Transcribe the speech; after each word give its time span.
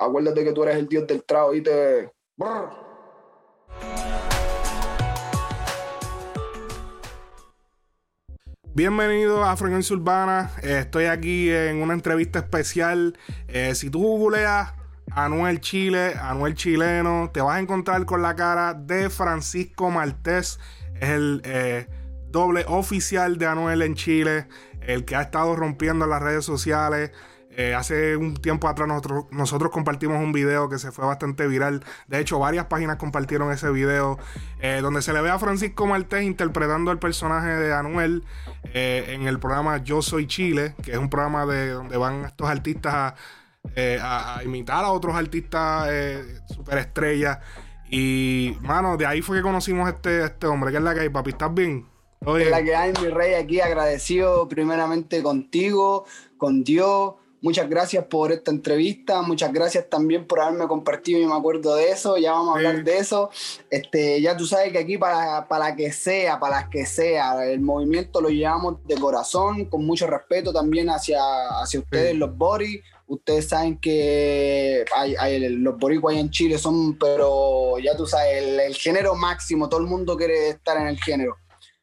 Acuérdate 0.00 0.44
que 0.44 0.52
tú 0.52 0.62
eres 0.62 0.76
el 0.76 0.86
dios 0.86 1.06
del 1.08 1.24
trago 1.24 1.54
y 1.54 1.60
te... 1.60 2.12
Bienvenido 8.74 9.42
a 9.42 9.56
Frecuencia 9.56 9.96
Urbana. 9.96 10.52
Estoy 10.62 11.06
aquí 11.06 11.50
en 11.50 11.82
una 11.82 11.94
entrevista 11.94 12.38
especial. 12.38 13.18
Eh, 13.48 13.74
si 13.74 13.90
tú 13.90 14.00
googleas 14.00 14.72
Anuel 15.10 15.60
Chile, 15.60 16.14
Anuel 16.14 16.54
Chileno, 16.54 17.30
te 17.34 17.40
vas 17.40 17.56
a 17.56 17.60
encontrar 17.60 18.04
con 18.04 18.22
la 18.22 18.36
cara 18.36 18.74
de 18.74 19.10
Francisco 19.10 19.90
Martés. 19.90 20.60
Es 21.00 21.08
el 21.08 21.42
eh, 21.44 21.88
doble 22.28 22.64
oficial 22.68 23.36
de 23.36 23.46
Anuel 23.46 23.82
en 23.82 23.96
Chile, 23.96 24.46
el 24.80 25.04
que 25.04 25.16
ha 25.16 25.22
estado 25.22 25.56
rompiendo 25.56 26.06
las 26.06 26.22
redes 26.22 26.44
sociales. 26.44 27.10
Eh, 27.58 27.74
hace 27.74 28.16
un 28.16 28.36
tiempo 28.36 28.68
atrás 28.68 28.86
nosotros, 28.86 29.24
nosotros, 29.32 29.72
compartimos 29.72 30.22
un 30.22 30.30
video 30.30 30.68
que 30.68 30.78
se 30.78 30.92
fue 30.92 31.04
bastante 31.04 31.48
viral. 31.48 31.82
De 32.06 32.20
hecho, 32.20 32.38
varias 32.38 32.66
páginas 32.66 32.98
compartieron 32.98 33.50
ese 33.50 33.68
video 33.72 34.16
eh, 34.60 34.78
donde 34.80 35.02
se 35.02 35.12
le 35.12 35.20
ve 35.22 35.30
a 35.30 35.40
Francisco 35.40 35.84
Martés 35.84 36.22
interpretando 36.22 36.92
el 36.92 37.00
personaje 37.00 37.48
de 37.48 37.74
Anuel 37.74 38.22
eh, 38.72 39.06
en 39.08 39.26
el 39.26 39.40
programa 39.40 39.78
Yo 39.78 40.02
Soy 40.02 40.28
Chile, 40.28 40.76
que 40.84 40.92
es 40.92 40.98
un 40.98 41.10
programa 41.10 41.46
de 41.46 41.70
donde 41.70 41.96
van 41.96 42.26
estos 42.26 42.48
artistas 42.48 42.94
a, 43.74 44.40
imitar 44.44 44.84
a 44.84 44.92
otros 44.92 45.16
artistas 45.16 45.90
superestrellas. 46.46 47.40
Y, 47.90 48.56
mano, 48.60 48.96
de 48.96 49.04
ahí 49.04 49.20
fue 49.20 49.38
que 49.38 49.42
conocimos 49.42 49.88
a 49.88 49.90
este, 49.96 50.24
este 50.26 50.46
hombre. 50.46 50.70
que 50.70 50.76
es 50.76 50.82
la 50.84 50.94
que 50.94 51.00
hay, 51.00 51.08
papi? 51.08 51.30
¿Estás 51.30 51.52
bien? 51.52 51.88
Es 52.20 52.50
la 52.50 52.62
que 52.62 52.76
hay, 52.76 52.92
mi 53.02 53.08
rey, 53.08 53.34
aquí 53.34 53.60
agradecido 53.60 54.46
primeramente 54.46 55.24
contigo, 55.24 56.04
con 56.36 56.62
Dios 56.62 57.14
Muchas 57.40 57.68
gracias 57.68 58.04
por 58.06 58.32
esta 58.32 58.50
entrevista, 58.50 59.22
muchas 59.22 59.52
gracias 59.52 59.88
también 59.88 60.26
por 60.26 60.40
haberme 60.40 60.66
compartido, 60.66 61.20
yo 61.20 61.28
me 61.28 61.36
acuerdo 61.36 61.76
de 61.76 61.90
eso, 61.90 62.16
ya 62.16 62.32
vamos 62.32 62.48
a 62.48 62.58
hablar 62.58 62.82
de 62.82 62.98
eso. 62.98 63.30
Este, 63.70 64.20
ya 64.20 64.36
tú 64.36 64.44
sabes 64.44 64.72
que 64.72 64.78
aquí 64.78 64.98
para, 64.98 65.46
para 65.46 65.76
que 65.76 65.92
sea, 65.92 66.40
para 66.40 66.62
las 66.62 66.68
que 66.68 66.84
sea, 66.84 67.46
el 67.46 67.60
movimiento 67.60 68.20
lo 68.20 68.28
llevamos 68.28 68.84
de 68.86 68.96
corazón, 68.96 69.66
con 69.66 69.86
mucho 69.86 70.08
respeto 70.08 70.52
también 70.52 70.90
hacia, 70.90 71.20
hacia 71.62 71.78
ustedes, 71.78 72.16
los 72.16 72.36
Boris. 72.36 72.80
Ustedes 73.06 73.48
saben 73.48 73.78
que 73.78 74.84
hay, 74.94 75.48
los 75.48 75.78
boricuas 75.78 76.16
en 76.16 76.30
Chile 76.30 76.58
son, 76.58 76.98
pero 76.98 77.78
ya 77.78 77.96
tú 77.96 78.04
sabes, 78.04 78.42
el, 78.42 78.60
el 78.60 78.74
género 78.74 79.14
máximo, 79.14 79.68
todo 79.68 79.80
el 79.80 79.86
mundo 79.86 80.16
quiere 80.16 80.48
estar 80.50 80.76
en 80.76 80.88
el 80.88 80.98
género. 80.98 81.36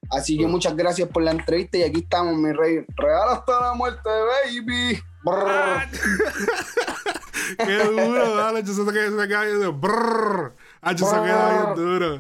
Así 0.10 0.38
que 0.38 0.48
muchas 0.48 0.76
gracias 0.76 1.10
por 1.10 1.24
la 1.24 1.32
entrevista 1.32 1.78
y 1.78 1.84
aquí 1.84 2.02
estamos, 2.02 2.36
mi 2.36 2.52
rey. 2.52 2.86
Regala 2.96 3.34
hasta 3.34 3.60
la 3.60 3.74
muerte, 3.74 4.10
baby. 4.10 5.00
Qué 7.58 7.84
duro, 7.84 8.36
dale, 8.36 8.64
yo 8.64 8.74
sé 8.74 8.84
que 8.92 9.10
se 9.10 9.28
queda 9.28 9.70
brrr. 9.70 10.54
Ah, 10.82 10.94
yo 10.94 11.06
se 11.08 11.16
queda 11.16 11.74
bien 11.74 11.76
duro. 11.76 12.20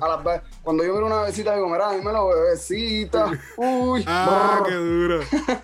cuando 0.63 0.83
yo 0.83 0.93
miro 0.93 1.05
una 1.05 1.21
besita 1.21 1.55
de 1.55 1.61
comer, 1.61 1.81
lo 2.03 2.27
bebecita. 2.29 3.31
Uy. 3.57 4.03
Ah, 4.07 4.63
qué 4.67 4.73
duro. 4.73 5.19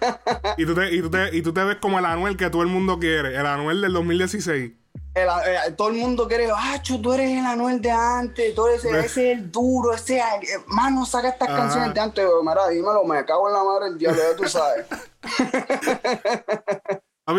y, 0.58 0.66
tú 0.66 0.75
te, 0.75 0.94
y, 0.94 1.02
tú 1.02 1.09
te, 1.09 1.36
y 1.36 1.42
tú 1.42 1.52
te 1.52 1.64
ves 1.64 1.78
como 1.78 1.98
el 1.98 2.06
Anuel 2.06 2.38
que 2.38 2.52
todo 2.52 2.61
el 2.61 2.67
mundo 2.67 3.00
quiere, 3.00 3.36
el 3.36 3.45
Anuel 3.45 3.81
del 3.81 3.94
2016. 3.94 4.73
El, 5.14 5.28
eh, 5.28 5.72
todo 5.76 5.89
el 5.89 5.95
mundo 5.95 6.26
quiere, 6.28 6.50
ah, 6.55 6.81
tú 6.83 7.14
eres 7.14 7.31
el 7.31 7.45
Anuel 7.45 7.81
de 7.81 7.92
antes, 7.92 8.53
tú 8.53 8.67
eres, 8.67 8.86
ese 8.86 9.05
es 9.05 9.17
el 9.17 9.52
duro, 9.52 9.94
ese, 9.94 10.20
eh, 10.20 10.23
mano, 10.67 11.05
saca 11.05 11.30
estas 11.30 11.50
canciones 11.50 11.94
de 11.94 12.00
antes, 12.00 12.26
mira, 12.44 12.67
dímelo, 12.70 13.03
me 13.03 13.26
cago 13.26 13.50
en 13.50 13.55
la 13.55 13.64
madre 13.64 13.86
del 13.86 13.98
diablo, 13.98 14.22
ya 14.22 14.36
tú 14.38 14.48
sabes. 14.48 14.86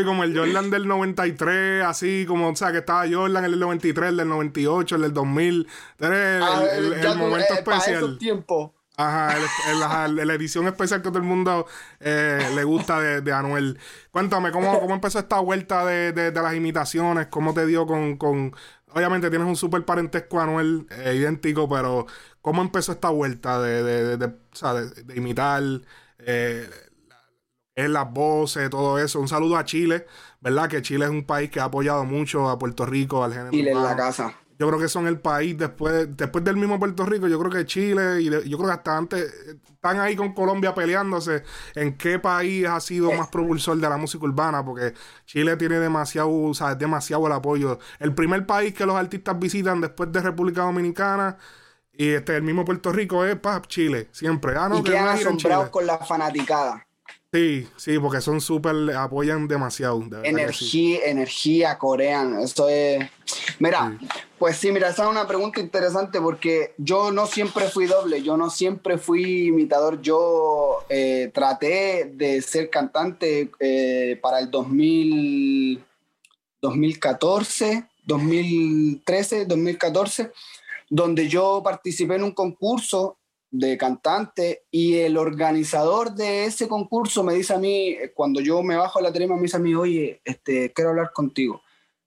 Como 0.05 0.25
el 0.25 0.37
Jordan 0.37 0.71
del 0.71 0.89
93, 0.89 1.85
así 1.85 2.25
como, 2.27 2.49
o 2.49 2.57
sea, 2.57 2.73
que 2.73 2.79
estaba 2.79 3.05
Jordan, 3.11 3.45
el 3.45 3.53
del 3.53 3.61
93, 3.61 4.11
el 4.11 4.17
del 4.17 4.29
98, 4.29 4.97
el 4.97 5.03
del 5.03 5.13
2000. 5.13 5.69
Eres 5.99 6.43
ah, 6.43 6.65
el, 6.73 6.93
el, 6.95 7.19
momento 7.19 7.55
especial. 7.55 8.19
tiempo. 8.19 8.75
Ajá, 8.97 10.09
la 10.09 10.35
edición 10.35 10.67
especial 10.67 11.01
que 11.01 11.09
todo 11.09 11.19
el 11.19 11.25
mundo 11.25 11.67
eh, 12.01 12.51
le 12.55 12.65
gusta 12.65 13.01
de, 13.01 13.33
Anuel. 13.33 13.79
Cuéntame, 14.11 14.51
¿cómo, 14.53 14.81
¿cómo 14.81 14.95
empezó 14.95 15.19
esta 15.19 15.41
vuelta 15.41 15.87
de, 15.87 16.13
de, 16.13 16.33
las 16.33 16.55
imitaciones? 16.55 17.29
¿Cómo 17.29 17.55
te 17.55 17.67
dio 17.67 17.87
con, 17.87 18.17
con... 18.17 18.55
Obviamente 18.89 19.31
tienes 19.31 19.49
un 19.49 19.57
súper 19.57 19.85
parentesco 19.87 20.41
a 20.41 20.45
Anuel 20.45 20.87
eh, 20.91 21.15
idéntico, 21.17 21.69
pero 21.69 22.07
¿cómo 22.43 22.61
empezó 22.61 22.93
esta 22.93 23.09
vuelta 23.09 23.61
de, 23.63 24.17
de, 24.19 24.27
o 24.27 24.33
sea, 24.53 24.75
de, 24.75 25.17
imitar? 25.17 25.63
Eh, 26.19 26.69
es 27.75 27.89
las 27.89 28.11
voces, 28.11 28.69
todo 28.71 28.99
eso. 28.99 29.21
Un 29.21 29.29
saludo 29.29 29.57
a 29.57 29.65
Chile, 29.65 30.07
¿verdad? 30.41 30.69
Que 30.69 30.83
Chile 30.83 31.05
es 31.07 31.11
un 31.11 31.25
país 31.25 31.51
que 31.51 31.61
ha 31.61 31.65
apoyado 31.65 32.05
mucho 32.05 32.49
a 32.49 32.59
Puerto 32.59 32.87
Rico, 32.87 33.25
al 33.25 33.33
género. 33.33 33.51
Chile 33.51 33.73
en 33.73 33.83
la 33.83 33.97
casa. 33.97 34.35
Yo 34.59 34.69
creo 34.69 34.79
que 34.79 34.89
son 34.89 35.09
el 35.09 35.19
país 35.19 35.59
después, 35.59 36.17
después 36.17 36.45
del 36.45 36.57
mismo 36.57 36.79
Puerto 36.79 37.05
Rico. 37.05 37.27
Yo 37.27 37.39
creo 37.41 37.51
que 37.51 37.67
Chile 37.67 38.21
y 38.21 38.31
yo 38.31 38.59
creo 38.59 38.69
que 38.69 38.75
hasta 38.75 38.97
antes 38.97 39.35
están 39.65 39.99
ahí 39.99 40.15
con 40.15 40.35
Colombia 40.35 40.73
peleándose 40.73 41.43
en 41.75 41.97
qué 41.97 42.21
país 42.21 42.67
ha 42.69 42.79
sido 42.79 43.11
más 43.11 43.27
propulsor 43.29 43.77
de 43.79 43.89
la 43.89 43.97
música 43.97 44.25
urbana, 44.25 44.65
porque 44.65 44.95
Chile 45.27 45.57
tiene 45.57 45.81
demasiado, 45.81 46.31
o 46.31 46.55
sea, 46.55 46.77
demasiado 46.77 47.27
el 47.27 47.33
apoyo. 47.33 47.81
El 47.99 48.15
primer 48.15 48.47
país 48.47 48.73
que 48.73 48.87
los 48.87 48.95
artistas 48.95 49.37
visitan 49.37 49.81
después 49.81 50.13
de 50.13 50.21
República 50.21 50.63
Dominicana 50.63 51.37
y 51.93 52.11
este 52.11 52.37
el 52.37 52.43
mismo 52.43 52.65
Puerto 52.65 52.93
Rico 52.93 53.25
es 53.25 53.37
pa, 53.37 53.61
Chile, 53.63 54.09
siempre. 54.13 54.55
Ah, 54.57 54.69
no, 54.69 54.79
y 54.79 54.83
quedan 54.85 55.09
asombrados 55.09 55.71
con 55.71 55.87
la 55.87 55.99
fanaticada. 55.99 56.87
Sí, 57.33 57.67
sí, 57.77 57.99
porque 57.99 58.21
son 58.21 58.43
súper, 58.43 58.95
apoyan 58.95 59.49
demasiado. 59.49 60.05
energía, 60.23 61.07
energía, 61.07 61.79
corean. 61.79 62.39
Esto 62.39 62.69
es. 62.69 63.09
Mira, 63.59 63.99
pues 64.39 64.59
sí, 64.59 64.71
mira, 64.71 64.91
esa 64.91 65.05
es 65.05 65.09
una 65.09 65.27
pregunta 65.27 65.59
interesante 65.59 66.21
porque 66.21 66.75
yo 66.77 67.11
no 67.11 67.27
siempre 67.27 67.69
fui 67.69 67.87
doble, 67.87 68.23
yo 68.23 68.37
no 68.37 68.51
siempre 68.51 68.99
fui 68.99 69.47
imitador. 69.47 70.03
Yo 70.03 70.85
eh, 70.91 71.31
traté 71.33 72.13
de 72.15 72.43
ser 72.43 72.69
cantante 72.69 73.51
eh, 73.59 74.19
para 74.21 74.39
el 74.39 74.51
2000, 74.51 75.83
2014, 76.61 77.89
2013, 78.05 79.47
2014, 79.47 80.33
donde 80.91 81.29
yo 81.29 81.63
participé 81.65 82.17
en 82.17 82.25
un 82.25 82.33
concurso 82.33 83.17
de 83.53 83.77
cantante 83.77 84.65
y 84.71 84.99
el 85.01 85.19
organizador 85.19 86.15
de 86.15 86.47
ese 86.47 86.67
concurso 86.67 87.23
me 87.23 87.35
dice 87.35 87.53
a 87.53 87.59
mí, 87.59 87.97
cuando 88.15 88.41
yo 88.41 88.63
me 88.63 88.77
bajo 88.77 88.99
a 88.99 89.03
la 89.03 89.13
tarima, 89.13 89.37
me 89.37 89.43
dice 89.43 89.59
a 89.59 89.61
mí, 89.61 89.75
oye, 89.75 90.23
este, 90.25 90.73
quiero 90.73 90.91
hablar 90.91 91.13
contigo. 91.13 91.61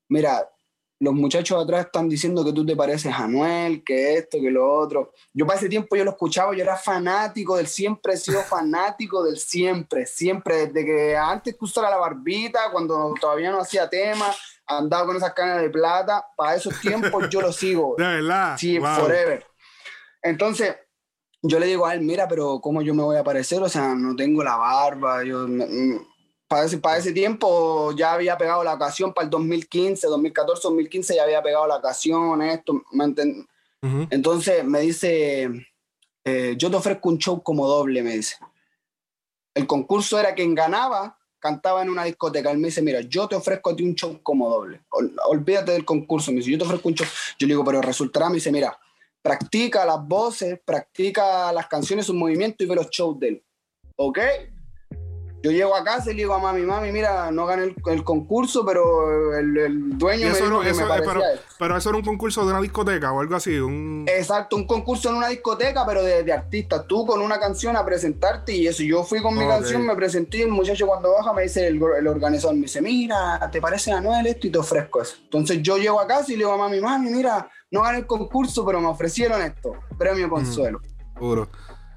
Mira, 0.08 0.50
los 0.98 1.14
muchachos 1.14 1.62
atrás 1.62 1.86
están 1.86 2.08
diciendo 2.08 2.44
que 2.44 2.52
tú 2.52 2.66
te 2.66 2.74
pareces 2.74 3.14
a 3.14 3.28
Noel, 3.28 3.84
que 3.84 4.14
esto, 4.14 4.38
que 4.40 4.50
lo 4.50 4.68
otro. 4.72 5.12
Yo 5.32 5.46
para 5.46 5.58
ese 5.58 5.68
tiempo 5.68 5.94
yo 5.94 6.04
lo 6.04 6.10
escuchaba, 6.10 6.52
yo 6.52 6.62
era 6.64 6.76
fanático 6.76 7.56
del 7.56 7.68
siempre, 7.68 8.14
he 8.14 8.16
sido 8.16 8.42
fanático 8.42 9.22
del 9.22 9.38
siempre, 9.38 10.04
siempre, 10.04 10.66
desde 10.66 10.84
que 10.84 11.16
antes 11.16 11.54
que 11.54 11.64
usara 11.64 11.90
la 11.90 11.98
barbita, 11.98 12.72
cuando 12.72 13.14
todavía 13.20 13.52
no 13.52 13.60
hacía 13.60 13.88
tema, 13.88 14.34
andaba 14.66 15.06
con 15.06 15.16
esas 15.16 15.32
canas 15.32 15.62
de 15.62 15.70
plata, 15.70 16.26
para 16.36 16.56
esos 16.56 16.80
tiempos 16.80 17.28
yo 17.30 17.40
lo 17.40 17.52
sigo. 17.52 17.94
De 17.98 18.04
verdad. 18.04 18.56
Sí, 18.58 18.80
forever. 18.80 19.46
Entonces, 20.22 20.74
yo 21.48 21.58
le 21.58 21.66
digo 21.66 21.86
a 21.86 21.94
él, 21.94 22.00
mira, 22.00 22.28
pero 22.28 22.60
¿cómo 22.60 22.82
yo 22.82 22.94
me 22.94 23.02
voy 23.02 23.16
a 23.16 23.20
aparecer? 23.20 23.62
O 23.62 23.68
sea, 23.68 23.94
no 23.94 24.14
tengo 24.14 24.42
la 24.42 24.56
barba, 24.56 25.24
yo... 25.24 25.46
Mm, 25.46 25.98
para 26.48 26.64
ese, 26.64 26.78
para 26.78 26.98
ese 26.98 27.12
tiempo 27.12 27.92
ya 27.96 28.12
había 28.12 28.38
pegado 28.38 28.62
la 28.62 28.74
ocasión, 28.74 29.12
para 29.12 29.24
el 29.24 29.30
2015, 29.30 30.06
2014, 30.06 30.62
2015 30.62 31.16
ya 31.16 31.24
había 31.24 31.42
pegado 31.42 31.66
la 31.66 31.76
ocasión, 31.76 32.40
esto, 32.42 32.84
¿me 32.92 33.12
Entonces 34.10 34.64
me 34.64 34.80
dice, 34.80 35.50
eh, 36.24 36.54
yo 36.56 36.70
te 36.70 36.76
ofrezco 36.76 37.08
un 37.08 37.18
show 37.18 37.42
como 37.42 37.66
doble, 37.66 38.02
me 38.02 38.16
dice. 38.16 38.36
El 39.54 39.66
concurso 39.66 40.20
era 40.20 40.34
quien 40.34 40.54
ganaba, 40.54 41.18
cantaba 41.38 41.82
en 41.82 41.90
una 41.90 42.04
discoteca. 42.04 42.50
Él 42.50 42.58
me 42.58 42.68
dice, 42.68 42.82
mira, 42.82 43.00
yo 43.00 43.26
te 43.26 43.36
ofrezco 43.36 43.70
a 43.70 43.76
ti 43.76 43.84
un 43.84 43.94
show 43.94 44.20
como 44.22 44.48
doble. 44.50 44.82
olvídate 45.28 45.72
del 45.72 45.84
concurso, 45.84 46.30
me 46.30 46.38
dice, 46.38 46.50
yo 46.50 46.58
te 46.58 46.64
ofrezco 46.64 46.88
un 46.88 46.94
show. 46.94 47.06
Yo 47.38 47.46
le 47.46 47.54
digo, 47.54 47.64
pero 47.64 47.80
resultará, 47.80 48.28
me 48.28 48.36
dice, 48.36 48.52
mira, 48.52 48.78
practica 49.26 49.84
las 49.84 50.06
voces, 50.06 50.60
practica 50.64 51.52
las 51.52 51.66
canciones, 51.66 52.06
sus 52.06 52.14
movimientos 52.14 52.64
y 52.64 52.68
ve 52.68 52.76
los 52.76 52.88
shows 52.90 53.18
de 53.18 53.28
él. 53.28 53.44
¿Ok? 53.96 54.20
Yo 55.42 55.50
llego 55.50 55.74
a 55.74 55.82
casa 55.84 56.10
y 56.10 56.14
le 56.14 56.22
digo 56.22 56.34
a 56.34 56.38
mami, 56.38 56.62
mami, 56.62 56.92
mira, 56.92 57.30
no 57.32 57.44
gané 57.44 57.74
el, 57.86 58.04
concurso, 58.04 58.64
pero 58.64 59.36
el, 59.36 59.98
dueño 59.98 60.28
me 60.28 60.34
dijo 60.34 60.60
que 60.60 60.72
me 60.72 60.82
eh, 60.82 61.02
pero, 61.04 61.22
pero, 61.58 61.76
eso 61.76 61.88
era 61.88 61.98
un 61.98 62.04
concurso 62.04 62.44
de 62.44 62.52
una 62.52 62.60
discoteca 62.60 63.12
o 63.12 63.20
algo 63.20 63.34
así. 63.36 63.56
Un... 63.56 64.06
Exacto, 64.08 64.56
un 64.56 64.66
concurso 64.66 65.10
en 65.10 65.16
una 65.16 65.28
discoteca, 65.28 65.84
pero 65.86 66.02
de, 66.02 66.22
de 66.22 66.32
artistas. 66.32 66.86
Tú 66.86 67.04
con 67.04 67.20
una 67.20 67.38
canción 67.38 67.76
a 67.76 67.84
presentarte 67.84 68.56
y 68.56 68.66
eso. 68.66 68.82
Yo 68.82 69.04
fui 69.04 69.20
con 69.20 69.36
mi 69.36 69.46
canción, 69.46 69.84
me 69.84 69.94
presenté 69.94 70.38
y 70.38 70.42
el 70.42 70.48
muchacho 70.48 70.86
cuando 70.86 71.12
baja 71.12 71.32
me 71.32 71.42
dice, 71.42 71.66
el, 71.66 71.80
el, 71.98 72.06
organizador 72.06 72.54
me 72.54 72.62
dice, 72.62 72.80
mira, 72.80 73.48
¿te 73.52 73.60
parece 73.60 73.92
a 73.92 74.00
Noel 74.00 74.26
esto? 74.26 74.46
Y 74.46 74.50
te 74.50 74.58
ofrezco 74.58 75.02
eso. 75.02 75.16
Entonces 75.22 75.62
yo 75.62 75.76
llego 75.78 76.00
a 76.00 76.06
casa 76.06 76.32
y 76.32 76.36
le 76.36 76.38
digo 76.38 76.52
a 76.52 76.56
mami, 76.56 76.80
mami, 76.80 77.10
mira, 77.10 77.48
no 77.70 77.82
gané 77.82 77.98
el 77.98 78.06
concurso, 78.06 78.64
pero 78.64 78.80
me 78.80 78.88
ofrecieron 78.88 79.42
esto, 79.42 79.74
premio 79.98 80.28
consuelo. 80.28 80.80
Puro. 81.14 81.48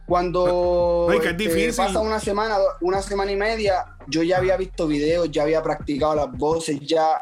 Cuando 0.09 1.07
este, 1.13 1.71
pasa 1.73 1.99
una 1.99 2.19
semana, 2.19 2.57
una 2.81 2.99
semana 2.99 3.31
y 3.31 3.35
media, 3.35 3.95
yo 4.07 4.23
ya 4.23 4.37
había 4.37 4.57
visto 4.57 4.87
videos, 4.87 5.29
ya 5.29 5.43
había 5.43 5.61
practicado 5.61 6.15
las 6.15 6.31
voces, 6.31 6.79
ya 6.79 7.19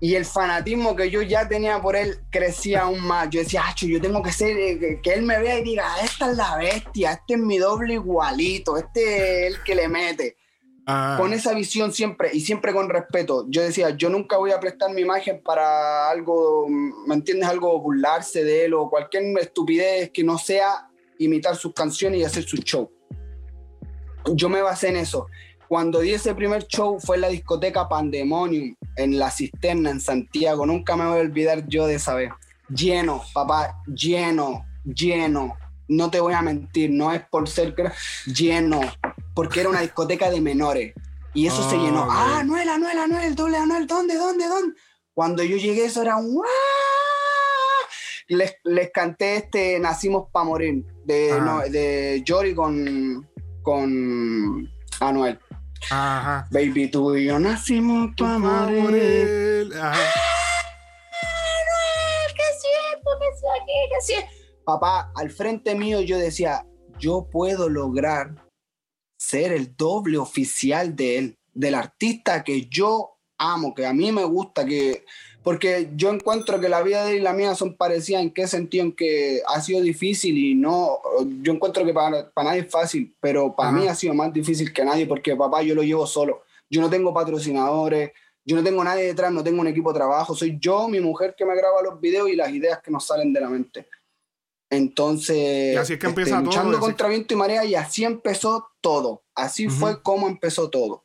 Y 0.00 0.14
el 0.14 0.26
fanatismo 0.26 0.94
que 0.94 1.10
yo 1.10 1.22
ya 1.22 1.48
tenía 1.48 1.80
por 1.80 1.96
él 1.96 2.20
crecía 2.30 2.82
aún 2.82 3.00
más. 3.00 3.30
Yo 3.30 3.40
decía, 3.40 3.62
Acho, 3.66 3.86
yo 3.86 4.02
tengo 4.02 4.22
que 4.22 4.32
ser, 4.32 4.54
eh, 4.54 5.00
que, 5.02 5.14
él 5.14 5.22
me 5.22 5.38
vea 5.38 5.58
y 5.60 5.64
diga, 5.64 5.86
esta 6.02 6.30
es 6.30 6.36
la 6.36 6.56
bestia, 6.58 7.12
este 7.12 7.34
es 7.34 7.40
mi 7.40 7.56
doble 7.56 7.94
igualito, 7.94 8.76
este 8.76 9.46
es 9.46 9.54
el 9.54 9.62
que 9.62 9.74
le 9.74 9.88
mete. 9.88 10.36
Ah. 10.86 11.16
Con 11.18 11.32
esa 11.32 11.54
visión 11.54 11.92
siempre 11.92 12.30
y 12.32 12.40
siempre 12.40 12.72
con 12.72 12.90
respeto. 12.90 13.46
Yo 13.48 13.62
decía, 13.62 13.90
yo 13.90 14.10
nunca 14.10 14.36
voy 14.36 14.50
a 14.50 14.60
prestar 14.60 14.92
mi 14.92 15.00
imagen 15.00 15.40
para 15.42 16.10
algo, 16.10 16.66
¿me 16.68 17.14
entiendes? 17.14 17.48
Algo 17.48 17.80
burlarse 17.80 18.44
de 18.44 18.66
él 18.66 18.74
o 18.74 18.90
cualquier 18.90 19.24
estupidez 19.38 20.10
que 20.10 20.22
no 20.22 20.36
sea 20.36 20.88
imitar 21.18 21.56
sus 21.56 21.72
canciones 21.72 22.20
y 22.20 22.24
hacer 22.24 22.44
su 22.44 22.56
show. 22.58 22.90
Yo 24.34 24.48
me 24.48 24.62
basé 24.62 24.88
en 24.88 24.96
eso. 24.96 25.26
Cuando 25.68 26.00
di 26.00 26.12
ese 26.12 26.34
primer 26.34 26.66
show 26.66 26.98
fue 27.00 27.16
en 27.16 27.22
la 27.22 27.28
discoteca 27.28 27.88
Pandemonium, 27.88 28.76
en 28.96 29.18
La 29.18 29.30
Cisterna, 29.30 29.90
en 29.90 30.00
Santiago. 30.00 30.66
Nunca 30.66 30.96
me 30.96 31.06
voy 31.06 31.18
a 31.18 31.22
olvidar 31.22 31.66
yo 31.66 31.86
de 31.86 31.94
esa 31.94 32.14
vez. 32.14 32.30
Lleno, 32.68 33.22
papá, 33.32 33.80
lleno, 33.86 34.64
lleno. 34.84 35.56
No 35.88 36.10
te 36.10 36.20
voy 36.20 36.32
a 36.32 36.42
mentir, 36.42 36.90
no 36.90 37.12
es 37.12 37.22
por 37.28 37.48
ser 37.48 37.74
lleno, 38.26 38.80
porque 39.34 39.60
era 39.60 39.68
una 39.68 39.80
discoteca 39.80 40.30
de 40.30 40.40
menores. 40.40 40.94
Y 41.34 41.46
eso 41.46 41.68
se 41.68 41.76
llenó. 41.76 42.06
Ah, 42.08 42.38
Anuel, 42.38 42.68
Anuel, 42.68 42.98
Anuel, 42.98 43.34
doble 43.34 43.56
Anuel, 43.56 43.86
¿dónde, 43.86 44.16
dónde, 44.16 44.46
dónde? 44.46 44.74
Cuando 45.12 45.42
yo 45.42 45.56
llegué, 45.56 45.86
eso 45.86 46.02
era 46.02 46.16
un 46.16 46.42
les, 48.28 48.56
les 48.64 48.90
canté 48.90 49.36
este 49.36 49.78
Nacimos 49.78 50.30
para 50.32 50.44
morir 50.44 50.84
de, 51.04 51.32
ah. 51.32 51.64
de 51.68 52.24
Jory 52.26 52.54
con, 52.54 53.28
con 53.62 54.70
Anuel. 55.00 55.38
Ajá. 55.90 56.46
Baby, 56.50 56.90
tú 56.90 57.14
y 57.14 57.26
yo 57.26 57.38
nacimos 57.38 58.12
para 58.16 58.38
morir. 58.38 59.70
Ajá. 59.76 60.00
Anuel, 61.60 62.34
que 62.34 62.48
siempre, 62.58 63.12
que 63.20 63.38
sea 63.38 63.52
aquí, 63.60 63.72
que 63.90 64.00
siempre. 64.00 64.30
Papá, 64.64 65.12
al 65.14 65.30
frente 65.30 65.74
mío 65.74 66.00
yo 66.00 66.16
decía, 66.16 66.64
yo 66.98 67.28
puedo 67.30 67.68
lograr 67.68 68.34
ser 69.24 69.52
el 69.52 69.76
doble 69.76 70.18
oficial 70.18 70.94
de 70.94 71.18
él, 71.18 71.38
del 71.52 71.74
artista 71.74 72.44
que 72.44 72.66
yo 72.66 73.16
amo, 73.38 73.74
que 73.74 73.86
a 73.86 73.92
mí 73.92 74.12
me 74.12 74.24
gusta, 74.24 74.64
que 74.64 75.04
porque 75.42 75.90
yo 75.94 76.10
encuentro 76.10 76.58
que 76.58 76.70
la 76.70 76.82
vida 76.82 77.04
de 77.04 77.12
él 77.12 77.16
y 77.18 77.20
la 77.20 77.34
mía 77.34 77.54
son 77.54 77.76
parecidas 77.76 78.22
en 78.22 78.32
qué 78.32 78.46
sentido, 78.46 78.84
en 78.84 78.92
que 78.92 79.42
ha 79.46 79.60
sido 79.60 79.82
difícil 79.82 80.38
y 80.38 80.54
no, 80.54 81.00
yo 81.42 81.52
encuentro 81.52 81.84
que 81.84 81.92
para, 81.92 82.30
para 82.30 82.48
nadie 82.48 82.62
es 82.62 82.70
fácil, 82.70 83.14
pero 83.20 83.54
para 83.54 83.70
mí 83.70 83.86
ha 83.86 83.94
sido 83.94 84.14
más 84.14 84.32
difícil 84.32 84.72
que 84.72 84.84
nadie 84.84 85.06
porque 85.06 85.36
papá 85.36 85.62
yo 85.62 85.74
lo 85.74 85.82
llevo 85.82 86.06
solo, 86.06 86.44
yo 86.70 86.80
no 86.80 86.88
tengo 86.88 87.12
patrocinadores, 87.12 88.12
yo 88.46 88.56
no 88.56 88.62
tengo 88.62 88.82
nadie 88.82 89.04
detrás, 89.04 89.32
no 89.32 89.44
tengo 89.44 89.60
un 89.60 89.66
equipo 89.66 89.92
de 89.92 89.98
trabajo, 89.98 90.34
soy 90.34 90.58
yo, 90.58 90.88
mi 90.88 91.00
mujer 91.00 91.34
que 91.36 91.44
me 91.44 91.56
graba 91.56 91.82
los 91.82 92.00
videos 92.00 92.28
y 92.30 92.36
las 92.36 92.50
ideas 92.50 92.80
que 92.82 92.90
nos 92.90 93.06
salen 93.06 93.32
de 93.32 93.40
la 93.40 93.48
mente. 93.48 93.86
Entonces, 94.76 95.76
así 95.76 95.94
es 95.94 95.98
que 95.98 96.06
este, 96.06 96.40
luchando 96.40 96.78
contra 96.80 97.08
viento 97.08 97.34
y 97.34 97.36
marea 97.36 97.64
y 97.64 97.74
así 97.74 98.04
empezó 98.04 98.68
todo, 98.80 99.22
así 99.34 99.68
fue 99.68 100.02
como 100.02 100.28
empezó 100.28 100.70
todo 100.70 101.04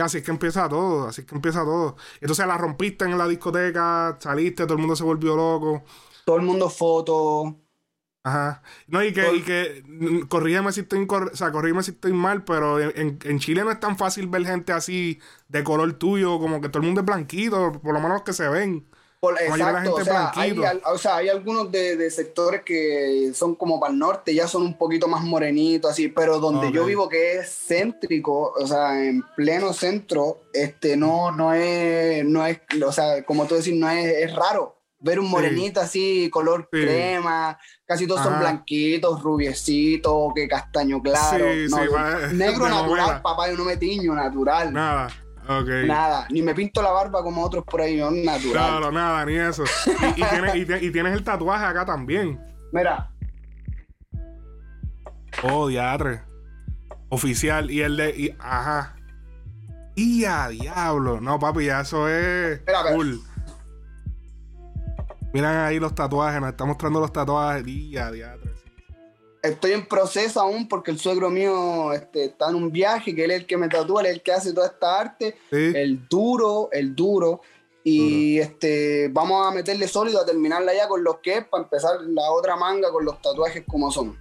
así 0.00 0.18
es 0.18 0.24
que 0.24 0.30
empieza 0.30 0.68
todo, 0.68 1.08
así 1.08 1.22
es 1.22 1.26
que 1.26 1.34
empieza 1.34 1.64
todo. 1.64 1.96
Entonces 2.20 2.46
la 2.46 2.58
rompiste 2.58 3.04
en 3.04 3.16
la 3.16 3.28
discoteca, 3.28 4.16
saliste, 4.20 4.64
todo 4.64 4.74
el 4.74 4.80
mundo 4.80 4.96
se 4.96 5.04
volvió 5.04 5.36
loco. 5.36 5.84
Todo 6.24 6.36
el 6.36 6.42
mundo 6.42 6.68
foto. 6.68 7.56
Ajá. 8.22 8.62
No, 8.88 9.04
y 9.04 9.12
que, 9.12 9.36
y 9.36 9.42
que 9.42 9.84
mm, 9.86 10.26
corrígeme 10.26 10.72
si 10.72 10.80
estoy, 10.80 11.06
o 11.08 11.36
sea, 11.36 11.52
corrígeme 11.52 11.82
si 11.82 11.92
estoy 11.92 12.12
mal, 12.12 12.44
pero 12.44 12.80
en, 12.80 13.18
en, 13.22 13.38
Chile 13.38 13.62
no 13.62 13.70
es 13.70 13.78
tan 13.78 13.96
fácil 13.96 14.26
ver 14.26 14.44
gente 14.44 14.72
así 14.72 15.20
de 15.48 15.62
color 15.62 15.92
tuyo, 15.92 16.40
como 16.40 16.60
que 16.60 16.68
todo 16.68 16.80
el 16.80 16.86
mundo 16.86 17.02
es 17.02 17.06
blanquito, 17.06 17.80
por 17.80 17.94
lo 17.94 18.00
menos 18.00 18.22
que 18.22 18.32
se 18.32 18.48
ven 18.48 18.88
exacto, 19.32 19.94
o 19.94 20.04
sea, 20.04 20.32
hay, 20.34 20.58
o 20.84 20.98
sea, 20.98 21.16
hay, 21.16 21.28
algunos 21.28 21.70
de, 21.70 22.10
sectores 22.10 22.62
que 22.62 23.32
son 23.34 23.54
como 23.54 23.80
para 23.80 23.92
el 23.92 23.98
norte, 23.98 24.34
ya 24.34 24.48
son 24.48 24.62
un 24.62 24.78
poquito 24.78 25.08
más 25.08 25.22
morenitos, 25.22 25.90
así, 25.90 26.08
pero 26.08 26.38
donde 26.38 26.72
yo 26.72 26.84
vivo, 26.84 27.08
que 27.08 27.38
es 27.38 27.64
céntrico, 27.66 28.52
o 28.58 28.66
sea, 28.66 29.04
en 29.04 29.22
pleno 29.36 29.72
centro, 29.72 30.42
este, 30.52 30.96
no, 30.96 31.30
no 31.32 31.52
es, 31.52 32.24
no 32.24 32.46
es, 32.46 32.60
o 32.84 32.92
sea, 32.92 33.24
como 33.24 33.46
tú 33.46 33.56
decís, 33.56 33.74
no 33.74 33.90
es, 33.90 34.06
es 34.06 34.34
raro 34.34 34.76
ver 34.98 35.20
un 35.20 35.30
morenito 35.30 35.80
así, 35.80 36.28
color 36.30 36.68
crema, 36.70 37.58
casi 37.84 38.06
todos 38.06 38.22
son 38.22 38.38
blanquitos, 38.38 39.22
rubiecitos, 39.22 40.32
que 40.34 40.48
castaño 40.48 41.00
claro. 41.02 41.46
negro 42.32 42.68
natural, 42.68 43.22
papá, 43.22 43.48
yo 43.50 43.56
no 43.56 43.64
me 43.64 43.76
tiño, 43.76 44.14
natural. 44.14 44.72
Nada. 44.72 45.08
Nada, 45.48 46.26
ni 46.30 46.42
me 46.42 46.54
pinto 46.54 46.82
la 46.82 46.90
barba 46.90 47.22
como 47.22 47.44
otros 47.44 47.64
por 47.64 47.80
ahí, 47.80 47.96
no 47.96 48.10
natural. 48.10 48.52
Claro, 48.52 48.92
nada, 48.92 49.24
ni 49.24 49.36
eso. 49.36 49.64
Y, 50.16 50.64
tienes, 50.90 51.12
el 51.14 51.22
tatuaje 51.22 51.64
acá 51.64 51.84
también. 51.84 52.40
Mira. 52.72 53.10
Oh, 55.42 55.68
diatre. 55.68 56.22
Oficial. 57.10 57.70
Y 57.70 57.82
el 57.82 57.96
de. 57.96 58.36
ajá. 58.38 58.96
Y 59.94 60.24
a 60.24 60.48
diablo. 60.48 61.20
No, 61.20 61.38
papi, 61.38 61.66
ya 61.66 61.80
eso 61.80 62.08
es. 62.08 62.62
cool. 62.92 63.20
Miren 65.32 65.50
ahí 65.50 65.78
los 65.78 65.94
tatuajes, 65.94 66.40
nos 66.40 66.50
está 66.50 66.64
mostrando 66.64 67.00
los 67.00 67.12
tatuajes. 67.12 67.66
Y 67.66 67.96
a 67.96 68.10
diatre 68.10 68.45
estoy 69.46 69.72
en 69.72 69.86
proceso 69.86 70.40
aún 70.40 70.68
porque 70.68 70.90
el 70.90 70.98
suegro 70.98 71.30
mío 71.30 71.92
este, 71.92 72.26
está 72.26 72.50
en 72.50 72.56
un 72.56 72.70
viaje, 72.70 73.14
que 73.14 73.24
él 73.24 73.30
es 73.30 73.40
el 73.40 73.46
que 73.46 73.56
me 73.56 73.68
tatúa, 73.68 74.00
él 74.00 74.06
es 74.06 74.12
el 74.14 74.22
que 74.22 74.32
hace 74.32 74.52
toda 74.52 74.66
esta 74.66 75.00
arte, 75.00 75.36
el 75.50 76.08
duro, 76.08 76.68
el 76.72 76.94
duro. 76.94 77.40
Y 77.82 78.38
este, 78.38 79.08
vamos 79.12 79.46
a 79.46 79.54
meterle 79.54 79.86
sólido 79.86 80.20
a 80.20 80.26
terminarla 80.26 80.74
ya 80.74 80.88
con 80.88 81.04
los 81.04 81.18
que 81.18 81.38
es 81.38 81.44
para 81.46 81.62
empezar 81.62 82.00
la 82.00 82.30
otra 82.32 82.56
manga 82.56 82.90
con 82.90 83.04
los 83.04 83.22
tatuajes 83.22 83.64
como 83.66 83.92
son. 83.92 84.18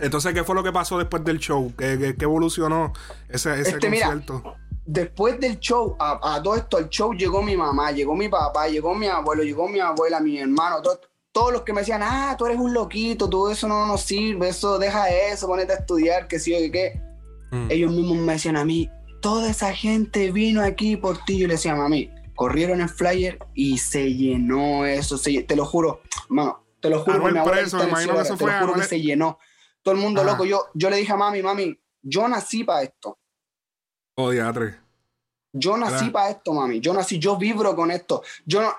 Entonces, 0.00 0.34
¿qué 0.34 0.42
fue 0.42 0.56
lo 0.56 0.64
que 0.64 0.72
pasó 0.72 0.98
después 0.98 1.24
del 1.24 1.38
show? 1.38 1.72
¿Qué, 1.78 2.16
evolucionó 2.20 2.92
ese, 3.28 3.60
ese 3.60 3.70
este, 3.70 3.88
concierto? 3.88 4.56
después 4.84 5.38
del 5.38 5.58
show, 5.58 5.96
a, 5.98 6.40
todo 6.42 6.56
esto, 6.56 6.76
al 6.76 6.88
show 6.88 7.12
llegó 7.12 7.42
mi 7.42 7.56
mamá, 7.56 7.92
llegó 7.92 8.14
mi 8.14 8.28
papá, 8.28 8.68
llegó 8.68 8.94
mi 8.94 9.06
abuelo, 9.06 9.42
llegó 9.42 9.68
mi 9.68 9.80
abuela, 9.80 10.20
mi 10.20 10.38
hermano, 10.38 10.82
todo, 10.82 11.00
todos 11.32 11.52
los 11.52 11.62
que 11.62 11.72
me 11.72 11.80
decían, 11.80 12.02
ah, 12.04 12.36
tú 12.38 12.46
eres 12.46 12.58
un 12.58 12.74
loquito, 12.74 13.28
todo 13.28 13.50
eso 13.50 13.66
no 13.66 13.86
nos 13.86 14.02
sirve, 14.02 14.50
eso, 14.50 14.78
deja 14.78 15.08
eso, 15.10 15.46
ponete 15.46 15.72
a 15.72 15.76
estudiar, 15.76 16.28
que 16.28 16.38
sí 16.38 16.54
o 16.54 16.58
que 16.58 16.70
qué. 16.70 17.00
Mm. 17.50 17.70
Ellos 17.70 17.90
mismos 17.90 18.18
me 18.18 18.34
decían 18.34 18.56
a 18.56 18.64
mí, 18.64 18.90
toda 19.20 19.50
esa 19.50 19.72
gente 19.74 20.30
vino 20.30 20.62
aquí 20.62 20.96
por 20.96 21.24
ti. 21.24 21.38
Yo 21.38 21.48
le 21.48 21.54
decía, 21.54 21.74
mami, 21.74 22.10
corrieron 22.34 22.82
el 22.82 22.88
flyer 22.90 23.38
y 23.54 23.78
se 23.78 24.12
llenó 24.12 24.84
eso, 24.84 25.18
te 25.18 25.56
lo 25.56 25.64
juro, 25.64 26.02
mano, 26.28 26.64
te 26.80 26.90
lo 26.90 27.02
juro, 27.02 27.24
mi 27.24 27.40
preso, 27.40 27.78
te 27.78 27.86
lo 27.86 28.60
juro 28.60 28.74
que 28.74 28.82
se 28.82 29.00
llenó. 29.00 29.38
Todo 29.82 29.94
el 29.94 30.00
mundo 30.00 30.22
loco. 30.22 30.44
Yo, 30.44 30.66
yo 30.74 30.90
le 30.90 30.96
dije 30.96 31.12
a 31.12 31.16
mami, 31.16 31.42
mami, 31.42 31.76
yo 32.02 32.28
nací 32.28 32.62
para 32.62 32.82
esto. 32.82 33.18
Oh, 34.14 34.30
diatre. 34.30 34.76
Yo 35.52 35.76
nací 35.76 36.10
para 36.10 36.30
esto, 36.30 36.52
mami. 36.52 36.80
Yo 36.80 36.92
nací, 36.92 37.18
yo 37.18 37.36
vibro 37.36 37.74
con 37.74 37.90
esto. 37.90 38.22
Yo 38.46 38.62
no, 38.62 38.72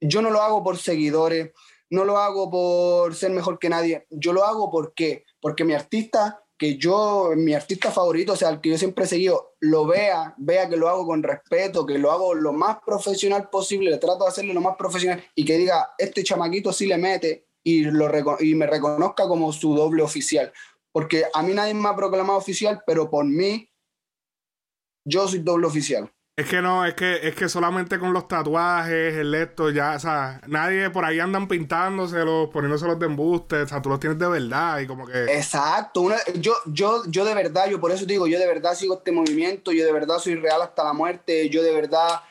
yo 0.00 0.22
no 0.22 0.30
lo 0.30 0.40
hago 0.40 0.62
por 0.62 0.78
seguidores 0.78 1.50
no 1.90 2.04
lo 2.04 2.18
hago 2.18 2.50
por 2.50 3.14
ser 3.14 3.30
mejor 3.32 3.58
que 3.58 3.68
nadie, 3.68 4.06
yo 4.10 4.32
lo 4.32 4.44
hago 4.44 4.70
porque, 4.70 5.24
porque 5.40 5.64
mi 5.64 5.74
artista, 5.74 6.42
que 6.56 6.76
yo, 6.76 7.30
mi 7.36 7.54
artista 7.54 7.90
favorito, 7.90 8.34
o 8.34 8.36
sea, 8.36 8.50
el 8.50 8.60
que 8.60 8.70
yo 8.70 8.78
siempre 8.78 9.04
he 9.04 9.08
seguido, 9.08 9.54
lo 9.60 9.86
vea, 9.86 10.34
vea 10.36 10.68
que 10.68 10.76
lo 10.76 10.88
hago 10.88 11.06
con 11.06 11.22
respeto, 11.22 11.86
que 11.86 11.98
lo 11.98 12.12
hago 12.12 12.34
lo 12.34 12.52
más 12.52 12.78
profesional 12.84 13.48
posible, 13.50 13.90
le 13.90 13.98
trato 13.98 14.24
de 14.24 14.28
hacerlo 14.28 14.52
lo 14.52 14.60
más 14.60 14.76
profesional 14.76 15.24
y 15.34 15.44
que 15.44 15.56
diga, 15.56 15.94
este 15.98 16.22
chamaquito 16.22 16.72
sí 16.72 16.86
le 16.86 16.98
mete 16.98 17.46
y, 17.62 17.84
lo 17.84 18.10
y 18.40 18.54
me 18.54 18.66
reconozca 18.66 19.26
como 19.26 19.52
su 19.52 19.74
doble 19.74 20.02
oficial. 20.02 20.52
Porque 20.92 21.24
a 21.32 21.42
mí 21.42 21.54
nadie 21.54 21.74
me 21.74 21.88
ha 21.88 21.96
proclamado 21.96 22.38
oficial, 22.38 22.82
pero 22.86 23.08
por 23.08 23.24
mí, 23.24 23.70
yo 25.04 25.26
soy 25.28 25.38
doble 25.40 25.66
oficial. 25.66 26.12
Es 26.40 26.48
que 26.48 26.62
no, 26.62 26.86
es 26.86 26.94
que, 26.94 27.28
es 27.28 27.34
que 27.34 27.50
solamente 27.50 27.98
con 27.98 28.14
los 28.14 28.26
tatuajes, 28.26 29.14
el 29.14 29.34
esto, 29.34 29.68
ya, 29.68 29.96
o 29.96 29.98
sea, 29.98 30.40
nadie 30.46 30.88
por 30.88 31.04
ahí 31.04 31.20
andan 31.20 31.46
pintándoselos, 31.46 32.48
poniéndoselos 32.48 32.98
de 32.98 33.04
embuste, 33.04 33.56
o 33.56 33.68
sea, 33.68 33.82
tú 33.82 33.90
los 33.90 34.00
tienes 34.00 34.18
de 34.18 34.26
verdad 34.26 34.78
y 34.78 34.86
como 34.86 35.06
que. 35.06 35.24
Exacto, 35.24 36.08
yo, 36.36 36.54
yo, 36.64 37.02
yo 37.08 37.26
de 37.26 37.34
verdad, 37.34 37.68
yo 37.68 37.78
por 37.78 37.92
eso 37.92 38.06
digo, 38.06 38.26
yo 38.26 38.38
de 38.38 38.46
verdad 38.46 38.74
sigo 38.74 38.94
este 38.94 39.12
movimiento, 39.12 39.70
yo 39.70 39.84
de 39.84 39.92
verdad 39.92 40.18
soy 40.18 40.36
real 40.36 40.62
hasta 40.62 40.82
la 40.82 40.94
muerte, 40.94 41.50
yo 41.50 41.62
de 41.62 41.74
verdad, 41.74 42.22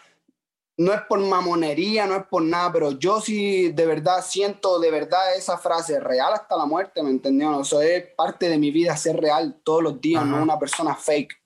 no 0.77 0.91
es 0.91 1.01
por 1.01 1.19
mamonería, 1.19 2.07
no 2.07 2.15
es 2.15 2.25
por 2.25 2.41
nada, 2.41 2.71
pero 2.71 2.93
yo 2.93 3.21
sí 3.21 3.71
de 3.73 3.85
verdad 3.85 4.25
siento 4.25 4.79
de 4.79 4.89
verdad 4.89 5.35
esa 5.35 5.59
frase, 5.59 5.99
real 5.99 6.33
hasta 6.33 6.57
la 6.57 6.65
muerte, 6.65 7.03
¿me 7.03 7.11
entendió? 7.11 7.61
Eso 7.61 7.79
es 7.79 8.05
parte 8.17 8.49
de 8.49 8.57
mi 8.57 8.71
vida, 8.71 8.97
ser 8.97 9.17
real 9.17 9.61
todos 9.63 9.83
los 9.83 10.01
días, 10.01 10.25
no 10.25 10.41
una 10.41 10.57
persona 10.57 10.95
fake. 10.95 11.39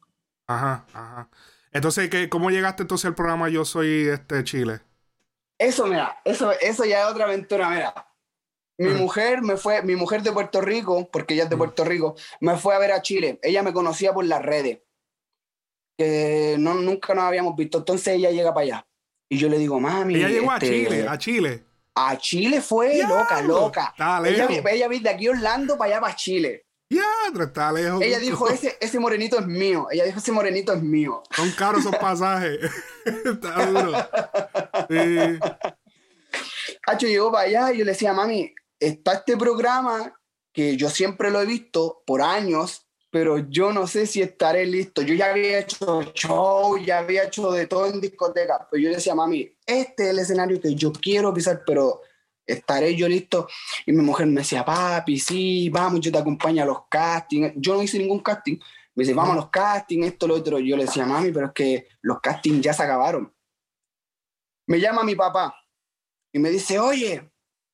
Ajá, 0.48 0.86
ajá. 0.94 1.30
Entonces, 1.74 2.10
¿qué, 2.10 2.30
¿cómo 2.30 2.52
llegaste 2.52 2.84
entonces 2.84 3.06
al 3.06 3.16
programa 3.16 3.50
Yo 3.50 3.66
Soy 3.66 4.08
este 4.08 4.44
Chile? 4.44 4.82
Eso, 5.58 5.88
mira, 5.88 6.22
eso, 6.24 6.52
eso 6.62 6.86
ya 6.86 7.02
es 7.02 7.08
otra 7.08 7.26
aventura, 7.26 7.70
mira. 7.70 7.94
Mi 8.78 8.90
mujer 8.90 9.42
me 9.42 9.56
fue, 9.56 9.82
mi 9.84 9.96
mujer 9.96 10.24
de 10.24 10.32
Puerto 10.32 10.60
Rico, 10.60 11.08
porque 11.12 11.36
ella 11.36 11.44
es 11.44 11.50
de 11.50 11.58
Puerto 11.58 11.86
Rico, 11.86 12.16
me 12.42 12.58
fue 12.58 12.76
a 12.76 12.80
ver 12.80 12.92
a 12.92 13.02
Chile. 13.02 13.40
Ella 13.42 13.64
me 13.64 13.72
conocía 13.72 14.14
por 14.14 14.26
las 14.26 14.42
redes. 14.42 14.80
que 15.98 16.58
no, 16.60 16.74
nunca 16.76 17.14
nos 17.14 17.26
habíamos 17.26 17.56
visto. 17.56 17.80
Entonces 17.80 18.16
ella 18.16 18.32
llega 18.32 18.54
para 18.54 18.64
allá. 18.64 18.88
Y 19.30 19.38
yo 19.38 19.48
le 19.48 19.58
digo, 19.58 19.80
mami. 19.80 20.16
Ella 20.16 20.30
llegó 20.30 20.52
a 20.52 20.56
este, 20.56 20.68
Chile, 20.68 21.08
a 21.08 21.18
Chile. 21.18 21.64
A 21.96 22.18
Chile 22.18 22.62
fue 22.62 23.04
loca, 23.04 23.42
loca. 23.42 23.94
Ella, 24.26 24.48
ella 24.72 24.90
de 24.90 25.10
aquí 25.10 25.28
Orlando 25.28 25.78
para 25.78 25.92
allá, 25.92 26.02
para 26.02 26.16
Chile. 26.16 26.66
Está 27.40 27.72
lejos. 27.72 28.02
Ella 28.02 28.20
dijo, 28.20 28.50
ese, 28.50 28.78
ese 28.80 29.00
morenito 29.00 29.40
es 29.40 29.46
mío. 29.46 29.88
Ella 29.92 30.06
dijo, 30.06 30.20
ese 30.20 30.32
morenito 30.32 30.74
es 30.74 30.82
mío. 30.82 31.24
Son 31.36 31.52
caros 31.52 31.82
esos 31.82 31.96
pasajes. 31.98 32.60
está 33.06 33.66
duro. 33.66 33.92
Sí. 34.90 35.40
Hacho 36.86 37.08
llegó 37.08 37.32
para 37.32 37.48
allá 37.48 37.74
y 37.74 37.80
yo 37.80 37.86
le 37.86 37.92
decía, 37.92 38.14
mami, 38.14 38.54
está 38.80 39.14
este 39.14 39.38
programa 39.38 40.14
que 40.52 40.78
yo 40.78 40.90
siempre 40.90 41.32
lo 41.32 41.42
he 41.42 41.46
visto 41.46 42.04
por 42.06 42.22
años, 42.22 42.88
pero 43.10 43.38
yo 43.38 43.72
no 43.72 43.88
sé 43.88 44.06
si 44.06 44.22
estaré 44.22 44.66
listo. 44.66 45.02
Yo 45.02 45.14
ya 45.14 45.32
había 45.32 45.60
hecho 45.60 46.02
show, 46.14 46.78
ya 46.78 47.00
había 47.00 47.24
hecho 47.24 47.52
de 47.52 47.68
todo 47.68 47.88
en 47.88 48.02
discoteca, 48.02 48.68
pero 48.70 48.82
yo 48.82 48.90
le 48.90 48.96
decía, 48.96 49.16
mami, 49.16 49.56
este 49.66 50.04
es 50.04 50.10
el 50.10 50.20
escenario 50.20 50.60
que 50.62 50.76
yo 50.76 50.92
quiero 50.92 51.34
pisar, 51.34 51.64
pero 51.66 52.02
estaré 52.46 52.96
yo 52.96 53.08
listo. 53.08 53.48
Y 53.86 53.92
mi 53.92 54.04
mujer 54.04 54.28
me 54.28 54.42
decía, 54.42 54.64
papi, 54.66 55.20
sí, 55.20 55.70
vamos, 55.70 56.00
yo 56.00 56.12
te 56.12 56.18
acompaño 56.18 56.64
a 56.64 56.66
los 56.66 56.88
castings. 56.90 57.54
Yo 57.56 57.76
no 57.76 57.84
hice 57.84 57.98
ningún 57.98 58.20
casting. 58.20 58.58
Me 58.96 59.04
dice, 59.04 59.14
vamos 59.14 59.34
a 59.34 59.36
los 59.36 59.50
castings, 59.50 60.08
esto, 60.08 60.28
lo 60.28 60.36
otro. 60.36 60.60
Yo 60.60 60.78
le 60.78 60.86
decía, 60.86 61.06
mami, 61.06 61.32
pero 61.32 61.48
es 61.48 61.54
que 61.54 61.88
los 62.02 62.20
castings 62.22 62.62
ya 62.62 62.74
se 62.74 62.84
acabaron. 62.84 63.34
Me 64.68 64.80
llama 64.80 65.04
mi 65.04 65.16
papá 65.16 65.56
y 66.32 66.40
me 66.40 66.50
dice, 66.50 66.80
oye, 66.80 67.30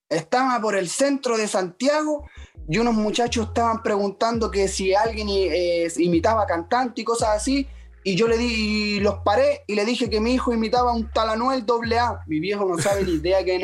estaba 0.09 0.59
por 0.59 0.75
el 0.75 0.89
centro 0.89 1.37
de 1.37 1.47
Santiago 1.47 2.27
y 2.67 2.77
unos 2.79 2.95
muchachos 2.95 3.47
estaban 3.47 3.83
preguntando 3.83 4.49
que 4.49 4.67
si 4.67 4.93
alguien 4.93 5.27
eh, 5.29 5.87
imitaba 5.97 6.45
cantante 6.45 7.01
y 7.01 7.03
cosas 7.03 7.29
así. 7.29 7.67
Y 8.03 8.15
yo 8.15 8.27
le 8.27 8.37
di, 8.37 8.99
los 9.01 9.19
paré 9.25 9.63
y 9.67 9.75
le 9.75 9.85
dije 9.85 10.09
que 10.09 10.19
mi 10.19 10.33
hijo 10.33 10.53
imitaba 10.53 10.93
un 10.93 11.11
tal 11.11 11.29
Anuel 11.29 11.65
AA. 11.91 12.23
Mi 12.27 12.39
viejo 12.39 12.65
no 12.65 12.77
sabe 12.77 13.03
ni 13.03 13.13
idea 13.13 13.43
que 13.43 13.55
es. 13.55 13.61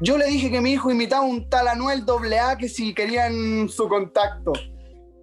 Yo 0.00 0.16
le 0.16 0.26
dije 0.26 0.50
que 0.50 0.60
mi 0.60 0.72
hijo 0.72 0.90
imitaba 0.90 1.22
un 1.22 1.48
tal 1.50 1.66
Anuel 1.66 2.04
AA 2.08 2.56
que 2.56 2.68
si 2.68 2.94
querían 2.94 3.68
su 3.68 3.88
contacto. 3.88 4.52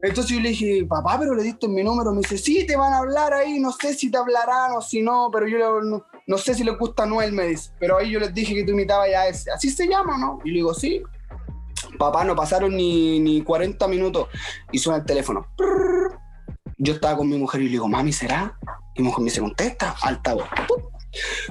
Entonces 0.01 0.35
yo 0.35 0.41
le 0.41 0.49
dije, 0.49 0.85
papá, 0.85 1.17
pero 1.17 1.33
le 1.33 1.43
diste 1.43 1.67
mi 1.67 1.81
número. 1.81 2.11
Me 2.11 2.19
dice, 2.19 2.37
sí, 2.37 2.65
te 2.67 2.75
van 2.75 2.93
a 2.93 2.99
hablar 2.99 3.33
ahí, 3.33 3.59
no 3.59 3.71
sé 3.71 3.93
si 3.93 4.11
te 4.11 4.17
hablarán 4.17 4.73
o 4.73 4.81
si 4.81 5.01
no, 5.01 5.29
pero 5.31 5.47
yo 5.47 5.79
no, 5.81 6.37
sé 6.37 6.53
si 6.53 6.63
le 6.63 6.71
gusta 6.71 7.03
Anuel, 7.03 7.31
me 7.31 7.47
dice. 7.47 7.71
Pero 7.79 7.97
ahí 7.97 8.11
yo 8.11 8.19
les 8.19 8.33
dije 8.33 8.53
que 8.53 8.63
tú 8.63 8.73
imitabas 8.73 9.09
ya 9.09 9.27
ese. 9.27 9.49
Así 9.51 9.69
se 9.69 9.87
llama, 9.87 10.17
¿no? 10.17 10.39
Y 10.43 10.49
le 10.49 10.55
digo, 10.55 10.73
sí. 10.73 11.01
Papá, 11.97 12.25
no 12.25 12.35
pasaron 12.35 12.75
ni, 12.75 13.19
ni 13.19 13.41
40 13.41 13.87
minutos 13.87 14.27
y 14.71 14.77
suena 14.77 14.99
el 14.99 15.05
teléfono. 15.05 15.47
Yo 16.77 16.93
estaba 16.93 17.17
con 17.17 17.29
mi 17.29 17.37
mujer 17.37 17.61
y 17.61 17.65
le 17.65 17.71
digo, 17.71 17.87
mami, 17.87 18.11
¿será? 18.11 18.59
Y 18.95 19.01
mi 19.01 19.07
mujer 19.07 19.21
me 19.21 19.25
dice, 19.25 19.39
contesta, 19.39 19.95
altavoz. 20.01 20.47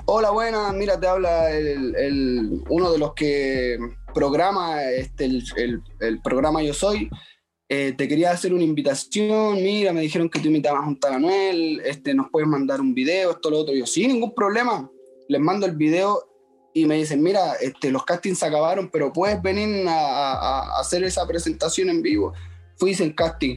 Hola, 0.07 0.31
buenas, 0.31 0.75
mira, 0.75 0.99
te 0.99 1.07
habla 1.07 1.51
el, 1.51 2.63
uno 2.69 2.93
de 2.93 2.99
los 2.99 3.15
que 3.15 3.79
programa 4.13 4.85
este, 4.85 5.25
el, 5.25 6.21
programa 6.23 6.63
Yo 6.63 6.75
Soy. 6.75 7.11
Eh, 7.69 7.95
te 7.97 8.07
quería 8.07 8.31
hacer 8.31 8.53
una 8.53 8.63
invitación, 8.63 9.55
mira, 9.55 9.93
me 9.93 10.03
dijeron 10.03 10.29
que 10.29 10.39
tú 10.39 10.49
invitabas 10.49 10.85
a 10.85 10.89
un 10.89 11.01
tal 11.01 11.15
Anuel, 11.15 11.81
este, 11.85 12.15
nos 12.15 12.29
puedes 12.31 12.49
mandar 12.49 12.81
un 12.81 12.95
video, 12.95 13.31
esto, 13.33 13.51
lo 13.51 13.59
otro. 13.59 13.75
yo, 13.75 13.87
sí, 13.87 14.07
ningún 14.07 14.35
problema. 14.35 14.91
Les 15.29 15.41
mando 15.41 15.65
el 15.65 15.75
video 15.75 16.29
y 16.75 16.85
me 16.85 16.97
dicen, 16.97 17.23
mira, 17.23 17.55
este, 17.55 17.91
los 17.91 18.05
castings 18.05 18.39
se 18.39 18.47
acabaron, 18.47 18.91
pero 18.91 19.13
puedes 19.13 19.41
venir 19.41 19.87
a, 19.89 20.79
hacer 20.79 21.05
esa 21.05 21.27
presentación 21.27 21.89
en 21.89 22.03
vivo. 22.03 22.35
Fui, 22.77 22.91
hice 22.91 23.05
el 23.05 23.15
casting. 23.15 23.57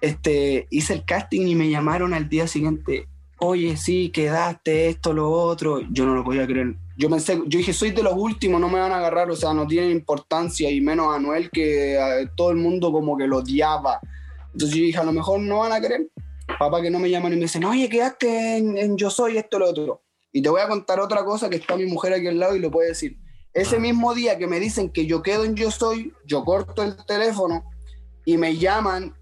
Este, 0.00 0.66
hice 0.70 0.92
el 0.92 1.04
casting 1.04 1.46
y 1.46 1.54
me 1.54 1.70
llamaron 1.70 2.12
al 2.12 2.28
día 2.28 2.46
siguiente 2.46 3.08
oye, 3.38 3.76
sí, 3.76 4.10
quedaste 4.10 4.88
esto, 4.88 5.12
lo 5.12 5.30
otro. 5.30 5.80
Yo 5.90 6.04
no 6.06 6.14
lo 6.14 6.24
podía 6.24 6.46
creer. 6.46 6.74
Yo 6.96 7.08
pensé, 7.08 7.40
yo 7.46 7.58
dije, 7.58 7.72
soy 7.72 7.92
de 7.92 8.02
los 8.02 8.14
últimos, 8.14 8.60
no 8.60 8.68
me 8.68 8.80
van 8.80 8.92
a 8.92 8.98
agarrar, 8.98 9.30
o 9.30 9.36
sea, 9.36 9.54
no 9.54 9.66
tienen 9.66 9.90
importancia, 9.90 10.68
y 10.70 10.80
menos 10.80 11.14
a 11.14 11.20
Noel, 11.20 11.48
que 11.50 12.28
todo 12.36 12.50
el 12.50 12.56
mundo 12.56 12.90
como 12.90 13.16
que 13.16 13.26
lo 13.26 13.38
odiaba. 13.38 14.00
Entonces 14.52 14.76
yo 14.76 14.84
dije, 14.84 14.98
a 14.98 15.04
lo 15.04 15.12
mejor 15.12 15.40
no 15.40 15.60
van 15.60 15.72
a 15.72 15.80
querer. 15.80 16.08
Papá 16.58 16.82
que 16.82 16.90
no 16.90 16.98
me 16.98 17.10
llaman 17.10 17.32
y 17.32 17.36
me 17.36 17.42
dicen, 17.42 17.64
oye, 17.64 17.88
quedaste 17.88 18.56
en, 18.56 18.96
Yo 18.96 19.10
Soy, 19.10 19.36
esto, 19.36 19.58
lo 19.58 19.70
otro. 19.70 20.02
Y 20.32 20.42
te 20.42 20.48
voy 20.48 20.60
a 20.60 20.68
contar 20.68 20.98
otra 20.98 21.24
cosa 21.24 21.48
que 21.48 21.56
está 21.56 21.76
mi 21.76 21.86
mujer 21.86 22.14
aquí 22.14 22.26
al 22.26 22.38
lado 22.38 22.56
y 22.56 22.58
lo 22.58 22.70
puede 22.70 22.88
decir. 22.88 23.16
Ese 23.54 23.76
ah. 23.76 23.80
mismo 23.80 24.14
día 24.14 24.38
que 24.38 24.46
me 24.46 24.58
dicen 24.58 24.90
que 24.90 25.06
yo 25.06 25.22
quedo 25.22 25.44
en 25.44 25.54
Yo 25.54 25.70
Soy, 25.70 26.12
yo 26.26 26.44
corto 26.44 26.82
el 26.82 26.96
teléfono 27.06 27.64
y 28.24 28.36
me 28.38 28.56
llaman 28.56 29.14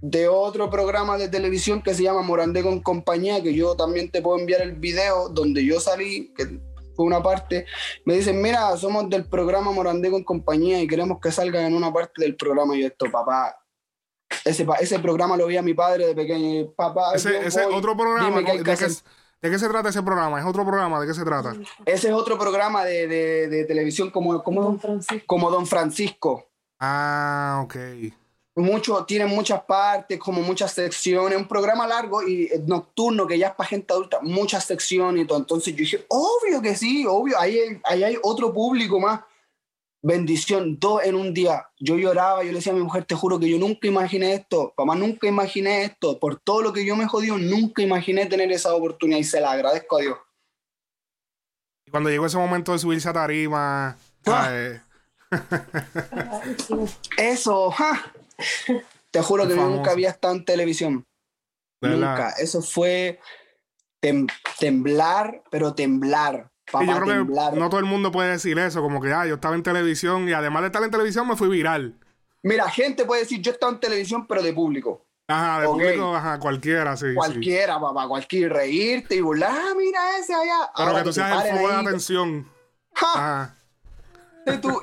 de 0.00 0.28
otro 0.28 0.70
programa 0.70 1.18
de 1.18 1.28
televisión 1.28 1.82
que 1.82 1.94
se 1.94 2.02
llama 2.02 2.22
Morandé 2.22 2.62
con 2.62 2.80
compañía, 2.80 3.42
que 3.42 3.54
yo 3.54 3.76
también 3.76 4.10
te 4.10 4.22
puedo 4.22 4.38
enviar 4.38 4.62
el 4.62 4.72
video 4.72 5.28
donde 5.28 5.64
yo 5.64 5.80
salí, 5.80 6.32
que 6.34 6.60
fue 6.94 7.06
una 7.06 7.22
parte. 7.22 7.66
Me 8.04 8.14
dicen, 8.14 8.40
mira, 8.40 8.76
somos 8.76 9.08
del 9.08 9.24
programa 9.24 9.72
Morandé 9.72 10.10
con 10.10 10.24
compañía 10.24 10.80
y 10.80 10.86
queremos 10.86 11.20
que 11.20 11.32
salgan 11.32 11.64
en 11.64 11.74
una 11.74 11.92
parte 11.92 12.22
del 12.22 12.36
programa. 12.36 12.76
Y 12.76 12.84
esto, 12.84 13.06
papá, 13.10 13.56
ese, 14.44 14.66
ese 14.80 14.98
programa 14.98 15.36
lo 15.36 15.46
vi 15.46 15.56
a 15.56 15.62
mi 15.62 15.74
padre 15.74 16.06
de 16.06 16.14
pequeño. 16.14 16.72
Papá, 16.72 17.14
ese, 17.14 17.46
ese 17.46 17.64
otro 17.64 17.96
programa, 17.96 18.40
¿de, 18.40 18.62
qué, 19.50 19.58
se 19.58 19.68
trata 19.68 19.88
ese 19.88 20.02
programa? 20.02 20.40
¿Es 20.40 20.46
otro 20.46 20.64
programa? 20.66 21.00
¿De 21.00 21.06
qué 21.06 21.14
se 21.14 21.24
trata? 21.24 21.54
Ese 21.84 22.08
es 22.08 22.14
otro 22.14 22.38
programa 22.38 22.84
de, 22.84 23.06
de, 23.06 23.64
televisión 23.64 24.10
como, 24.10 24.42
como, 24.42 24.62
Don 24.62 24.80
como 25.26 25.50
Don 25.50 25.66
Francisco. 25.66 26.50
Ah, 26.80 27.60
ok 27.64 27.76
mucho, 28.58 29.04
tiene 29.04 29.26
muchas 29.26 29.62
partes, 29.62 30.18
como 30.18 30.42
muchas 30.42 30.72
secciones, 30.72 31.38
un 31.38 31.48
programa 31.48 31.86
largo 31.86 32.22
y 32.22 32.50
nocturno 32.66 33.26
que 33.26 33.38
ya 33.38 33.48
es 33.48 33.54
para 33.54 33.68
gente 33.68 33.92
adulta, 33.92 34.18
muchas 34.22 34.64
secciones 34.64 35.24
y 35.24 35.26
todo. 35.26 35.38
Entonces 35.38 35.74
yo 35.74 35.78
dije, 35.78 36.04
obvio 36.08 36.60
que 36.60 36.74
sí, 36.74 37.06
obvio, 37.06 37.38
ahí, 37.38 37.80
ahí 37.84 38.04
hay 38.04 38.16
otro 38.22 38.52
público 38.52 39.00
más. 39.00 39.20
Bendición, 40.00 40.78
dos 40.78 41.02
en 41.02 41.16
un 41.16 41.34
día. 41.34 41.68
Yo 41.78 41.96
lloraba, 41.96 42.44
yo 42.44 42.50
le 42.50 42.58
decía 42.58 42.72
a 42.72 42.76
mi 42.76 42.82
mujer, 42.82 43.04
te 43.04 43.16
juro 43.16 43.38
que 43.38 43.48
yo 43.48 43.58
nunca 43.58 43.88
imaginé 43.88 44.34
esto, 44.34 44.72
papá, 44.76 44.94
nunca 44.94 45.26
imaginé 45.26 45.84
esto, 45.84 46.18
por 46.20 46.38
todo 46.38 46.62
lo 46.62 46.72
que 46.72 46.84
yo 46.84 46.94
me 46.94 47.06
jodió, 47.06 47.36
nunca 47.36 47.82
imaginé 47.82 48.26
tener 48.26 48.50
esa 48.52 48.74
oportunidad 48.74 49.18
y 49.18 49.24
se 49.24 49.40
la 49.40 49.50
agradezco 49.50 49.98
a 49.98 50.00
Dios. 50.00 50.18
Y 51.86 51.90
cuando 51.90 52.10
llegó 52.10 52.26
ese 52.26 52.36
momento 52.36 52.72
de 52.72 52.78
subirse 52.78 53.08
a 53.08 53.12
tarima, 53.12 53.96
ah. 54.26 54.80
eso, 57.16 57.70
ja, 57.70 58.12
te 59.10 59.22
juro 59.22 59.48
que 59.48 59.54
nunca 59.54 59.90
había 59.90 60.10
estado 60.10 60.34
en 60.34 60.44
televisión. 60.44 61.06
Nunca. 61.80 62.30
Eso 62.38 62.62
fue 62.62 63.20
temblar, 64.58 65.42
pero 65.50 65.74
temblar. 65.74 66.50
yo 66.72 67.00
creo 67.00 67.26
que 67.26 67.58
no 67.58 67.68
todo 67.68 67.80
el 67.80 67.86
mundo 67.86 68.12
puede 68.12 68.32
decir 68.32 68.58
eso, 68.58 68.80
como 68.80 69.00
que 69.00 69.12
ah, 69.12 69.26
yo 69.26 69.34
estaba 69.34 69.54
en 69.54 69.62
televisión 69.62 70.28
y 70.28 70.32
además 70.32 70.62
de 70.62 70.66
estar 70.68 70.82
en 70.82 70.90
televisión 70.90 71.26
me 71.26 71.36
fui 71.36 71.48
viral. 71.48 71.98
Mira, 72.42 72.68
gente 72.70 73.04
puede 73.04 73.22
decir 73.22 73.40
yo 73.40 73.52
estaba 73.52 73.72
en 73.72 73.80
televisión, 73.80 74.26
pero 74.26 74.42
de 74.42 74.52
público. 74.52 75.04
Ajá, 75.30 75.60
de 75.60 75.66
público, 75.66 76.16
ajá, 76.16 76.38
cualquiera, 76.38 76.96
sí. 76.96 77.14
Cualquiera, 77.14 77.78
papá, 77.78 78.08
cualquier 78.08 78.52
reírte 78.52 79.16
y 79.16 79.20
burlar, 79.20 79.50
ah, 79.52 79.74
mira 79.76 80.18
ese 80.18 80.32
allá. 80.32 80.70
Pero 80.76 80.94
que 80.94 81.02
tú 81.02 81.12
seas 81.12 81.44
el 81.44 81.56
foco 81.56 81.68
de 81.68 81.74
atención. 81.74 82.50
Ajá 82.94 83.57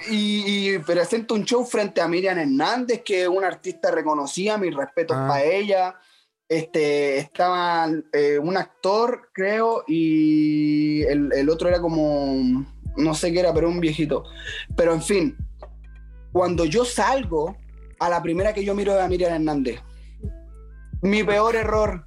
y, 0.10 0.78
presento 0.80 1.34
un 1.34 1.46
show 1.46 1.66
frente 1.66 2.02
a 2.02 2.08
Miriam 2.08 2.38
Hernández, 2.38 3.02
que 3.04 3.24
es 3.24 3.28
una 3.28 3.48
artista 3.48 3.92
reconocida, 3.92 4.58
mis 4.58 4.76
respetos 4.76 5.18
ah. 5.20 5.28
para 5.28 5.44
ella. 5.44 5.96
Este, 6.48 7.18
estaba 7.18 7.90
eh, 8.14 8.38
un 8.38 8.56
actor, 8.56 9.30
creo, 9.34 9.84
y 9.88 11.02
el, 11.04 11.50
otro 11.50 11.70
era 11.70 11.82
como, 11.82 12.66
no 12.98 13.16
sé 13.16 13.32
qué 13.34 13.40
era, 13.40 13.54
pero 13.54 13.68
un 13.68 13.80
viejito. 13.80 14.24
Pero 14.76 14.94
en 14.94 15.02
fin, 15.02 15.38
cuando 16.32 16.66
yo 16.66 16.86
salgo, 16.86 17.58
a 18.00 18.10
la 18.10 18.22
primera 18.22 18.54
que 18.54 18.64
yo 18.64 18.76
miro 18.76 18.94
es 18.94 19.02
a 19.02 19.08
Miriam 19.08 19.34
Hernández. 19.34 19.82
Mi 21.02 21.24
peor 21.24 21.56
error. 21.56 22.06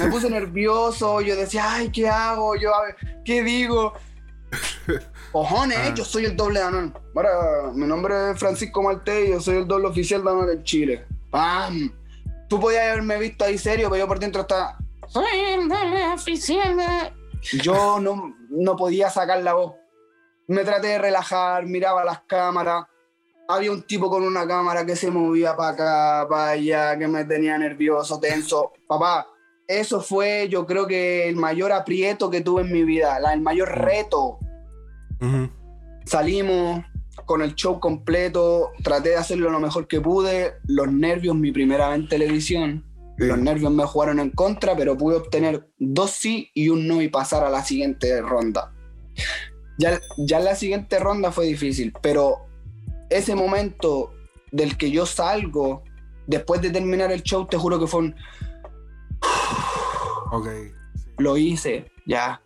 Me 0.00 0.10
puse 0.10 0.28
nervioso, 0.28 1.20
yo 1.20 1.36
decía, 1.36 1.64
ay, 1.74 1.90
¿qué 1.90 2.08
hago? 2.08 2.56
Yo, 2.56 2.70
¿qué 3.24 3.42
digo? 3.42 3.94
Cojones, 5.32 5.78
ah. 5.78 5.94
yo 5.94 6.04
soy 6.04 6.24
el 6.24 6.36
doble 6.36 6.60
de 6.60 6.66
Anuel. 6.66 6.92
mi 7.74 7.86
nombre 7.86 8.30
es 8.30 8.38
Francisco 8.38 8.82
Marte 8.82 9.26
y 9.26 9.30
yo 9.30 9.40
soy 9.40 9.58
el 9.58 9.68
doble 9.68 9.88
oficial 9.88 10.22
de 10.24 10.30
Anuel 10.30 10.50
en 10.50 10.64
Chile. 10.64 11.06
¡Pam! 11.30 11.92
Tú 12.48 12.58
podías 12.58 12.82
haberme 12.90 13.18
visto 13.18 13.44
ahí 13.44 13.56
serio, 13.58 13.88
pero 13.88 14.00
yo 14.00 14.08
por 14.08 14.18
dentro 14.18 14.42
estaba. 14.42 14.76
Soy 15.06 15.38
el 15.38 15.68
doble 15.68 16.12
oficial 16.12 16.76
de. 16.76 17.12
Yo 17.62 18.00
no, 18.00 18.34
no 18.50 18.76
podía 18.76 19.08
sacar 19.08 19.42
la 19.42 19.54
voz. 19.54 19.74
Me 20.48 20.64
traté 20.64 20.88
de 20.88 20.98
relajar, 20.98 21.66
miraba 21.66 22.04
las 22.04 22.22
cámaras. 22.22 22.86
Había 23.48 23.70
un 23.70 23.82
tipo 23.82 24.10
con 24.10 24.22
una 24.24 24.46
cámara 24.46 24.84
que 24.84 24.96
se 24.96 25.10
movía 25.10 25.56
para 25.56 25.70
acá, 25.70 26.28
para 26.28 26.50
allá, 26.50 26.98
que 26.98 27.06
me 27.06 27.24
tenía 27.24 27.56
nervioso, 27.56 28.18
tenso. 28.20 28.72
Papá, 28.86 29.26
eso 29.66 30.00
fue, 30.00 30.48
yo 30.48 30.66
creo 30.66 30.86
que 30.88 31.28
el 31.28 31.36
mayor 31.36 31.70
aprieto 31.70 32.30
que 32.30 32.40
tuve 32.40 32.62
en 32.62 32.72
mi 32.72 32.82
vida, 32.82 33.18
el 33.32 33.40
mayor 33.40 33.68
reto 33.68 34.40
Salimos 36.04 36.84
con 37.26 37.42
el 37.42 37.54
show 37.54 37.78
completo, 37.80 38.70
traté 38.82 39.10
de 39.10 39.16
hacerlo 39.16 39.50
lo 39.50 39.60
mejor 39.60 39.86
que 39.86 40.00
pude, 40.00 40.54
los 40.66 40.90
nervios, 40.90 41.36
mi 41.36 41.52
primera 41.52 41.88
vez 41.88 41.98
en 41.98 42.08
televisión. 42.08 42.84
Los 43.16 43.38
nervios 43.38 43.70
me 43.70 43.84
jugaron 43.84 44.18
en 44.18 44.30
contra, 44.30 44.74
pero 44.74 44.96
pude 44.96 45.16
obtener 45.16 45.68
dos 45.78 46.10
sí 46.10 46.50
y 46.54 46.70
un 46.70 46.88
no 46.88 47.02
y 47.02 47.08
pasar 47.08 47.44
a 47.44 47.50
la 47.50 47.62
siguiente 47.62 48.22
ronda. 48.22 48.72
Ya, 49.78 50.00
ya 50.16 50.40
la 50.40 50.54
siguiente 50.54 50.98
ronda 50.98 51.30
fue 51.30 51.46
difícil, 51.46 51.92
pero 52.00 52.46
ese 53.10 53.34
momento 53.34 54.14
del 54.52 54.78
que 54.78 54.90
yo 54.90 55.04
salgo, 55.04 55.84
después 56.26 56.62
de 56.62 56.70
terminar 56.70 57.12
el 57.12 57.22
show, 57.22 57.46
te 57.46 57.58
juro 57.58 57.78
que 57.78 57.86
fue 57.86 58.00
un... 58.00 58.14
Ok. 60.32 60.48
Lo 61.18 61.36
hice, 61.36 61.90
ya. 62.06 62.40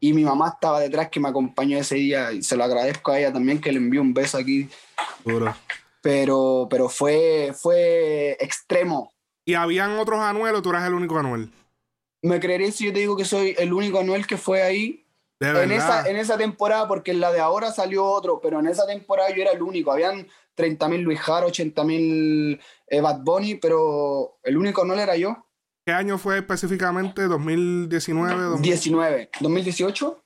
Y 0.00 0.14
mi 0.14 0.24
mamá 0.24 0.48
estaba 0.54 0.80
detrás 0.80 1.10
que 1.10 1.20
me 1.20 1.28
acompañó 1.28 1.78
ese 1.78 1.96
día 1.96 2.32
y 2.32 2.42
se 2.42 2.56
lo 2.56 2.64
agradezco 2.64 3.12
a 3.12 3.18
ella 3.18 3.32
también 3.32 3.60
que 3.60 3.70
le 3.70 3.78
envió 3.78 4.00
un 4.00 4.14
beso 4.14 4.38
aquí. 4.38 4.68
Duro. 5.24 5.54
Pero, 6.00 6.66
pero 6.70 6.88
fue, 6.88 7.52
fue 7.54 8.36
extremo. 8.40 9.12
¿Y 9.44 9.54
habían 9.54 9.98
otros 9.98 10.20
Anuel 10.20 10.54
o 10.54 10.62
tú 10.62 10.70
eras 10.70 10.86
el 10.86 10.94
único 10.94 11.18
Anuel? 11.18 11.50
Me 12.22 12.40
creería 12.40 12.72
si 12.72 12.86
yo 12.86 12.92
te 12.92 13.00
digo 13.00 13.16
que 13.16 13.24
soy 13.24 13.54
el 13.58 13.72
único 13.72 13.98
Anuel 13.98 14.26
que 14.26 14.36
fue 14.36 14.62
ahí 14.62 15.04
De 15.38 15.48
en 15.48 15.54
verdad. 15.54 16.00
esa, 16.00 16.10
en 16.10 16.16
esa 16.16 16.38
temporada, 16.38 16.88
porque 16.88 17.10
en 17.10 17.20
la 17.20 17.32
de 17.32 17.40
ahora 17.40 17.70
salió 17.72 18.04
otro, 18.06 18.40
pero 18.40 18.58
en 18.60 18.68
esa 18.68 18.86
temporada 18.86 19.30
yo 19.30 19.42
era 19.42 19.52
el 19.52 19.62
único. 19.62 19.92
Habían 19.92 20.26
30.000 20.56 21.02
Luis 21.02 21.20
Jaro, 21.20 21.48
80.000 21.48 22.60
eh, 22.86 23.00
Bad 23.00 23.20
Bunny, 23.20 23.56
pero 23.56 24.38
el 24.42 24.56
único 24.56 24.82
Anuel 24.82 25.00
era 25.00 25.16
yo. 25.16 25.46
¿Qué 25.90 25.94
año 25.94 26.18
fue 26.18 26.38
específicamente? 26.38 27.26
¿2019? 27.26 27.88
2000? 27.88 28.62
19. 28.62 29.30
¿2018? 29.40 30.16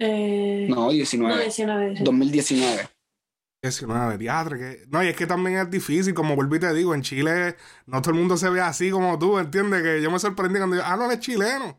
Eh, 0.00 0.66
No, 0.68 0.90
19. 0.90 1.34
no, 1.36 1.40
19. 1.40 1.96
sí. 1.98 2.02
2019. 2.02 2.88
19, 3.62 4.18
diatre, 4.18 4.58
que... 4.58 4.84
No, 4.90 5.04
y 5.04 5.06
es 5.06 5.16
que 5.16 5.28
también 5.28 5.56
es 5.58 5.70
difícil, 5.70 6.14
como 6.14 6.34
volví 6.34 6.56
y 6.56 6.60
te 6.60 6.74
digo, 6.74 6.96
en 6.96 7.02
Chile 7.02 7.54
no 7.86 8.02
todo 8.02 8.10
el 8.12 8.18
mundo 8.18 8.36
se 8.36 8.50
ve 8.50 8.60
así 8.60 8.90
como 8.90 9.16
tú, 9.20 9.38
¿entiendes? 9.38 9.84
Que 9.84 10.02
yo 10.02 10.10
me 10.10 10.18
sorprendí 10.18 10.58
cuando 10.58 10.74
yo, 10.76 10.82
ah, 10.84 10.96
no, 10.96 11.04
él 11.06 11.12
es 11.12 11.20
chileno. 11.20 11.78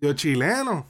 Yo, 0.00 0.12
chileno. 0.12 0.86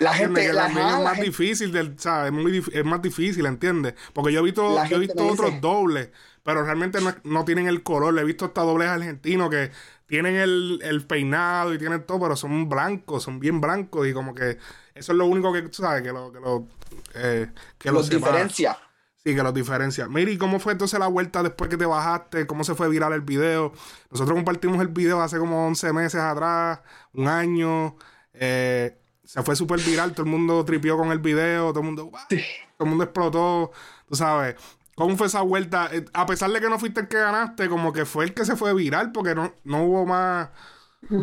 La 0.00 0.12
gente, 0.12 0.42
Que 0.42 0.52
la, 0.52 0.64
también 0.66 0.86
es 0.86 0.98
más 0.98 1.14
gente- 1.14 1.24
difícil, 1.30 1.72
del, 1.72 1.98
¿sabes? 1.98 2.26
Es, 2.30 2.32
muy 2.38 2.58
es 2.72 2.84
más 2.84 3.00
difícil, 3.00 3.46
¿entiendes? 3.46 3.94
Porque 4.12 4.34
yo 4.34 4.40
he 4.40 4.42
visto, 4.42 4.74
La 4.74 4.86
yo 4.86 4.96
he 4.96 5.00
visto 5.00 5.26
otros 5.26 5.48
dice- 5.48 5.60
dobles, 5.62 6.10
pero 6.42 6.62
realmente 6.62 7.00
no, 7.00 7.14
no 7.24 7.44
tienen 7.46 7.68
el 7.68 7.82
color. 7.82 8.18
He 8.18 8.24
visto 8.24 8.44
hasta 8.44 8.60
dobles 8.60 8.88
argentinos 8.88 9.48
que 9.48 9.70
tienen 10.12 10.36
el, 10.36 10.78
el 10.82 11.06
peinado 11.06 11.72
y 11.72 11.78
tienen 11.78 12.04
todo, 12.04 12.20
pero 12.20 12.36
son 12.36 12.68
blancos, 12.68 13.22
son 13.22 13.40
bien 13.40 13.62
blancos 13.62 14.06
y 14.06 14.12
como 14.12 14.34
que 14.34 14.58
eso 14.94 15.12
es 15.12 15.16
lo 15.16 15.24
único 15.24 15.54
que, 15.54 15.62
tú 15.62 15.80
¿sabes? 15.80 16.02
Que 16.02 16.12
lo, 16.12 16.30
que 16.30 16.38
lo, 16.38 16.66
eh, 17.14 17.50
que 17.78 17.90
los 17.90 18.10
diferencia. 18.10 18.76
Sí, 19.16 19.34
que 19.34 19.42
los 19.42 19.54
diferencia. 19.54 20.08
Miri, 20.08 20.36
¿cómo 20.36 20.60
fue 20.60 20.72
entonces 20.72 21.00
la 21.00 21.06
vuelta 21.06 21.42
después 21.42 21.70
que 21.70 21.78
te 21.78 21.86
bajaste? 21.86 22.46
¿Cómo 22.46 22.62
se 22.62 22.74
fue 22.74 22.90
viral 22.90 23.14
el 23.14 23.22
video? 23.22 23.72
Nosotros 24.10 24.34
compartimos 24.36 24.82
el 24.82 24.88
video 24.88 25.22
hace 25.22 25.38
como 25.38 25.66
11 25.66 25.94
meses 25.94 26.20
atrás, 26.20 26.80
un 27.14 27.26
año. 27.26 27.96
eh, 28.34 28.98
se 29.24 29.42
fue 29.42 29.56
súper 29.56 29.80
viral, 29.80 30.12
todo 30.12 30.26
el 30.26 30.30
mundo 30.30 30.62
tripió 30.62 30.98
con 30.98 31.10
el 31.10 31.20
video, 31.20 31.70
todo 31.70 31.80
el 31.80 31.86
mundo, 31.86 32.10
todo 32.28 32.84
el 32.84 32.86
mundo 32.86 33.04
explotó, 33.04 33.70
tú 34.06 34.14
sabes. 34.14 34.56
¿Cómo 34.94 35.16
fue 35.16 35.26
esa 35.26 35.40
vuelta? 35.42 35.88
Eh, 35.92 36.04
A 36.12 36.26
pesar 36.26 36.50
de 36.50 36.60
que 36.60 36.68
no 36.68 36.78
fuiste 36.78 37.00
el 37.00 37.08
que 37.08 37.18
ganaste, 37.18 37.68
como 37.68 37.92
que 37.92 38.04
fue 38.04 38.24
el 38.24 38.34
que 38.34 38.44
se 38.44 38.56
fue 38.56 38.74
viral 38.74 39.12
porque 39.12 39.34
no, 39.34 39.52
no 39.64 39.84
hubo 39.84 40.06
más... 40.06 40.48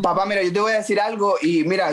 Papá, 0.02 0.26
mira, 0.26 0.42
yo 0.42 0.52
te 0.52 0.60
voy 0.60 0.72
a 0.72 0.76
decir 0.78 1.00
algo 1.00 1.36
y 1.40 1.64
mira, 1.64 1.90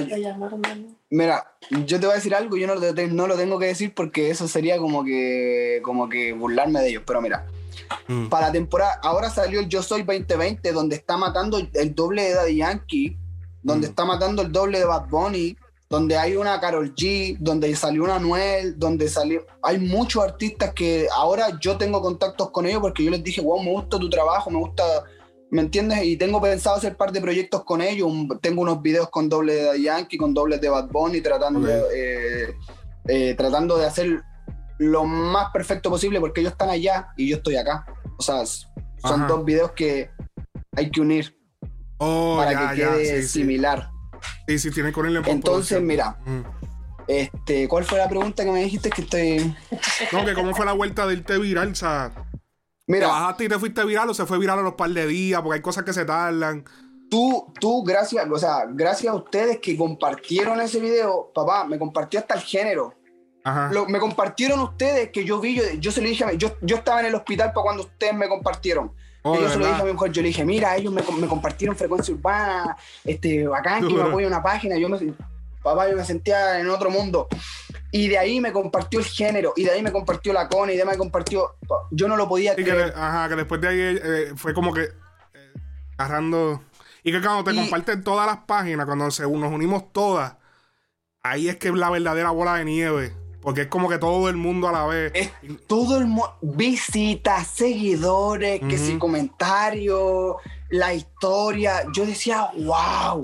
mira, 1.09 1.53
yo 1.85 1.99
te 1.99 2.05
voy 2.05 2.13
a 2.13 2.15
decir 2.17 2.35
algo 2.35 2.57
y 2.57 2.61
yo 2.61 2.67
no 2.67 2.75
lo, 2.75 2.93
te- 2.93 3.07
no 3.07 3.27
lo 3.27 3.35
tengo 3.37 3.57
que 3.59 3.67
decir 3.67 3.93
porque 3.95 4.29
eso 4.29 4.47
sería 4.47 4.77
como 4.77 5.05
que, 5.05 5.79
como 5.83 6.09
que 6.09 6.33
burlarme 6.33 6.81
de 6.81 6.89
ellos. 6.89 7.03
Pero 7.05 7.21
mira, 7.21 7.45
Mm. 8.07 8.27
para 8.27 8.47
la 8.47 8.51
temporada, 8.53 8.99
ahora 9.03 9.29
salió 9.29 9.59
el 9.61 9.69
Yo 9.69 9.81
Soy 9.81 10.03
2020, 10.03 10.71
donde 10.73 10.95
está 10.97 11.15
matando 11.15 11.57
el 11.73 11.95
doble 11.95 12.23
de 12.23 12.33
Daddy 12.33 12.55
Yankee, 12.57 13.17
donde 13.63 13.87
Mm. 13.87 13.89
está 13.91 14.03
matando 14.03 14.41
el 14.41 14.51
doble 14.51 14.79
de 14.79 14.85
Bad 14.85 15.07
Bunny, 15.07 15.55
donde 15.89 16.17
hay 16.17 16.35
una 16.35 16.59
Carol 16.59 16.93
G, 16.95 17.37
donde 17.39 17.73
salió 17.75 18.03
una 18.03 18.15
Anuel, 18.15 18.77
donde 18.77 19.07
salió. 19.07 19.45
Hay 19.63 19.79
muchos 19.79 20.23
artistas 20.23 20.73
que 20.73 21.07
ahora 21.15 21.57
yo 21.61 21.77
tengo 21.77 22.01
contactos 22.01 22.51
con 22.51 22.65
ellos 22.65 22.81
porque 22.81 23.03
yo 23.05 23.11
les 23.11 23.23
dije, 23.23 23.41
wow, 23.41 23.61
me 23.63 23.71
gusta 23.71 23.97
tu 23.97 24.09
trabajo, 24.09 24.49
me 24.49 24.59
gusta. 24.59 24.83
¿Me 25.49 25.61
entiendes? 25.61 26.03
Y 26.03 26.17
tengo 26.17 26.41
pensado 26.41 26.75
hacer 26.75 26.97
par 26.97 27.13
de 27.13 27.21
proyectos 27.21 27.63
con 27.63 27.81
ellos. 27.81 28.11
Tengo 28.41 28.61
unos 28.63 28.81
videos 28.81 29.09
con 29.09 29.29
doble 29.29 29.53
de 29.53 29.81
Yankee, 29.81 30.17
con 30.17 30.33
dobles 30.33 30.59
de 30.59 30.67
Bad 30.67 30.89
Bunny, 30.89 31.21
tratando, 31.21 31.61
Ok. 31.61 31.89
eh, 31.95 32.53
eh, 33.07 33.33
tratando 33.37 33.77
de 33.77 33.85
hacer 33.85 34.21
lo 34.79 35.05
más 35.05 35.49
perfecto 35.53 35.89
posible 35.89 36.19
porque 36.19 36.41
ellos 36.41 36.51
están 36.51 36.69
allá 36.69 37.07
y 37.15 37.29
yo 37.29 37.37
estoy 37.37 37.55
acá. 37.55 37.85
O 38.17 38.21
sea, 38.21 38.45
son 38.45 38.67
Ajá. 39.21 39.27
dos 39.27 39.45
videos 39.45 39.71
que 39.71 40.09
hay 40.75 40.91
que 40.91 40.99
unir 40.99 41.33
Oh, 41.97 42.35
para 42.37 42.51
ya, 42.51 42.69
que 42.71 42.75
quede 42.75 43.21
sí. 43.23 43.39
similar. 43.39 43.89
Sí, 43.89 43.96
sí, 44.57 44.71
tienen 44.71 44.93
que 44.93 44.99
unirle 44.99 45.19
en 45.19 45.27
Entonces, 45.27 45.81
mira, 45.81 46.17
Mm. 46.25 46.41
este, 47.07 47.67
¿cuál 47.67 47.83
fue 47.85 47.97
la 47.97 48.09
pregunta 48.09 48.43
que 48.43 48.51
me 48.51 48.63
dijiste 48.63 48.89
que 48.89 49.01
estoy? 49.01 49.55
No, 50.11 50.25
que 50.25 50.33
cómo 50.33 50.53
fue 50.55 50.65
la 50.65 50.73
vuelta 50.73 51.05
de 51.07 51.13
irte 51.13 51.37
viral, 51.37 51.71
o 51.71 51.75
sea... 51.75 52.11
¿Te 52.15 52.93
Mira, 52.93 53.07
bajaste 53.07 53.43
y 53.43 53.49
te 53.49 53.59
fuiste 53.59 53.83
viral 53.83 54.09
o 54.09 54.13
se 54.13 54.25
fue 54.25 54.39
viral 54.39 54.59
a 54.59 54.61
los 54.61 54.75
par 54.75 54.89
de 54.89 55.05
días? 55.07 55.41
Porque 55.41 55.55
hay 55.57 55.61
cosas 55.61 55.83
que 55.83 55.91
se 55.91 56.05
tardan. 56.05 56.63
tú, 57.09 57.53
tú, 57.59 57.83
gracias, 57.83 58.25
o 58.31 58.37
sea, 58.37 58.65
gracias 58.69 59.11
a 59.11 59.15
ustedes 59.15 59.59
que 59.59 59.75
compartieron 59.77 60.59
ese 60.61 60.79
video, 60.79 61.29
papá, 61.35 61.65
me 61.65 61.77
compartió 61.77 62.19
hasta 62.19 62.35
el 62.35 62.41
género. 62.41 62.93
Ajá. 63.43 63.69
Lo- 63.73 63.87
me 63.87 63.99
compartieron 63.99 64.59
ustedes 64.61 65.09
que 65.11 65.23
yo 65.25 65.39
vi, 65.41 65.55
yo, 65.55 65.63
yo 65.79 65.91
se 65.91 66.01
lo 66.01 66.07
dije 66.07 66.23
a 66.23 66.27
mi- 66.27 66.37
yo, 66.37 66.55
yo 66.61 66.77
estaba 66.77 67.01
en 67.01 67.07
el 67.07 67.15
hospital 67.15 67.51
para 67.53 67.63
cuando 67.63 67.83
ustedes 67.83 68.13
me 68.13 68.27
compartieron. 68.29 68.91
Oh, 69.31 69.39
yo 69.39 69.49
se 69.49 69.57
lo 69.59 69.67
dije 69.67 69.81
a 69.81 69.85
mi 69.85 69.93
mujer, 69.93 70.11
yo 70.11 70.21
le 70.21 70.27
dije, 70.29 70.45
mira, 70.45 70.75
ellos 70.75 70.93
me, 70.93 71.01
me 71.19 71.27
compartieron 71.27 71.75
frecuencia 71.75 72.13
urbana, 72.13 72.77
este, 73.03 73.47
bacán, 73.47 73.87
que 73.87 73.93
me 73.93 74.01
apoya 74.03 74.27
una 74.27 74.41
página, 74.43 74.77
yo 74.77 74.87
me, 74.89 74.97
papá, 75.63 75.89
yo 75.89 75.95
me 75.95 76.03
sentía 76.05 76.59
en 76.59 76.69
otro 76.69 76.89
mundo. 76.89 77.27
Y 77.91 78.07
de 78.09 78.17
ahí 78.17 78.39
me 78.41 78.51
compartió 78.51 78.99
el 78.99 79.05
género, 79.05 79.53
y 79.55 79.63
de 79.63 79.71
ahí 79.71 79.81
me 79.81 79.91
compartió 79.91 80.33
la 80.33 80.47
cone, 80.47 80.73
y 80.73 80.75
de 80.75 80.83
ahí 80.83 80.87
me 80.87 80.97
compartió, 80.97 81.55
yo 81.91 82.07
no 82.07 82.15
lo 82.17 82.27
podía 82.27 82.51
Sí, 82.55 82.63
que, 82.63 82.71
creer. 82.71 82.93
ajá, 82.95 83.29
que 83.29 83.35
después 83.35 83.61
de 83.61 83.67
ahí 83.67 83.79
eh, 83.81 84.33
fue 84.35 84.53
como 84.53 84.73
que 84.73 84.83
eh, 84.83 85.53
agarrando. 85.97 86.61
Y 87.03 87.11
que 87.11 87.21
cuando 87.21 87.43
te 87.45 87.53
Y- 87.53 87.55
comparten 87.57 88.03
todas 88.03 88.27
las 88.27 88.37
páginas, 88.39 88.85
cuando 88.85 89.09
se, 89.11 89.23
nos 89.23 89.51
unimos 89.53 89.91
todas, 89.93 90.35
ahí 91.23 91.47
es 91.49 91.55
que 91.55 91.69
es 91.69 91.73
la 91.75 91.89
verdadera 91.89 92.31
bola 92.31 92.55
de 92.55 92.65
nieve. 92.65 93.13
Porque 93.47 93.61
es 93.61 93.67
como 93.67 93.87
que 93.87 93.97
todo 93.97 94.27
el 94.27 94.35
mundo 94.35 94.67
a 94.67 94.73
la 94.73 94.85
vez. 94.85 95.09
Es 95.15 95.31
todo 95.67 95.97
el 95.97 96.05
mundo, 96.05 96.35
visitas, 96.41 97.47
seguidores, 97.47 98.59
que 98.59 98.77
si 98.77 98.97
comentarios, 98.97 100.35
la 100.67 100.93
historia. 100.93 101.85
Yo 101.93 102.05
decía, 102.05 102.51
wow. 102.57 103.23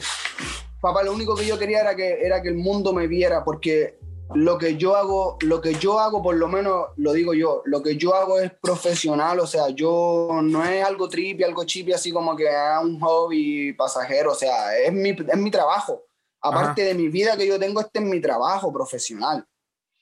Papá, 0.80 1.04
lo 1.04 1.12
único 1.12 1.36
que 1.36 1.46
yo 1.46 1.60
quería 1.60 1.82
era 1.82 1.94
que, 1.94 2.26
era 2.26 2.42
que 2.42 2.48
el 2.48 2.56
mundo 2.56 2.94
me 2.94 3.06
viera, 3.06 3.44
porque 3.44 4.00
lo 4.34 4.58
que 4.58 4.78
yo 4.78 4.96
hago, 4.96 5.38
lo 5.42 5.60
que 5.60 5.74
yo 5.74 6.00
hago, 6.00 6.24
por 6.24 6.36
lo 6.36 6.48
menos 6.48 6.86
lo 6.96 7.12
digo 7.12 7.34
yo, 7.34 7.62
lo 7.66 7.84
que 7.84 7.98
yo 7.98 8.16
hago 8.16 8.40
es 8.40 8.50
profesional, 8.62 9.42
o 9.42 9.46
sea, 9.46 9.72
yo 9.72 10.40
no 10.42 10.64
es 10.64 10.86
algo 10.86 11.10
trippy, 11.10 11.44
algo 11.44 11.66
chippy, 11.66 11.92
así 11.92 12.14
como 12.14 12.34
que 12.38 12.46
es 12.46 12.82
un 12.82 12.98
hobby 13.02 13.74
pasajero, 13.74 14.32
o 14.32 14.36
sea, 14.36 14.78
es 14.78 14.94
mi, 14.94 15.10
es 15.10 15.38
mi 15.38 15.52
trabajo. 15.52 16.06
Aparte 16.40 16.86
de 16.86 16.94
mi 16.94 17.10
vida 17.10 17.36
que 17.36 17.46
yo 17.46 17.60
tengo, 17.60 17.82
este 17.82 18.00
es 18.00 18.06
mi 18.06 18.22
trabajo 18.22 18.72
profesional. 18.72 19.46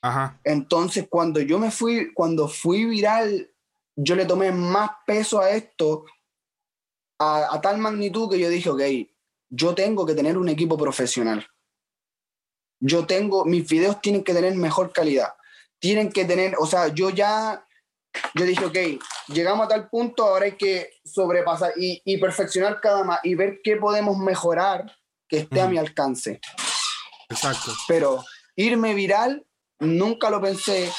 Ajá. 0.01 0.39
Entonces, 0.43 1.07
cuando 1.09 1.39
yo 1.41 1.59
me 1.59 1.71
fui, 1.71 2.13
cuando 2.13 2.47
fui 2.47 2.85
viral, 2.85 3.51
yo 3.95 4.15
le 4.15 4.25
tomé 4.25 4.51
más 4.51 4.89
peso 5.05 5.39
a 5.39 5.51
esto 5.51 6.05
a, 7.19 7.55
a 7.55 7.61
tal 7.61 7.77
magnitud 7.77 8.29
que 8.29 8.39
yo 8.39 8.49
dije, 8.49 8.69
ok, 8.69 8.81
yo 9.49 9.75
tengo 9.75 10.05
que 10.05 10.15
tener 10.15 10.37
un 10.37 10.49
equipo 10.49 10.77
profesional. 10.77 11.45
Yo 12.79 13.05
tengo, 13.05 13.45
mis 13.45 13.67
videos 13.69 14.01
tienen 14.01 14.23
que 14.23 14.33
tener 14.33 14.55
mejor 14.55 14.91
calidad. 14.91 15.35
Tienen 15.79 16.11
que 16.11 16.25
tener, 16.25 16.55
o 16.57 16.65
sea, 16.65 16.87
yo 16.87 17.09
ya, 17.11 17.63
yo 18.33 18.45
dije, 18.45 18.65
ok, 18.65 18.77
llegamos 19.27 19.65
a 19.65 19.69
tal 19.69 19.89
punto, 19.89 20.25
ahora 20.25 20.45
hay 20.45 20.53
que 20.53 20.93
sobrepasar 21.03 21.73
y, 21.77 22.01
y 22.05 22.17
perfeccionar 22.17 22.79
cada 22.81 23.03
más 23.03 23.19
y 23.23 23.35
ver 23.35 23.59
qué 23.63 23.75
podemos 23.75 24.17
mejorar 24.17 24.91
que 25.27 25.39
esté 25.39 25.61
a 25.61 25.67
mi 25.69 25.77
alcance 25.77 26.41
Exacto. 27.29 27.71
pero 27.87 28.23
irme 28.55 28.93
viral 28.93 29.45
nunca 29.81 30.29
lo 30.29 30.39
pensé. 30.41 30.89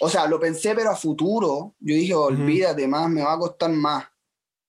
O 0.00 0.08
sea, 0.08 0.26
lo 0.26 0.38
pensé, 0.38 0.74
pero 0.74 0.90
a 0.90 0.96
futuro. 0.96 1.74
Yo 1.80 1.94
dije, 1.94 2.14
olvídate 2.14 2.86
más, 2.86 3.08
me 3.08 3.22
va 3.22 3.32
a 3.34 3.38
costar 3.38 3.70
más. 3.70 4.04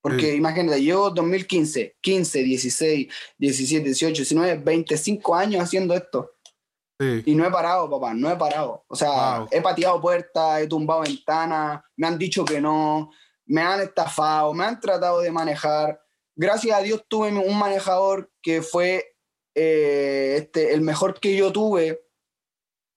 Porque 0.02 0.32
Sí. 0.32 0.38
imagínate, 0.38 0.84
yo 0.84 1.10
2015, 1.10 1.98
15, 2.02 2.40
16, 2.44 3.08
17, 3.38 3.86
18, 3.86 4.22
19, 4.22 4.56
25 4.58 5.36
años 5.36 5.64
haciendo 5.64 5.94
esto. 5.94 6.32
Sí. 7.00 7.24
Y 7.26 7.36
no 7.36 7.46
he 7.46 7.52
parado, 7.52 7.90
papá, 7.90 8.14
no 8.14 8.30
he 8.30 8.36
parado. 8.36 8.84
O 8.88 8.96
sea, 8.96 9.40
Wow. 9.40 9.48
he 9.52 9.62
pateado 9.62 10.00
puertas, 10.02 10.62
he 10.62 10.68
tumbado 10.68 11.02
ventanas, 11.02 11.82
me 11.96 12.08
han 12.08 12.18
dicho 12.18 12.44
que 12.46 12.60
no, 12.62 13.12
me 13.46 13.62
han 13.62 13.82
estafado, 13.82 14.54
me 14.54 14.66
han 14.66 14.80
tratado 14.80 15.22
de 15.22 15.32
manejar. 15.32 16.00
Gracias 16.36 16.78
a 16.78 16.82
Dios 16.82 17.04
tuve 17.08 17.30
un 17.32 17.58
manejador 17.58 18.30
que 18.42 18.62
fue 18.62 19.06
eh, 19.56 20.36
este, 20.40 20.74
el 20.74 20.82
mejor 20.82 21.20
que 21.20 21.36
yo 21.36 21.52
tuve. 21.52 22.03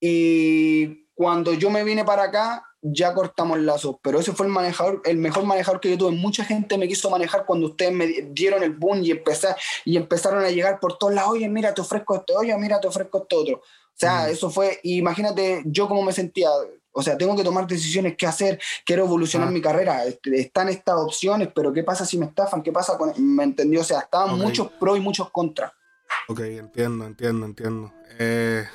Y 0.00 1.06
cuando 1.14 1.52
yo 1.54 1.70
me 1.70 1.84
vine 1.84 2.04
para 2.04 2.24
acá, 2.24 2.62
ya 2.82 3.14
cortamos 3.14 3.58
lazos, 3.58 3.96
pero 4.02 4.20
ese 4.20 4.32
fue 4.32 4.46
el 4.46 4.52
manejador, 4.52 5.02
el 5.04 5.16
mejor 5.16 5.44
manejador 5.44 5.80
que 5.80 5.90
yo 5.90 5.98
tuve. 5.98 6.12
Mucha 6.12 6.44
gente 6.44 6.78
me 6.78 6.88
quiso 6.88 7.10
manejar 7.10 7.44
cuando 7.46 7.66
ustedes 7.66 7.92
me 7.92 8.06
dieron 8.06 8.62
el 8.62 8.72
boom 8.72 9.02
y, 9.02 9.10
empezar, 9.10 9.56
y 9.84 9.96
empezaron 9.96 10.44
a 10.44 10.50
llegar 10.50 10.78
por 10.78 10.98
todos 10.98 11.14
lados, 11.14 11.32
oye, 11.32 11.48
mira, 11.48 11.74
te 11.74 11.80
ofrezco 11.80 12.16
esto, 12.16 12.34
oye, 12.36 12.56
mira, 12.56 12.80
te 12.80 12.88
ofrezco 12.88 13.22
esto 13.22 13.40
otro. 13.40 13.56
O 13.56 13.98
sea, 13.98 14.28
eso 14.28 14.50
fue, 14.50 14.78
imagínate 14.82 15.62
yo 15.64 15.88
cómo 15.88 16.02
me 16.02 16.12
sentía, 16.12 16.50
o 16.92 17.02
sea, 17.02 17.16
tengo 17.16 17.34
que 17.34 17.42
tomar 17.42 17.66
decisiones, 17.66 18.14
qué 18.16 18.26
hacer, 18.26 18.60
quiero 18.84 19.04
evolucionar 19.04 19.50
mi 19.50 19.62
carrera, 19.62 20.04
están 20.04 20.68
estas 20.68 20.96
opciones, 20.96 21.48
pero 21.54 21.72
¿qué 21.72 21.82
pasa 21.82 22.04
si 22.04 22.18
me 22.18 22.26
estafan? 22.26 22.62
¿Qué 22.62 22.72
pasa 22.72 22.98
con...? 22.98 23.14
¿Me 23.16 23.44
entendió? 23.44 23.80
O 23.80 23.84
sea, 23.84 24.00
estaban 24.00 24.38
muchos 24.38 24.70
pros 24.72 24.98
y 24.98 25.00
muchos 25.00 25.30
contras. 25.30 25.72
Ok, 26.28 26.40
entiendo, 26.40 27.06
entiendo, 27.06 27.46
entiendo. 27.46 27.92
Eh, 28.18 28.66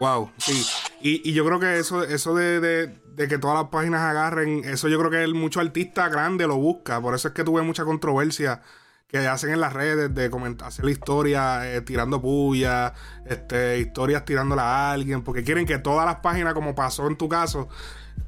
wow, 0.00 0.30
sí. 0.38 0.64
Y, 1.00 1.28
y, 1.28 1.32
yo 1.32 1.44
creo 1.44 1.60
que 1.60 1.78
eso, 1.78 2.02
eso 2.02 2.34
de, 2.34 2.60
de, 2.60 2.98
de, 3.14 3.28
que 3.28 3.38
todas 3.38 3.56
las 3.56 3.68
páginas 3.68 4.00
agarren, 4.00 4.64
eso 4.64 4.88
yo 4.88 4.98
creo 4.98 5.10
que 5.10 5.22
el, 5.22 5.34
mucho 5.34 5.60
artista 5.60 6.08
grande 6.08 6.46
lo 6.46 6.56
busca. 6.56 7.00
Por 7.00 7.14
eso 7.14 7.28
es 7.28 7.34
que 7.34 7.44
tuve 7.44 7.62
mucha 7.62 7.84
controversia 7.84 8.62
que 9.08 9.18
hacen 9.28 9.50
en 9.50 9.60
las 9.60 9.72
redes 9.72 10.12
de 10.12 10.28
comentar, 10.28 10.68
hacer 10.68 10.84
la 10.84 10.90
historia 10.90 11.72
eh, 11.72 11.82
tirando 11.82 12.20
puya, 12.20 12.94
este, 13.26 13.78
historias 13.78 14.24
tirándola 14.24 14.62
a 14.62 14.92
alguien, 14.92 15.22
porque 15.22 15.44
quieren 15.44 15.66
que 15.66 15.78
todas 15.78 16.04
las 16.04 16.16
páginas, 16.16 16.52
como 16.52 16.74
pasó 16.74 17.06
en 17.06 17.16
tu 17.16 17.28
caso, 17.28 17.68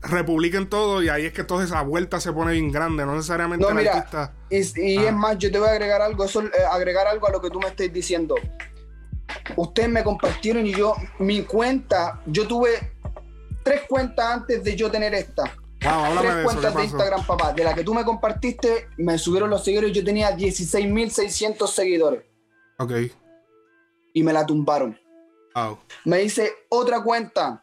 republiquen 0.02 0.68
todo 0.68 1.02
y 1.02 1.08
ahí 1.08 1.26
es 1.26 1.32
que 1.32 1.42
toda 1.42 1.64
esa 1.64 1.82
vuelta 1.82 2.20
se 2.20 2.32
pone 2.32 2.52
bien 2.52 2.70
grande, 2.70 3.04
no 3.04 3.16
necesariamente 3.16 3.66
no, 3.66 3.74
mira, 3.74 4.32
Y, 4.48 4.58
y 4.80 4.98
es 4.98 5.12
más, 5.12 5.38
yo 5.38 5.50
te 5.50 5.58
voy 5.58 5.68
a 5.68 5.72
agregar 5.72 6.02
algo, 6.02 6.24
eso, 6.24 6.42
eh, 6.42 6.50
agregar 6.70 7.06
algo 7.06 7.26
a 7.26 7.32
lo 7.32 7.40
que 7.40 7.50
tú 7.50 7.58
me 7.58 7.66
estás 7.66 7.92
diciendo. 7.92 8.36
Ustedes 9.56 9.88
me 9.88 10.04
compartieron 10.04 10.66
y 10.66 10.74
yo, 10.74 10.94
mi 11.18 11.42
cuenta, 11.42 12.20
yo 12.26 12.46
tuve 12.46 12.92
tres 13.62 13.82
cuentas 13.88 14.26
antes 14.26 14.62
de 14.62 14.76
yo 14.76 14.90
tener 14.90 15.14
esta. 15.14 15.42
Wow, 15.82 16.18
tres 16.20 16.44
cuentas 16.44 16.74
de 16.74 16.84
Instagram, 16.84 17.26
papá. 17.26 17.52
De 17.52 17.64
la 17.64 17.74
que 17.74 17.84
tú 17.84 17.94
me 17.94 18.04
compartiste, 18.04 18.88
me 18.96 19.18
subieron 19.18 19.50
los 19.50 19.64
seguidores. 19.64 19.92
Yo 19.92 20.04
tenía 20.04 20.36
16.600 20.36 21.66
seguidores. 21.68 22.24
Ok. 22.78 22.92
Y 24.14 24.22
me 24.22 24.32
la 24.32 24.44
tumbaron. 24.46 24.98
Wow. 25.54 25.78
Me 26.04 26.22
hice 26.22 26.52
otra 26.68 27.02
cuenta 27.02 27.62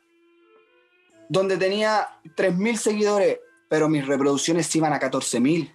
donde 1.30 1.58
tenía 1.58 2.08
3.000 2.36 2.76
seguidores, 2.76 3.40
pero 3.70 3.90
mis 3.90 4.06
reproducciones 4.06 4.68
se 4.68 4.78
iban 4.78 4.94
a 4.94 5.00
14.000. 5.00 5.72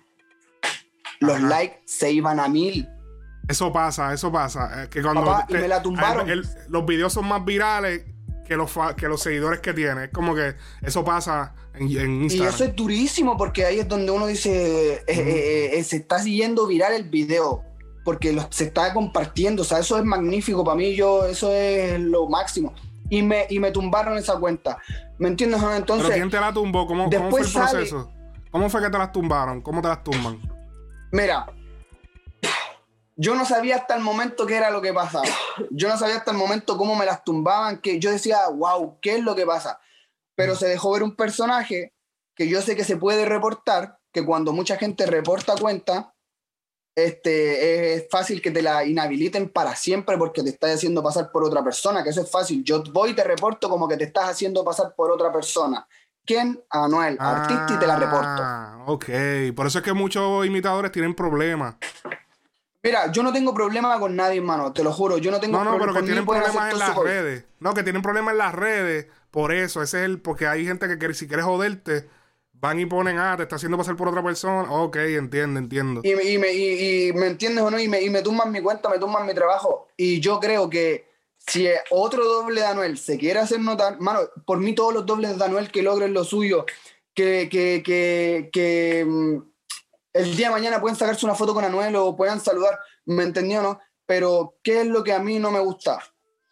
Los 1.21 1.41
likes 1.43 1.83
se 1.85 2.13
iban 2.13 2.39
a 2.39 2.49
1.000. 2.49 2.98
Eso 3.49 3.73
pasa, 3.73 4.13
eso 4.13 4.31
pasa. 4.31 4.85
Eh, 4.85 4.89
que 4.89 5.03
cuando 5.03 5.25
Papá, 5.25 5.47
y 5.49 5.55
me 5.55 5.69
la 5.69 5.83
tumbaron. 5.83 6.29
el, 6.29 6.47
los 6.69 6.85
videos 6.87 7.13
son 7.13 7.27
más 7.27 7.45
virales 7.45 8.03
que 8.49 8.57
los, 8.57 8.73
que 8.97 9.07
los 9.07 9.23
seguidores 9.23 9.61
que 9.61 9.75
tiene. 9.75 10.05
Es 10.05 10.11
como 10.11 10.35
que 10.35 10.55
eso 10.83 11.05
pasa 11.05 11.55
en, 11.75 11.83
en 11.99 12.23
Instagram. 12.23 12.51
Y 12.51 12.55
eso 12.55 12.65
es 12.65 12.75
durísimo 12.75 13.37
porque 13.37 13.67
ahí 13.67 13.79
es 13.79 13.89
donde 13.89 14.11
uno 14.11 14.27
dice, 14.27 14.95
eh, 14.95 15.03
eh, 15.07 15.71
eh, 15.75 15.85
se 15.85 15.97
está 15.97 16.19
siguiendo 16.19 16.67
viral 16.67 16.95
el 16.95 17.05
video 17.05 17.63
porque 18.05 18.33
lo, 18.33 18.47
se 18.51 18.65
está 18.65 18.95
compartiendo. 18.95 19.63
O 19.63 19.65
sea, 19.65 19.81
eso 19.81 19.99
es 19.99 20.05
magnífico 20.05 20.65
para 20.65 20.77
mí. 20.77 20.97
Yo, 20.97 21.27
eso 21.27 21.53
es 21.53 22.01
lo 22.01 22.27
máximo. 22.27 22.75
Y 23.11 23.23
me, 23.23 23.47
y 23.51 23.59
me 23.61 23.71
tumbaron 23.71 24.17
esa 24.17 24.39
cuenta. 24.39 24.79
¿Me 25.19 25.29
entiendes? 25.29 25.63
Entonces, 25.77 26.09
¿Pero 26.09 26.19
quién 26.19 26.31
te 26.31 26.41
la 26.41 26.53
tumbó? 26.53 26.87
¿Cómo, 26.87 27.11
¿cómo 27.11 27.31
fue 27.31 27.43
el 27.43 27.53
proceso? 27.53 28.03
Sale, 28.03 28.19
¿Cómo 28.51 28.71
fue 28.71 28.83
que 28.83 28.89
te 28.89 28.99
las 28.99 29.13
tumbaron? 29.13 29.61
¿Cómo 29.61 29.83
te 29.83 29.89
las 29.89 30.03
tumban? 30.03 30.41
Mira, 31.13 31.47
yo 33.21 33.35
no 33.35 33.45
sabía 33.45 33.77
hasta 33.77 33.97
el 33.97 34.01
momento 34.01 34.47
qué 34.47 34.57
era 34.57 34.71
lo 34.71 34.81
que 34.81 34.95
pasaba. 34.95 35.27
Yo 35.71 35.89
no 35.89 35.99
sabía 35.99 36.17
hasta 36.17 36.31
el 36.31 36.37
momento 36.37 36.79
cómo 36.79 36.95
me 36.95 37.05
las 37.05 37.25
tumbaban, 37.25 37.79
que 37.81 37.99
yo 37.99 38.13
decía, 38.13 38.49
wow, 38.49 38.99
¿qué 39.03 39.17
es 39.17 39.25
lo 39.25 39.35
que 39.35 39.45
pasa? 39.45 39.81
Pero 40.37 40.55
se 40.55 40.69
dejó 40.69 40.93
ver 40.93 41.03
un 41.03 41.17
personaje 41.17 41.93
que 42.37 42.49
yo 42.49 42.63
sé 42.63 42.77
que 42.77 42.85
se 42.85 42.97
puede 42.97 43.25
reportar, 43.25 43.99
que 44.13 44.25
cuando 44.25 44.53
mucha 44.53 44.77
gente 44.77 45.05
reporta 45.05 45.57
cuenta, 45.57 46.15
este, 46.97 47.95
es 47.95 48.07
fácil 48.09 48.41
que 48.41 48.53
te 48.53 48.63
la 48.63 48.85
inhabiliten 48.85 49.49
para 49.49 49.75
siempre 49.75 50.17
porque 50.17 50.45
te 50.45 50.51
estás 50.51 50.77
haciendo 50.77 51.03
pasar 51.03 51.33
por 51.33 51.43
otra 51.43 51.65
persona, 51.65 52.05
que 52.05 52.11
eso 52.11 52.23
es 52.23 52.31
fácil. 52.31 52.63
Yo 52.63 52.85
voy 52.93 53.11
y 53.11 53.15
te 53.15 53.25
reporto 53.25 53.69
como 53.69 53.89
que 53.89 53.97
te 53.97 54.05
estás 54.05 54.29
haciendo 54.29 54.65
pasar 54.65 54.95
por 54.95 55.11
otra 55.11 55.33
persona. 55.33 55.85
¿Quién? 56.25 56.63
Anuel, 56.71 57.17
Ah, 57.19 57.43
artista 57.43 57.75
y 57.75 57.79
te 57.81 57.87
la 57.87 57.97
reporto. 57.97 58.93
Ok, 58.93 59.07
por 59.57 59.67
eso 59.67 59.79
es 59.79 59.85
que 59.85 59.93
muchos 59.93 60.47
imitadores 60.47 60.93
tienen 60.93 61.17
problemas. 61.17 61.75
Mira, 62.89 63.13
yo 63.13 63.23
no 63.23 63.33
tengo 63.33 63.53
problema 63.53 63.99
con 64.01 64.17
nadie, 64.17 64.39
hermano, 64.39 64.73
te 64.73 64.83
lo 64.83 64.93
juro. 64.93 65.19
Yo 65.19 65.31
no 65.31 65.39
tengo 65.41 65.59
No, 65.59 65.65
no, 65.65 65.79
pero 65.79 65.93
que 65.93 66.03
tienen 66.03 66.25
problemas 66.25 66.73
en 66.73 66.79
las 66.79 66.97
redes. 66.97 67.45
No, 67.61 67.75
que 67.75 67.83
tienen 67.83 68.01
problemas 68.01 68.33
en 68.33 68.39
las 68.39 68.55
redes. 68.55 69.07
Por 69.31 69.53
eso, 69.53 69.83
ese 69.83 69.99
es 69.99 70.05
el. 70.07 70.21
Porque 70.23 70.47
hay 70.47 70.65
gente 70.65 70.99
que 70.99 71.13
si 71.15 71.29
quieres 71.29 71.45
joderte, 71.45 72.09
van 72.55 72.81
y 72.81 72.87
ponen, 72.87 73.19
ah, 73.19 73.35
te 73.37 73.43
está 73.43 73.57
haciendo 73.57 73.77
pasar 73.77 73.95
por 73.95 74.09
otra 74.09 74.23
persona. 74.23 74.73
Ok, 74.73 74.97
entiendo, 74.97 75.59
entiendo. 75.61 76.01
Y, 76.03 76.15
me- 76.15 76.25
y 76.25 76.39
me, 76.39 76.53
y- 76.53 77.09
y 77.09 77.13
me 77.13 77.27
entiendes 77.27 77.63
o 77.63 77.71
no, 77.71 77.79
y 77.79 77.89
me, 77.89 78.01
y 78.01 78.09
me 78.09 78.23
tumban 78.23 78.51
mi 78.51 78.63
cuenta, 78.63 78.89
me 78.89 78.99
tumban 78.99 79.27
mi 79.27 79.35
trabajo. 79.35 79.89
Y 79.97 80.21
yo 80.21 80.41
creo 80.41 80.71
que 80.71 81.07
si 81.37 81.69
otro 81.91 82.25
doble 82.25 82.63
de 82.63 82.67
Anuel 82.69 82.97
se 82.97 83.19
quiere 83.19 83.39
hacer 83.41 83.61
notar, 83.61 84.01
mano, 84.01 84.21
por 84.47 84.59
mí 84.61 84.75
todos 84.75 84.95
los 84.95 85.05
dobles 85.07 85.39
de 85.39 85.45
Anuel 85.45 85.71
que 85.71 85.83
logren 85.83 86.15
lo 86.15 86.25
suyo, 86.25 86.65
que, 87.15 87.49
que, 87.51 87.83
que, 87.85 88.49
que 88.53 89.05
mm, 89.07 89.37
el 90.19 90.37
día 90.37 90.49
de 90.49 90.53
mañana 90.53 90.81
pueden 90.81 90.97
sacarse 90.97 91.25
una 91.25 91.35
foto 91.35 91.55
con 91.55 91.65
Anuel 91.65 91.95
o 91.97 92.17
puedan 92.17 92.41
saludar, 92.41 92.79
¿me 93.07 93.23
entendió 93.23 93.63
no? 93.63 93.79
Pero, 94.05 94.57
¿qué 94.63 94.81
es 94.81 94.87
lo 94.87 95.05
que 95.05 95.13
a 95.13 95.19
mí 95.19 95.39
no 95.39 95.51
me 95.51 95.61
gusta? 95.61 96.03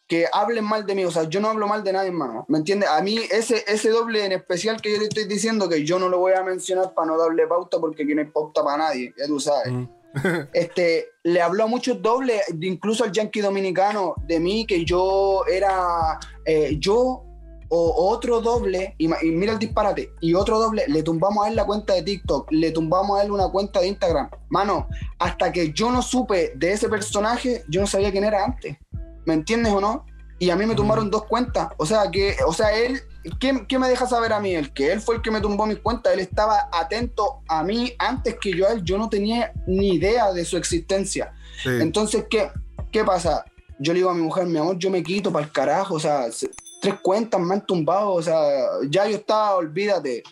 Que 0.07 0.27
hablen 0.33 0.65
mal 0.65 0.87
de 0.87 0.95
mí, 0.95 1.05
o 1.05 1.11
sea, 1.11 1.25
yo 1.25 1.41
no 1.41 1.49
hablo 1.49 1.67
mal 1.67 1.83
de 1.83 1.93
nadie, 1.93 2.09
hermano, 2.09 2.45
¿me 2.49 2.59
entiendes? 2.59 2.89
A 2.89 3.03
mí 3.03 3.19
ese, 3.31 3.65
ese 3.67 3.91
doble 3.91 4.25
en 4.25 4.33
especial 4.33 4.81
que 4.81 4.93
yo 4.93 4.99
le 4.99 5.05
estoy 5.05 5.25
diciendo, 5.25 5.69
que 5.69 5.85
yo 5.85 5.99
no 5.99 6.09
lo 6.09 6.19
voy 6.19 6.33
a 6.35 6.45
mencionar 6.45 6.95
para 6.95 7.09
no 7.09 7.19
darle 7.19 7.47
pauta, 7.47 7.79
porque 7.81 8.05
aquí 8.05 8.15
no 8.15 8.21
hay 8.21 8.29
pauta 8.29 8.63
para 8.63 8.77
nadie, 8.77 9.13
ya 9.17 9.27
tú 9.27 9.41
sabes 9.41 9.73
Mm. 9.73 9.89
este, 10.53 11.09
le 11.25 11.43
habló 11.43 11.65
a 11.65 11.67
muchos 11.67 12.01
dobles, 12.01 12.43
incluso 12.61 13.05
al 13.05 13.13
yankee 13.13 13.41
dominicano, 13.41 14.15
de 14.27 14.41
mí, 14.41 14.67
que 14.67 14.85
yo 14.85 15.45
era 15.47 16.19
eh, 16.45 16.77
yo 16.79 17.26
o 17.69 18.11
otro 18.11 18.41
doble, 18.41 18.95
y, 18.99 19.09
mira 19.09 19.53
el 19.53 19.59
disparate, 19.59 20.13
y 20.21 20.35
otro 20.35 20.59
doble, 20.59 20.85
le 20.89 21.03
tumbamos 21.03 21.45
a 21.45 21.49
él 21.49 21.57
la 21.57 21.65
cuenta 21.65 21.95
de 21.95 22.03
TikTok, 22.03 22.51
le 22.53 22.71
tumbamos 22.71 23.19
a 23.19 23.25
él 23.25 23.31
una 23.31 23.49
cuenta 23.49 23.81
de 23.81 23.89
Instagram. 23.89 24.31
Mano, 24.49 24.89
hasta 25.19 25.51
que 25.53 25.73
yo 25.73 25.91
no 25.91 26.03
supe 26.03 26.53
de 26.57 26.73
ese 26.73 26.89
personaje, 26.89 27.65
yo 27.69 27.81
no 27.81 27.87
sabía 27.87 28.11
quién 28.13 28.25
era 28.25 28.45
antes. 28.45 28.77
¿Me 29.25 29.35
entiendes 29.35 29.73
o 29.73 29.81
no? 29.81 30.05
Y 30.39 30.51
a 30.51 30.57
mí 30.57 30.67
me 30.67 30.75
tumbaron 30.75 31.11
dos 31.11 31.25
cuentas. 31.25 31.69
O 31.79 31.87
sea, 31.87 32.11
que, 32.11 32.37
o 32.47 32.53
sea, 32.53 32.71
él, 32.77 33.01
¿qué, 33.41 33.65
qué 33.67 33.79
me 33.79 33.89
deja 33.89 34.07
saber 34.07 34.33
a 34.35 34.39
mí? 34.41 34.55
El 34.55 34.73
que 34.73 34.93
él 34.93 35.01
fue 35.01 35.17
el 35.17 35.23
que 35.23 35.31
me 35.31 35.41
tumbó 35.41 35.65
mis 35.67 35.79
cuentas. 35.79 36.13
Él 36.13 36.21
estaba 36.21 36.69
atento 36.73 37.41
a 37.49 37.65
mí 37.65 37.93
antes 37.99 38.37
que 38.41 38.53
yo 38.53 38.69
a 38.69 38.73
él. 38.73 38.85
Yo 38.85 38.99
no 38.99 39.09
tenía 39.09 39.53
ni 39.67 39.95
idea 39.95 40.33
de 40.33 40.45
su 40.45 40.59
existencia. 40.59 41.33
Sí. 41.63 41.71
Entonces, 41.81 42.27
¿qué, 42.29 42.51
¿qué 42.93 43.03
pasa? 43.03 43.47
Yo 43.79 43.95
le 43.95 44.01
digo 44.01 44.11
a 44.11 44.15
mi 44.15 44.21
mujer, 44.23 44.45
mi 44.47 44.59
amor, 44.59 44.77
yo 44.79 44.91
me 44.91 45.03
quito 45.03 45.33
para 45.33 45.47
el 45.47 45.51
carajo. 45.53 45.95
O 45.95 46.01
sea, 46.01 46.31
se- 46.31 46.51
tres 46.81 46.95
cuentas 47.01 47.41
me 47.41 47.55
han 47.55 47.67
tumbado. 47.67 48.15
O 48.15 48.23
sea, 48.23 48.41
ya 48.89 49.07
yo 49.07 49.17
estaba, 49.17 49.57
olvídate. 49.57 50.23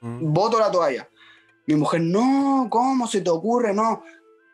Mm. 0.00 0.32
Boto 0.32 0.58
la 0.58 0.70
toalla. 0.70 1.08
Mi 1.66 1.74
mujer, 1.76 2.00
no, 2.00 2.68
¿cómo 2.70 3.06
se 3.06 3.20
te 3.20 3.30
ocurre? 3.30 3.72
No, 3.72 4.02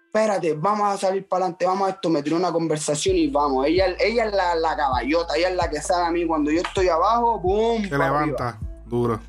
espérate, 0.06 0.54
vamos 0.54 0.88
a 0.88 0.96
salir 0.96 1.26
para 1.26 1.44
adelante, 1.44 1.66
vamos 1.66 1.88
a 1.88 1.90
esto, 1.92 2.10
me 2.10 2.22
tiró 2.22 2.36
una 2.36 2.52
conversación 2.52 3.16
y 3.16 3.28
vamos. 3.28 3.66
Ella, 3.66 3.86
ella 3.98 4.26
es 4.26 4.32
la, 4.34 4.54
la 4.54 4.76
caballota, 4.76 5.36
ella 5.36 5.50
es 5.50 5.56
la 5.56 5.70
que 5.70 5.80
sabe 5.80 6.06
a 6.06 6.10
mí 6.10 6.26
cuando 6.26 6.50
yo 6.50 6.60
estoy 6.60 6.88
abajo, 6.88 7.38
¡boom! 7.38 7.82
Se 7.88 7.94
arriba. 7.94 8.04
levanta, 8.06 8.60
duro. 8.86 9.20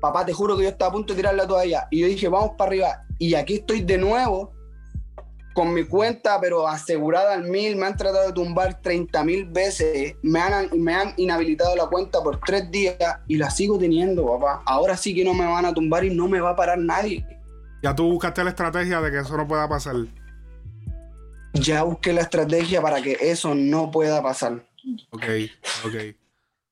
Papá, 0.00 0.26
te 0.26 0.32
juro 0.32 0.56
que 0.56 0.64
yo 0.64 0.68
estaba 0.68 0.90
a 0.90 0.92
punto 0.92 1.12
de 1.12 1.16
tirar 1.18 1.34
la 1.34 1.46
toalla. 1.46 1.88
Y 1.90 2.00
yo 2.00 2.06
dije, 2.06 2.28
vamos 2.28 2.52
para 2.56 2.68
arriba. 2.68 3.02
Y 3.18 3.34
aquí 3.34 3.56
estoy 3.56 3.82
de 3.82 3.98
nuevo 3.98 4.52
con 5.56 5.72
mi 5.72 5.84
cuenta, 5.84 6.38
pero 6.38 6.68
asegurada 6.68 7.32
al 7.32 7.44
mil. 7.44 7.76
Me 7.76 7.86
han 7.86 7.96
tratado 7.96 8.26
de 8.26 8.34
tumbar 8.34 8.82
30 8.82 9.24
mil 9.24 9.46
veces. 9.46 10.14
Me 10.20 10.38
han, 10.38 10.68
me 10.78 10.94
han 10.94 11.14
inhabilitado 11.16 11.74
la 11.74 11.86
cuenta 11.86 12.22
por 12.22 12.38
tres 12.40 12.70
días 12.70 12.98
y 13.26 13.36
la 13.36 13.48
sigo 13.48 13.78
teniendo, 13.78 14.26
papá. 14.26 14.62
Ahora 14.66 14.98
sí 14.98 15.14
que 15.14 15.24
no 15.24 15.32
me 15.32 15.46
van 15.46 15.64
a 15.64 15.72
tumbar 15.72 16.04
y 16.04 16.14
no 16.14 16.28
me 16.28 16.40
va 16.40 16.50
a 16.50 16.56
parar 16.56 16.76
nadie. 16.76 17.26
Ya 17.82 17.94
tú 17.94 18.04
buscaste 18.10 18.44
la 18.44 18.50
estrategia 18.50 19.00
de 19.00 19.10
que 19.10 19.20
eso 19.20 19.34
no 19.34 19.48
pueda 19.48 19.66
pasar. 19.66 19.96
Ya 21.54 21.84
busqué 21.84 22.12
la 22.12 22.20
estrategia 22.20 22.82
para 22.82 23.00
que 23.00 23.16
eso 23.18 23.54
no 23.54 23.90
pueda 23.90 24.22
pasar. 24.22 24.62
Ok, 25.08 25.24
ok. 25.86 25.94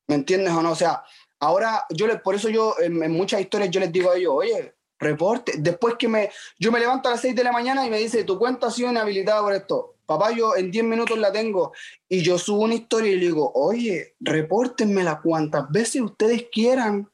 ¿Me 0.09 0.17
entiendes 0.17 0.53
o 0.53 0.61
no? 0.61 0.73
O 0.73 0.77
sea, 0.77 1.03
ahora 1.41 1.87
yo 1.89 2.07
les, 2.07 2.21
por 2.21 2.35
eso 2.35 2.51
yo 2.51 2.75
en, 2.83 3.03
en 3.03 3.13
muchas 3.13 3.41
historias 3.41 3.71
yo 3.71 3.81
les 3.81 3.91
digo 3.91 4.11
a 4.11 4.17
ellos, 4.19 4.35
oye, 4.37 4.74
reporte. 4.99 5.55
Después 5.59 5.95
que 5.99 6.09
me, 6.09 6.31
yo 6.59 6.73
me 6.73 6.81
levanto 6.81 7.09
a 7.09 7.13
las 7.13 7.21
6 7.21 7.35
de 7.35 7.45
la 7.45 7.53
mañana 7.53 7.87
y 7.87 7.91
me 7.91 7.99
dice, 7.99 8.25
tu 8.25 8.39
cuenta 8.39 8.69
ha 8.69 8.71
sido 8.71 8.91
inhabilitada 8.91 9.43
por 9.43 9.53
esto. 9.53 9.95
Papá, 10.07 10.33
yo 10.33 10.55
en 10.57 10.71
10 10.71 10.85
minutos 10.85 11.19
la 11.19 11.33
tengo 11.33 11.73
y 12.09 12.21
yo 12.21 12.39
subo 12.39 12.63
una 12.63 12.75
historia 12.75 13.13
y 13.13 13.17
le 13.17 13.27
digo, 13.27 13.51
oye, 13.55 14.15
repórtenmela 14.21 15.21
cuantas 15.23 15.71
veces 15.71 16.03
ustedes 16.03 16.47
quieran. 16.53 17.11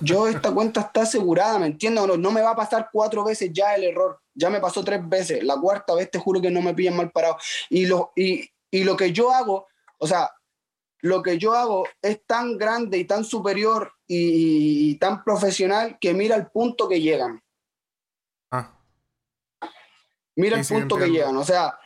Yo, 0.00 0.28
esta 0.28 0.50
cuenta 0.50 0.80
está 0.80 1.02
asegurada, 1.02 1.58
¿me 1.58 1.66
entiendes 1.66 2.06
no? 2.06 2.16
No 2.16 2.30
me 2.30 2.40
va 2.40 2.50
a 2.50 2.56
pasar 2.56 2.88
cuatro 2.92 3.24
veces 3.24 3.50
ya 3.52 3.74
el 3.74 3.84
error. 3.84 4.18
Ya 4.34 4.50
me 4.50 4.60
pasó 4.60 4.82
tres 4.82 5.06
veces. 5.06 5.42
La 5.44 5.56
cuarta 5.56 5.94
vez 5.94 6.10
te 6.10 6.18
juro 6.18 6.40
que 6.40 6.50
no 6.50 6.62
me 6.62 6.74
pillan 6.74 6.96
mal 6.96 7.10
parado. 7.10 7.36
Y 7.68 7.86
lo, 7.86 8.12
y, 8.16 8.48
y 8.70 8.84
lo 8.84 8.96
que 8.96 9.12
yo 9.12 9.30
hago, 9.30 9.66
o 9.98 10.06
sea, 10.06 10.30
lo 11.04 11.22
que 11.22 11.36
yo 11.36 11.52
hago 11.52 11.86
es 12.00 12.24
tan 12.24 12.56
grande 12.56 12.96
y 12.96 13.04
tan 13.04 13.24
superior 13.24 13.92
y, 14.06 14.88
y 14.90 14.94
tan 14.94 15.22
profesional 15.22 15.98
que 16.00 16.14
mira 16.14 16.34
el 16.34 16.46
punto 16.46 16.88
que 16.88 16.98
llegan. 16.98 17.42
Ah, 18.50 18.72
Mira 20.34 20.56
Sí, 20.56 20.60
el 20.60 20.64
sí, 20.64 20.74
punto 20.74 20.96
que 20.96 21.10
llegan. 21.10 21.36
O 21.36 21.44
sea, 21.44 21.78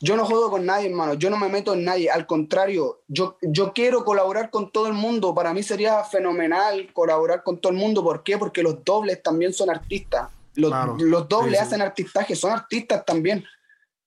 yo 0.00 0.16
no 0.16 0.26
juego 0.26 0.50
con 0.50 0.66
nadie, 0.66 0.88
hermano. 0.88 1.14
Yo 1.14 1.30
no 1.30 1.36
me 1.36 1.48
meto 1.48 1.74
en 1.74 1.84
nadie. 1.84 2.10
Al 2.10 2.26
contrario, 2.26 3.02
yo, 3.06 3.38
yo 3.40 3.72
quiero 3.72 4.04
colaborar 4.04 4.50
con 4.50 4.72
todo 4.72 4.88
el 4.88 4.94
mundo. 4.94 5.32
Para 5.32 5.54
mí 5.54 5.62
sería 5.62 6.02
fenomenal 6.02 6.92
colaborar 6.92 7.44
con 7.44 7.60
todo 7.60 7.72
el 7.72 7.78
mundo. 7.78 8.02
¿Por 8.02 8.24
qué? 8.24 8.36
Porque 8.36 8.64
los 8.64 8.84
dobles 8.84 9.22
también 9.22 9.52
son 9.52 9.70
artistas. 9.70 10.28
Los, 10.56 10.70
Claro. 10.72 10.96
los 10.98 11.28
dobles 11.28 11.60
sí. 11.60 11.64
hacen 11.64 11.82
artistaje, 11.82 12.34
son 12.34 12.50
artistas 12.50 13.04
también. 13.04 13.44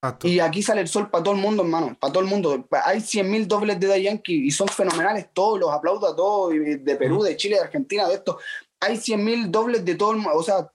Exacto. 0.01 0.27
Y 0.27 0.39
aquí 0.39 0.63
sale 0.63 0.81
el 0.81 0.87
sol 0.87 1.09
para 1.09 1.23
todo 1.23 1.35
el 1.35 1.41
mundo, 1.41 1.63
hermano. 1.63 1.97
Para 1.99 2.13
todo 2.13 2.23
el 2.23 2.29
mundo. 2.29 2.67
Hay 2.83 2.99
100.000 2.99 3.45
dobles 3.47 3.79
de 3.79 3.87
Daddy 3.87 4.03
Yankee 4.03 4.47
y 4.47 4.51
son 4.51 4.67
fenomenales 4.67 5.27
todos. 5.33 5.59
Los 5.59 5.71
aplaudo 5.71 6.07
a 6.07 6.15
todos. 6.15 6.53
De 6.53 6.95
Perú, 6.95 7.23
de 7.23 7.35
Chile, 7.37 7.55
de 7.55 7.61
Argentina, 7.61 8.07
de 8.07 8.15
esto. 8.15 8.39
Hay 8.79 8.95
100.000 8.97 9.47
dobles 9.49 9.83
de 9.85 9.95
todo 9.95 10.11
el 10.11 10.17
mundo. 10.17 10.37
O 10.37 10.43
sea, 10.43 10.71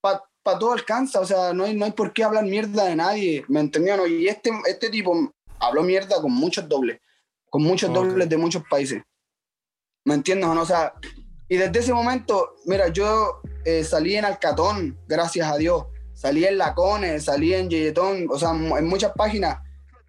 para 0.00 0.58
todo 0.58 0.72
alcanza. 0.72 1.20
O 1.20 1.26
sea, 1.26 1.52
no 1.52 1.64
hay, 1.64 1.74
no 1.74 1.84
hay 1.84 1.92
por 1.92 2.12
qué 2.12 2.24
hablar 2.24 2.44
mierda 2.44 2.84
de 2.84 2.96
nadie. 2.96 3.44
¿Me 3.48 3.60
entendieron? 3.60 4.10
Y 4.10 4.26
este, 4.26 4.50
este 4.66 4.90
tipo 4.90 5.32
habló 5.58 5.82
mierda 5.82 6.20
con 6.20 6.32
muchos 6.32 6.68
dobles. 6.68 7.00
Con 7.48 7.62
muchos 7.62 7.90
Ok. 7.90 7.96
dobles 7.96 8.28
de 8.28 8.36
muchos 8.36 8.62
países. 8.68 9.02
¿Me 10.04 10.14
entiendes 10.14 10.48
o 10.48 10.54
no? 10.54 10.62
O 10.62 10.66
sea, 10.66 10.94
y 11.48 11.56
desde 11.56 11.80
ese 11.80 11.92
momento, 11.92 12.56
mira, 12.64 12.88
yo 12.88 13.42
eh, 13.64 13.84
salí 13.84 14.16
en 14.16 14.24
Alcatón, 14.24 14.98
gracias 15.06 15.50
a 15.50 15.56
Dios. 15.56 15.84
Salí 16.20 16.44
en 16.44 16.58
Lacones, 16.58 17.24
salí 17.24 17.54
en 17.54 17.70
Yeyetón, 17.70 18.26
o 18.28 18.38
sea, 18.38 18.50
en 18.50 18.86
muchas 18.86 19.12
páginas. 19.12 19.60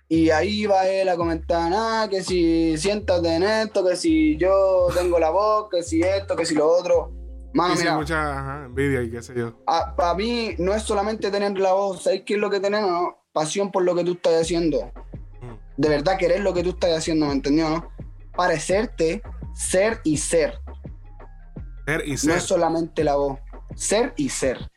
Y 0.09 0.29
ahí 0.29 0.63
iba 0.63 0.85
él 0.85 1.07
a 1.07 1.15
comentar, 1.15 1.71
ah, 1.73 2.05
que 2.09 2.21
si 2.21 2.77
siéntate 2.77 3.33
en 3.33 3.43
esto, 3.43 3.81
que 3.87 3.95
si 3.95 4.35
yo 4.35 4.89
tengo 4.93 5.17
la 5.19 5.29
voz, 5.29 5.69
que 5.71 5.81
si 5.83 6.01
esto, 6.01 6.35
que 6.35 6.45
si 6.45 6.53
lo 6.53 6.67
otro. 6.67 7.13
Mano, 7.53 7.75
mira, 7.77 7.95
mucha 7.95 8.37
ajá, 8.37 8.65
envidia 8.65 9.01
y 9.03 9.09
qué 9.09 9.21
sé 9.21 9.33
yo. 9.33 9.55
para 9.95 10.13
mí 10.15 10.53
no 10.57 10.73
es 10.73 10.83
solamente 10.83 11.31
tener 11.31 11.57
la 11.57 11.71
voz, 11.71 12.03
¿sabes 12.03 12.23
qué 12.25 12.33
es 12.33 12.41
lo 12.41 12.49
que 12.49 12.59
tenemos? 12.59 12.91
no? 12.91 13.17
Pasión 13.31 13.71
por 13.71 13.83
lo 13.83 13.95
que 13.95 14.03
tú 14.03 14.11
estás 14.11 14.41
haciendo. 14.41 14.91
Mm. 15.41 15.55
De 15.77 15.87
verdad 15.87 16.17
querer 16.17 16.41
lo 16.41 16.53
que 16.53 16.61
tú 16.61 16.71
estás 16.71 16.91
haciendo, 16.91 17.27
¿me 17.27 17.31
entendió, 17.31 17.69
no? 17.69 17.89
Parecerte, 18.35 19.21
ser 19.55 20.01
y 20.03 20.17
ser. 20.17 20.59
Ser 21.85 22.05
y 22.05 22.11
No 22.11 22.17
ser. 22.17 22.31
es 22.35 22.43
solamente 22.43 23.05
la 23.05 23.15
voz. 23.15 23.39
Ser 23.77 24.13
y 24.17 24.27
ser. 24.27 24.69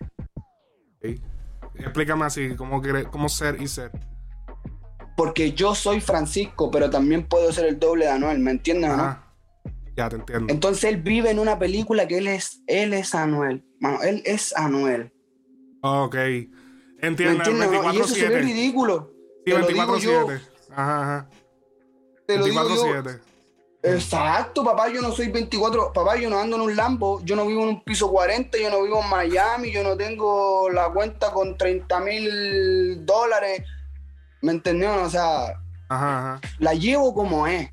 Explícame 1.74 2.24
así, 2.24 2.54
¿cómo, 2.56 2.80
cómo 3.10 3.28
ser 3.28 3.60
y 3.60 3.68
ser? 3.68 3.90
Porque 5.16 5.52
yo 5.52 5.74
soy 5.74 6.00
Francisco, 6.00 6.70
pero 6.70 6.90
también 6.90 7.26
puedo 7.26 7.52
ser 7.52 7.66
el 7.66 7.78
doble 7.78 8.06
de 8.06 8.10
Anuel, 8.12 8.38
¿me 8.40 8.50
entiendes 8.50 8.90
o 8.90 8.96
no? 8.96 9.24
Ya 9.96 10.08
te 10.08 10.16
entiendo. 10.16 10.52
Entonces 10.52 10.84
él 10.84 10.96
vive 11.02 11.30
en 11.30 11.38
una 11.38 11.58
película 11.58 12.08
que 12.08 12.18
él 12.18 12.26
es, 12.26 12.62
él 12.66 12.92
es 12.94 13.14
Anuel. 13.14 13.64
Mano, 13.78 14.02
él 14.02 14.22
es 14.24 14.56
Anuel. 14.56 15.12
Ok. 15.82 16.14
¿Me 16.14 16.48
Entiendo, 17.00 17.44
entiendes? 17.44 17.68
o 17.68 17.82
no? 17.82 17.94
Y 17.94 17.98
eso 18.00 18.14
se 18.14 18.28
ve 18.28 18.40
24-7. 18.40 18.44
ridículo. 18.44 19.10
Sí, 19.44 19.52
Te 19.52 19.58
lo 19.58 19.66
digo 19.68 19.98
yo, 19.98 20.26
24-7. 20.26 20.40
Ajá, 20.70 21.02
ajá. 21.02 21.30
te 22.26 22.38
lo 22.38 22.44
digo 22.46 22.68
yo. 22.68 23.02
24-7. 23.84 23.94
Exacto, 23.94 24.64
papá, 24.64 24.88
yo 24.88 25.02
no 25.02 25.12
soy 25.12 25.28
24, 25.28 25.92
papá, 25.92 26.16
yo 26.16 26.30
no 26.30 26.38
ando 26.38 26.56
en 26.56 26.62
un 26.62 26.76
Lambo, 26.76 27.20
yo 27.24 27.36
no 27.36 27.46
vivo 27.46 27.62
en 27.62 27.68
un 27.68 27.84
piso 27.84 28.10
40, 28.10 28.56
yo 28.58 28.70
no 28.70 28.82
vivo 28.82 29.00
en 29.02 29.10
Miami, 29.10 29.70
yo 29.70 29.82
no 29.82 29.96
tengo 29.96 30.70
la 30.70 30.88
cuenta 30.90 31.30
con 31.32 31.56
30 31.56 32.00
mil 32.00 33.04
dólares, 33.04 33.62
¿me 34.40 34.52
entendió? 34.52 35.02
O 35.02 35.10
sea, 35.10 35.60
Ajá, 35.88 36.18
ajá. 36.36 36.40
la 36.58 36.74
llevo 36.74 37.14
como 37.14 37.46
es, 37.46 37.70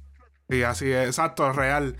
Sí, 0.49 0.63
así 0.63 0.91
es. 0.91 1.07
Exacto, 1.07 1.49
real. 1.53 1.95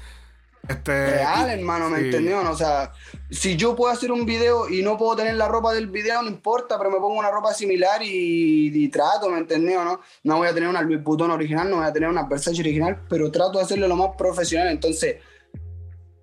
Este, 0.68 1.16
real, 1.16 1.50
hermano, 1.50 1.90
¿me 1.90 2.00
sí. 2.00 2.06
entendió? 2.06 2.50
O 2.50 2.56
sea, 2.56 2.92
si 3.30 3.56
yo 3.56 3.76
puedo 3.76 3.92
hacer 3.92 4.12
un 4.12 4.26
video 4.26 4.70
y 4.70 4.84
no 4.84 4.98
puedo 4.98 5.16
tener 5.16 5.36
la 5.36 5.48
ropa 5.48 5.74
del 5.74 5.88
video, 5.88 6.22
no 6.22 6.30
importa, 6.30 6.78
pero 6.78 6.92
me 6.92 6.98
pongo 6.98 7.20
una 7.20 7.32
ropa 7.32 7.54
similar 7.54 8.02
y, 8.04 8.72
y 8.74 8.90
trato, 8.90 9.30
¿me 9.30 9.40
entendió? 9.40 9.84
No? 9.84 10.00
no 10.24 10.38
voy 10.38 10.48
a 10.48 10.54
tener 10.54 10.70
una 10.70 10.82
Louis 10.82 11.04
Vuitton 11.04 11.32
original, 11.32 11.70
no 11.70 11.78
voy 11.78 11.86
a 11.86 11.94
tener 11.94 12.10
una 12.10 12.24
Versace 12.24 12.62
original, 12.62 13.02
pero 13.10 13.32
trato 13.32 13.58
de 13.58 13.64
hacerlo 13.64 13.88
lo 13.88 13.96
más 13.96 14.12
profesional, 14.18 14.70
entonces... 14.70 15.18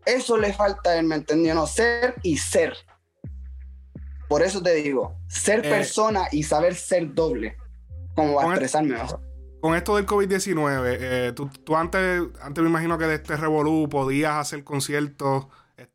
Eso 0.07 0.39
le 0.39 0.55
falta 0.55 0.91
a 0.91 0.97
él, 0.97 1.05
¿me 1.05 1.17
entendió? 1.17 1.55
No, 1.55 1.67
ser 1.67 2.15
y 2.23 2.39
ser. 2.39 2.75
Por 4.27 4.43
eso 4.43 4.63
te 4.63 4.73
digo, 4.75 5.19
ser 5.27 5.67
Eh, 5.67 5.69
persona 5.69 6.29
y 6.33 6.45
saber 6.45 6.75
ser 6.77 7.13
doble. 7.13 7.59
Como 8.15 8.35
va 8.35 8.45
a 8.45 8.47
expresarme 8.47 8.95
mejor. 8.95 9.21
Con 9.61 9.75
esto 9.75 9.97
del 9.97 10.07
COVID-19, 10.07 10.97
eh, 11.01 11.33
tú, 11.35 11.49
tú 11.65 11.77
antes, 11.77 12.23
antes 12.41 12.63
me 12.63 12.71
imagino 12.71 12.97
que 12.97 13.07
de 13.07 13.17
este 13.17 13.37
revolú 13.37 13.89
podías 13.89 14.35
hacer 14.35 14.63
conciertos, 14.63 15.47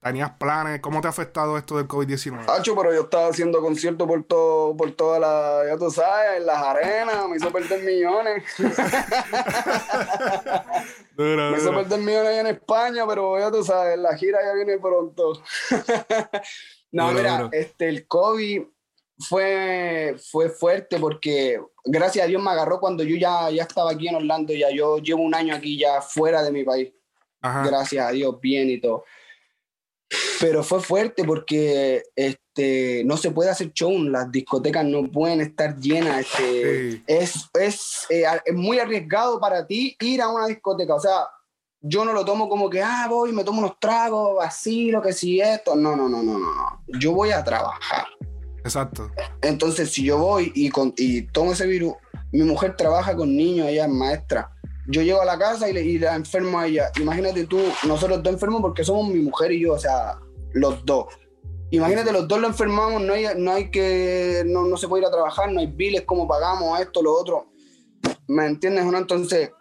tenías 0.01 0.31
planes. 0.31 0.79
¿Cómo 0.81 1.01
te 1.01 1.07
ha 1.07 1.09
afectado 1.09 1.57
esto 1.57 1.77
del 1.77 1.87
COVID-19? 1.87 2.49
Hacho, 2.49 2.75
pero 2.75 2.93
yo 2.93 3.01
estaba 3.01 3.27
haciendo 3.27 3.61
conciertos 3.61 4.07
por 4.07 4.23
todo, 4.23 4.75
por 4.77 4.91
toda 4.91 5.19
la, 5.19 5.63
ya 5.67 5.77
tú 5.77 5.89
sabes, 5.91 6.37
en 6.37 6.45
las 6.45 6.61
arenas, 6.61 7.27
me 7.29 7.37
hizo 7.37 7.51
perder 7.51 7.83
millones. 7.83 8.43
Me 11.15 11.57
hizo 11.57 11.71
perder 11.71 11.99
millones 11.99 12.27
ahí 12.29 12.39
en 12.39 12.47
España, 12.47 13.05
pero 13.07 13.37
ya 13.37 13.51
tú 13.51 13.63
sabes, 13.63 13.99
la 13.99 14.17
gira 14.17 14.39
ya 14.43 14.53
viene 14.53 14.79
pronto. 14.79 15.43
no, 16.91 17.11
mira, 17.11 17.49
este, 17.51 17.87
el 17.87 18.07
COVID 18.07 18.63
fue, 19.27 20.15
fue 20.31 20.49
fuerte 20.49 20.99
porque 20.99 21.59
gracias 21.85 22.25
a 22.25 22.27
Dios 22.27 22.41
me 22.41 22.51
agarró 22.51 22.79
cuando 22.79 23.03
yo 23.03 23.15
ya, 23.15 23.49
ya 23.49 23.63
estaba 23.63 23.91
aquí 23.91 24.07
en 24.07 24.15
Orlando, 24.15 24.53
ya 24.53 24.69
yo 24.71 24.97
llevo 24.97 25.23
un 25.23 25.35
año 25.35 25.55
aquí 25.55 25.77
ya 25.77 26.01
fuera 26.01 26.43
de 26.43 26.51
mi 26.51 26.63
país. 26.63 26.91
Ajá. 27.41 27.65
Gracias 27.65 28.07
a 28.07 28.11
Dios, 28.11 28.39
bien 28.39 28.69
y 28.69 28.79
todo. 28.79 29.03
Pero 30.39 30.63
fue 30.63 30.81
fuerte 30.81 31.23
porque 31.23 32.03
este, 32.15 33.03
no 33.05 33.17
se 33.17 33.31
puede 33.31 33.49
hacer 33.49 33.71
show, 33.73 33.91
las 34.03 34.31
discotecas 34.31 34.85
no 34.85 35.09
pueden 35.09 35.41
estar 35.41 35.77
llenas. 35.77 36.19
Este, 36.19 36.91
Sí. 36.91 37.03
es, 37.07 37.49
es, 37.53 38.05
eh, 38.09 38.25
es 38.45 38.53
muy 38.53 38.79
arriesgado 38.79 39.39
para 39.39 39.65
ti 39.65 39.95
ir 39.99 40.21
a 40.21 40.29
una 40.29 40.47
discoteca. 40.47 40.95
O 40.95 40.99
sea, 40.99 41.27
yo 41.81 42.05
no 42.05 42.13
lo 42.13 42.23
tomo 42.23 42.47
como 42.47 42.69
que, 42.69 42.81
ah, 42.81 43.07
voy, 43.09 43.31
me 43.31 43.43
tomo 43.43 43.59
unos 43.59 43.79
tragos, 43.79 44.37
vacilo, 44.37 45.01
que 45.01 45.13
si 45.13 45.41
esto. 45.41 45.75
No, 45.75 45.95
no, 45.95 46.07
no, 46.07 46.21
no. 46.23 46.37
no. 46.37 46.83
Yo 46.99 47.11
voy 47.13 47.31
a 47.31 47.43
trabajar. 47.43 48.05
Exacto. 48.63 49.11
Entonces, 49.41 49.91
si 49.91 50.05
yo 50.05 50.17
voy 50.17 50.51
y, 50.55 50.69
con, 50.69 50.93
y 50.97 51.23
tomo 51.23 51.51
ese 51.51 51.67
virus, 51.67 51.93
mi 52.31 52.43
mujer 52.43 52.75
trabaja 52.75 53.15
con 53.15 53.35
niños, 53.35 53.67
ella 53.67 53.85
es 53.85 53.91
maestra. 53.91 54.51
Yo 54.87 55.01
llego 55.01 55.21
a 55.21 55.25
la 55.25 55.37
casa 55.37 55.69
y, 55.69 55.73
le, 55.73 55.83
y 55.83 55.99
la 55.99 56.15
enfermo 56.15 56.59
a 56.59 56.67
ella. 56.67 56.91
Imagínate 56.99 57.45
tú, 57.45 57.59
nosotros 57.87 58.21
dos 58.21 58.33
enfermos 58.33 58.61
porque 58.61 58.83
somos 58.83 59.07
mi 59.07 59.19
mujer 59.19 59.51
y 59.51 59.61
yo, 59.61 59.73
o 59.73 59.79
sea, 59.79 60.19
los 60.53 60.85
dos. 60.85 61.07
Imagínate, 61.71 62.11
los 62.11 62.27
dos 62.27 62.39
lo 62.39 62.47
enfermamos, 62.47 63.01
no 63.01 63.13
hay, 63.13 63.25
no 63.35 63.51
hay 63.51 63.71
que, 63.71 64.43
no, 64.45 64.65
no 64.65 64.77
se 64.77 64.87
puede 64.87 65.03
ir 65.03 65.07
a 65.07 65.11
trabajar, 65.11 65.51
no 65.51 65.59
hay 65.59 65.67
biles, 65.67 66.03
cómo 66.03 66.27
pagamos 66.27 66.79
esto, 66.79 67.01
lo 67.01 67.13
otro. 67.13 67.47
¿Me 68.27 68.45
entiendes 68.45 68.85
no? 68.85 68.97
Entonces, 68.97 69.51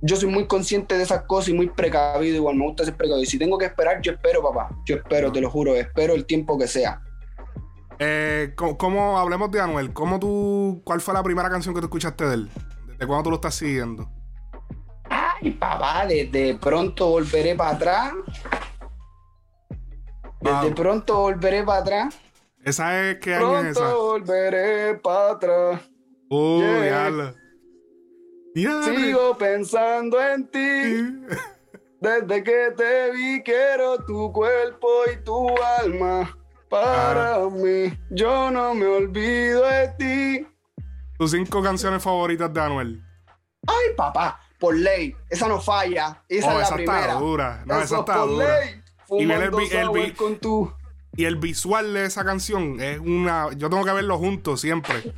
yo 0.00 0.16
soy 0.16 0.28
muy 0.28 0.46
consciente 0.46 0.96
de 0.96 1.02
esas 1.02 1.22
cosas 1.22 1.50
y 1.50 1.54
muy 1.54 1.68
precavido, 1.68 2.36
igual 2.36 2.56
me 2.56 2.66
gusta 2.66 2.84
ser 2.84 2.96
precavido. 2.96 3.24
Si 3.26 3.38
tengo 3.38 3.58
que 3.58 3.66
esperar, 3.66 4.00
yo 4.02 4.12
espero, 4.12 4.42
papá. 4.42 4.70
Yo 4.86 4.96
espero, 4.96 5.32
te 5.32 5.40
lo 5.40 5.50
juro, 5.50 5.74
espero 5.74 6.14
el 6.14 6.26
tiempo 6.26 6.58
que 6.58 6.66
sea. 6.66 7.02
Eh, 7.98 8.52
¿cómo, 8.56 8.76
cómo- 8.78 9.18
hablemos 9.18 9.50
de 9.50 9.60
Anuel? 9.60 9.92
¿Cómo 9.92 10.18
tú, 10.18 10.82
¿Cuál 10.84 11.00
fue 11.00 11.14
la 11.14 11.22
primera 11.22 11.48
canción 11.50 11.74
que 11.74 11.80
tú 11.80 11.86
escuchaste 11.86 12.26
de 12.26 12.34
él? 12.34 12.50
¿Desde 12.86 13.06
cuándo 13.06 13.24
tú 13.24 13.30
lo 13.30 13.36
estás 13.36 13.54
siguiendo? 13.54 14.08
Ay, 15.08 15.50
papá, 15.52 16.06
desde 16.06 16.54
pronto 16.58 17.08
volveré 17.10 17.54
para 17.54 17.70
atrás. 17.70 18.12
Desde 20.40 20.70
pronto 20.74 21.16
volveré 21.20 21.62
para 21.62 21.80
atrás. 21.80 22.18
¿Esa 22.64 23.10
es 23.10 23.18
qué 23.18 23.34
año 23.34 23.58
es 23.58 23.74
Pronto 23.76 23.86
esa? 23.86 23.94
volveré 23.94 24.94
para 24.96 25.30
atrás. 25.32 25.80
Uh, 26.30 26.60
Yeah. 28.56 28.82
Sigo 28.84 29.36
pensando 29.36 30.20
en 30.22 30.46
ti. 30.48 30.58
Desde 32.00 32.42
que 32.44 32.72
te 32.76 33.10
vi, 33.10 33.42
quiero 33.42 33.98
tu 34.04 34.32
cuerpo 34.32 34.88
y 35.12 35.24
tu 35.24 35.48
alma. 35.82 36.38
Para 36.74 37.36
Ah. 37.36 37.48
mí, 37.52 37.96
yo 38.10 38.50
no 38.50 38.74
me 38.74 38.84
olvido 38.86 39.64
de 39.64 39.88
ti. 39.96 40.46
Tus 41.16 41.30
cinco 41.30 41.62
canciones 41.62 42.02
favoritas 42.02 42.52
de 42.52 42.60
Anuel. 42.60 43.00
Ay, 43.64 43.94
papá, 43.96 44.40
por 44.58 44.74
ley, 44.76 45.14
esa 45.30 45.46
no 45.46 45.60
falla. 45.60 46.24
Esa 46.28 46.48
Oh, 46.48 46.50
es 46.50 46.56
la 46.56 46.62
esa 46.64 46.74
está 46.74 46.74
primera. 46.92 47.14
dura. 47.14 47.62
No, 47.64 47.74
Eso 47.76 47.84
esa 47.84 47.94
es 47.94 48.00
está 48.00 48.14
por 48.16 48.28
dura. 48.28 48.60
ley. 48.60 48.82
Y 49.20 49.22
el 49.22 49.30
el 50.02 50.16
con 50.16 50.36
tu. 50.38 50.72
Y 51.16 51.26
el 51.26 51.36
visual 51.36 51.94
de 51.94 52.06
esa 52.06 52.24
canción 52.24 52.80
es 52.80 52.98
una. 52.98 53.52
Yo 53.56 53.70
tengo 53.70 53.84
que 53.84 53.92
verlo 53.92 54.18
juntos 54.18 54.60
siempre. 54.60 55.14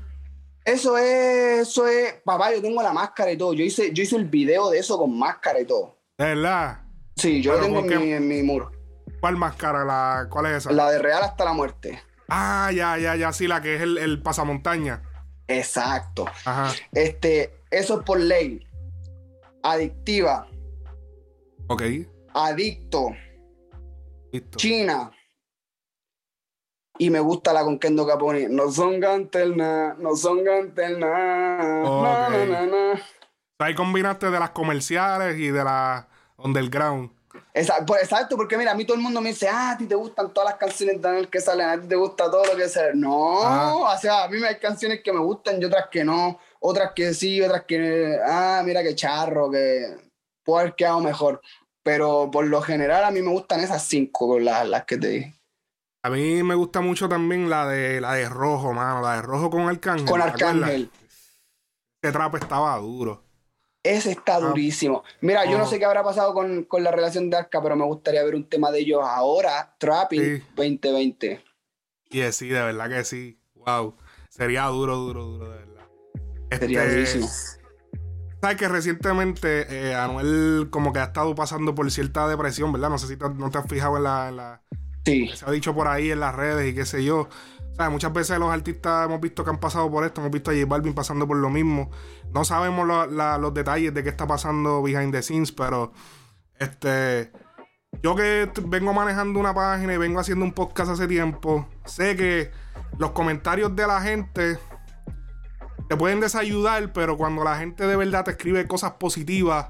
Eso 0.63 0.99
es, 0.99 1.69
eso 1.69 1.87
es, 1.87 2.17
papá, 2.23 2.53
yo 2.53 2.61
tengo 2.61 2.83
la 2.83 2.93
máscara 2.93 3.33
y 3.33 3.39
todo. 3.39 3.55
Yo 3.55 3.65
hice, 3.65 3.95
yo 3.95 4.03
hice 4.03 4.17
el 4.17 4.27
video 4.27 4.69
de 4.69 4.81
eso 4.81 4.99
con 4.99 5.19
máscara 5.19 5.59
y 5.61 5.65
todo. 5.65 5.97
De 6.19 6.27
verdad. 6.27 6.83
Sí, 7.17 7.41
yo 7.41 7.53
lo 7.55 7.61
tengo 7.61 7.81
¿con 7.81 7.91
en 7.93 8.01
mi, 8.03 8.13
en 8.13 8.29
mi 8.29 8.43
muro. 8.43 8.73
¿Cuál 9.21 9.37
máscara? 9.37 9.85
La, 9.85 10.27
¿Cuál 10.31 10.47
es 10.47 10.53
esa? 10.59 10.73
La 10.73 10.91
de 10.91 10.99
Real 10.99 11.23
hasta 11.23 11.45
la 11.45 11.53
muerte. 11.53 12.03
Ah, 12.29 12.71
ya, 12.75 12.99
ya, 12.99 13.17
ya. 13.17 13.33
Sí, 13.33 13.47
la 13.47 13.61
que 13.61 13.77
es 13.77 13.83
el, 13.83 13.99
el 13.99 14.23
pasamontaña. 14.23 15.03
Exacto. 15.49 16.27
Ajá. 16.45 16.73
Este, 16.93 17.61
eso 17.71 17.99
es 17.99 18.05
por 18.05 18.19
ley. 18.21 18.67
Adictiva. 19.63 20.47
Ok. 21.69 21.83
Adicto, 22.35 23.09
Listo. 24.31 24.59
China. 24.59 25.11
Y 26.99 27.11
me 27.11 27.21
gusta 27.21 27.53
la 27.53 27.63
con 27.63 27.79
Kendo 27.79 28.07
Capone. 28.07 28.49
No 28.49 28.71
son 28.71 29.01
ganterna, 29.01 29.95
no 29.99 30.17
son 30.17 30.45
ganterna. 30.45 31.83
Ok. 31.85 32.03
Na, 32.03 32.29
na, 32.29 32.45
na, 32.45 32.67
na. 32.67 33.03
Ahí 33.59 33.75
combinaste 33.75 34.31
de 34.31 34.39
las 34.39 34.51
comerciales 34.51 35.39
y 35.39 35.49
de 35.49 35.65
la 35.65 36.09
underground. 36.37 37.11
Exacto, 37.55 38.37
porque 38.37 38.57
mira, 38.57 38.73
a 38.73 38.75
mí 38.75 38.85
todo 38.85 38.97
el 38.97 39.03
mundo 39.03 39.21
me 39.21 39.31
dice, 39.31 39.49
ah, 39.49 39.71
a 39.73 39.79
ti 39.79 39.87
te 39.87 39.95
gustan 39.95 40.33
todas 40.33 40.51
las 40.51 40.59
canciones 40.59 41.01
de 41.01 41.09
Anuel 41.09 41.29
que 41.29 41.41
salen, 41.41 41.69
a 41.69 41.81
ti 41.81 41.89
te 41.89 41.97
gusta 41.97 42.31
todo 42.31 42.45
lo 42.45 42.57
que 42.57 42.69
sale. 42.69 42.95
No, 42.95 43.43
Ah. 43.43 43.75
o 43.77 43.99
sea, 43.99 44.25
a 44.25 44.29
mí 44.29 44.39
me 44.39 44.49
hay 44.49 44.59
canciones 44.59 45.01
que 45.03 45.13
me 45.13 45.21
gustan 45.21 45.61
y 45.61 45.65
otras 45.65 45.89
que 45.91 46.05
no, 46.05 46.39
otras 46.61 46.93
que 46.95 47.15
sí, 47.15 47.41
otras 47.43 47.65
que, 47.65 48.19
ah, 48.27 48.63
mira 48.65 48.83
qué 48.83 48.95
charro, 48.95 49.51
que 49.51 49.97
puede 50.45 50.63
haber 50.63 50.75
quedado 50.75 51.01
mejor. 51.01 51.41
Pero 51.83 52.31
por 52.33 52.47
lo 52.47 52.61
general 52.63 53.05
a 53.05 53.11
mí 53.11 53.23
me 53.23 53.31
gustan 53.31 53.61
esas 53.61 53.83
cinco, 53.83 54.39
las, 54.41 54.67
las 54.69 54.85
que 54.85 54.97
te 54.97 55.07
dije. 55.09 55.35
A 56.03 56.11
mí 56.11 56.43
me 56.43 56.55
gusta 56.55 56.81
mucho 56.81 57.09
también 57.09 57.51
la 57.51 57.67
de 57.67 58.01
la 58.01 58.15
de 58.15 58.29
rojo, 58.29 58.73
mano. 58.73 59.01
La 59.03 59.17
de 59.17 59.23
rojo 59.23 59.51
con 59.51 59.69
Arcángel. 59.69 60.07
Con. 60.07 60.23
Arcángel. 60.23 60.91
Ese 62.01 62.13
trap 62.13 62.37
estaba 62.37 62.77
duro. 62.79 63.25
Ese 63.95 64.13
está 64.13 64.37
Ah. 64.37 64.41
durísimo. 64.41 65.05
Mira, 65.21 65.45
yo 65.45 65.59
no 65.59 65.65
Oh. 65.65 65.67
sé 65.67 65.79
qué 65.79 65.85
habrá 65.85 66.03
pasado 66.03 66.33
con, 66.35 66.65
con 66.65 66.83
la 66.83 66.91
relación 66.91 67.31
de 67.31 67.37
Arca, 67.37 67.63
pero 67.63 67.77
me 67.77 67.85
gustaría 67.85 68.23
ver 68.25 68.35
un 68.35 68.49
tema 68.49 68.71
de 68.71 68.81
ellos 68.81 69.01
ahora, 69.05 69.75
Trapping 69.79 70.23
Sí. 70.39 70.43
2020. 70.57 71.43
Y 72.11 72.21
eh, 72.21 72.33
sí, 72.33 72.49
de 72.49 72.61
verdad 72.63 72.89
que 72.89 73.05
sí. 73.05 73.39
Wow. 73.55 73.97
Sería 74.29 74.65
duro, 74.67 74.97
duro, 74.97 75.25
duro, 75.25 75.51
de 75.51 75.59
verdad. 75.59 75.87
Sería 76.59 76.85
Este, 76.85 76.95
durísimo. 76.95 77.29
Sabes 78.41 78.57
que 78.59 78.69
recientemente 78.69 79.67
eh, 79.91 79.95
Anuel 79.95 80.69
como 80.71 80.93
que 80.93 81.01
ha 81.01 81.05
estado 81.05 81.35
pasando 81.35 81.75
por 81.75 81.91
cierta 81.91 82.29
depresión, 82.29 82.73
¿verdad? 82.73 82.91
No 82.91 82.99
sé 82.99 83.09
si 83.09 83.17
te- 83.17 83.29
no 83.31 83.51
te 83.51 83.59
has 83.59 83.67
fijado 83.67 83.97
en 83.97 84.05
la, 84.05 84.29
en 84.29 84.37
la- 84.37 84.63
Sí. 85.05 85.31
Se 85.35 85.45
ha 85.47 85.51
dicho 85.53 85.75
por 85.75 85.87
ahí 85.89 86.11
en 86.11 86.19
las 86.21 86.35
redes 86.35 86.69
y 86.71 86.75
qué 86.75 86.85
sé 86.85 87.03
yo. 87.05 87.29
¿Sabes? 87.77 87.93
Muchas 87.93 88.13
veces 88.13 88.39
los 88.39 88.51
artistas 88.51 89.05
hemos 89.05 89.21
visto 89.21 89.45
que 89.45 89.51
han 89.51 89.61
pasado 89.61 89.91
por 89.91 90.05
esto, 90.05 90.23
hemos 90.23 90.33
visto 90.33 90.51
a 90.51 90.55
J 90.55 90.67
Balvin 90.67 90.95
pasando 90.95 91.27
por 91.27 91.37
lo 91.37 91.51
mismo. 91.51 91.91
No 92.33 92.45
sabemos 92.45 92.89
los 92.89 93.55
detalles 93.55 93.93
de 93.93 94.03
qué 94.03 94.09
está 94.09 94.27
pasando 94.27 94.83
behind 94.83 95.13
the 95.13 95.23
scenes, 95.23 95.53
pero 95.53 95.93
este 96.59 97.33
yo 98.03 98.15
que 98.15 98.51
vengo 98.67 98.93
manejando 98.93 99.39
una 99.41 99.55
página 99.55 99.95
y 99.95 99.99
vengo 99.99 100.21
haciendo 100.21 100.45
un 100.45 100.53
podcast 100.53 100.91
hace 100.91 101.07
tiempo, 101.07 101.67
sé 101.85 102.17
que 102.17 102.51
los 102.99 103.13
comentarios 103.13 103.75
de 103.77 103.87
la 103.87 104.01
gente 104.01 104.59
te 105.89 105.97
pueden 105.97 106.21
desayudar, 106.21 106.93
pero 106.93 107.17
cuando 107.17 107.45
la 107.45 107.57
gente 107.57 107.87
de 107.87 107.97
verdad 107.97 108.25
te 108.25 108.33
escribe 108.33 108.67
cosas 108.67 108.93
positivas, 108.93 109.69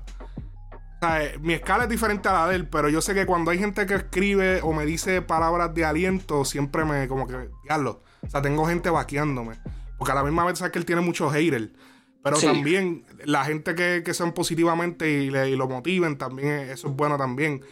eh, 1.02 1.38
mi 1.40 1.52
escala 1.54 1.84
es 1.84 1.90
diferente 1.90 2.28
a 2.28 2.32
la 2.32 2.48
de 2.48 2.56
él, 2.56 2.68
pero 2.68 2.88
yo 2.88 3.00
sé 3.00 3.14
que 3.14 3.26
cuando 3.26 3.50
hay 3.50 3.58
gente 3.58 3.86
que 3.86 3.94
escribe 3.94 4.60
o 4.62 4.72
me 4.72 4.86
dice 4.86 5.22
palabras 5.22 5.74
de 5.74 5.84
aliento, 5.84 6.44
siempre 6.44 6.84
me 6.84 7.06
como 7.08 7.26
que, 7.26 7.48
diablo, 7.64 8.02
o 8.22 8.28
sea, 8.30 8.42
tengo 8.42 8.66
gente 8.66 8.90
vaqueándome. 8.90 9.56
Porque 9.98 10.12
a 10.12 10.14
la 10.14 10.22
misma 10.24 10.44
vez 10.44 10.58
sabes 10.58 10.72
que 10.72 10.78
él 10.78 10.84
tiene 10.84 11.00
muchos 11.02 11.32
haters. 11.32 11.68
Pero 12.22 12.36
Sí. 12.36 12.46
también 12.46 13.04
la 13.24 13.44
gente 13.44 13.74
que, 13.74 14.02
que 14.04 14.12
son 14.12 14.32
positivamente 14.32 15.08
y, 15.08 15.30
le- 15.30 15.50
y 15.50 15.56
lo 15.56 15.68
motiven, 15.68 16.18
también 16.18 16.48
eh, 16.48 16.72
eso 16.72 16.88
es 16.88 16.94
bueno 16.94 17.16
también. 17.16 17.62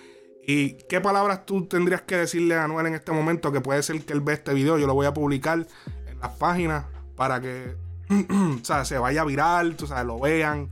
¿Y 0.47 0.75
qué 0.89 1.01
palabras 1.01 1.45
tú 1.47 1.67
tendrías 1.67 2.03
que 2.03 2.17
decirle 2.17 2.55
a 2.55 2.65
Anuel 2.65 2.87
en 2.87 2.95
este 2.95 3.11
momento? 3.13 3.51
Que 3.51 3.61
puede 3.61 3.83
ser 3.83 4.05
que 4.05 4.13
él 4.13 4.21
ve 4.21 4.35
este 4.35 4.55
video, 4.55 4.79
yo 4.79 4.87
lo 4.87 4.95
voy 4.95 5.07
a 5.07 5.15
publicar 5.15 5.67
en 6.07 6.21
las 6.21 6.31
páginas 6.33 6.85
para 7.17 7.41
que 7.41 7.75
o 8.61 8.65
sea, 8.65 8.85
se 8.85 8.99
vaya 8.99 9.25
viral, 9.25 9.75
tú 9.77 9.87
sabes, 9.87 10.05
lo 10.07 10.21
vean. 10.21 10.69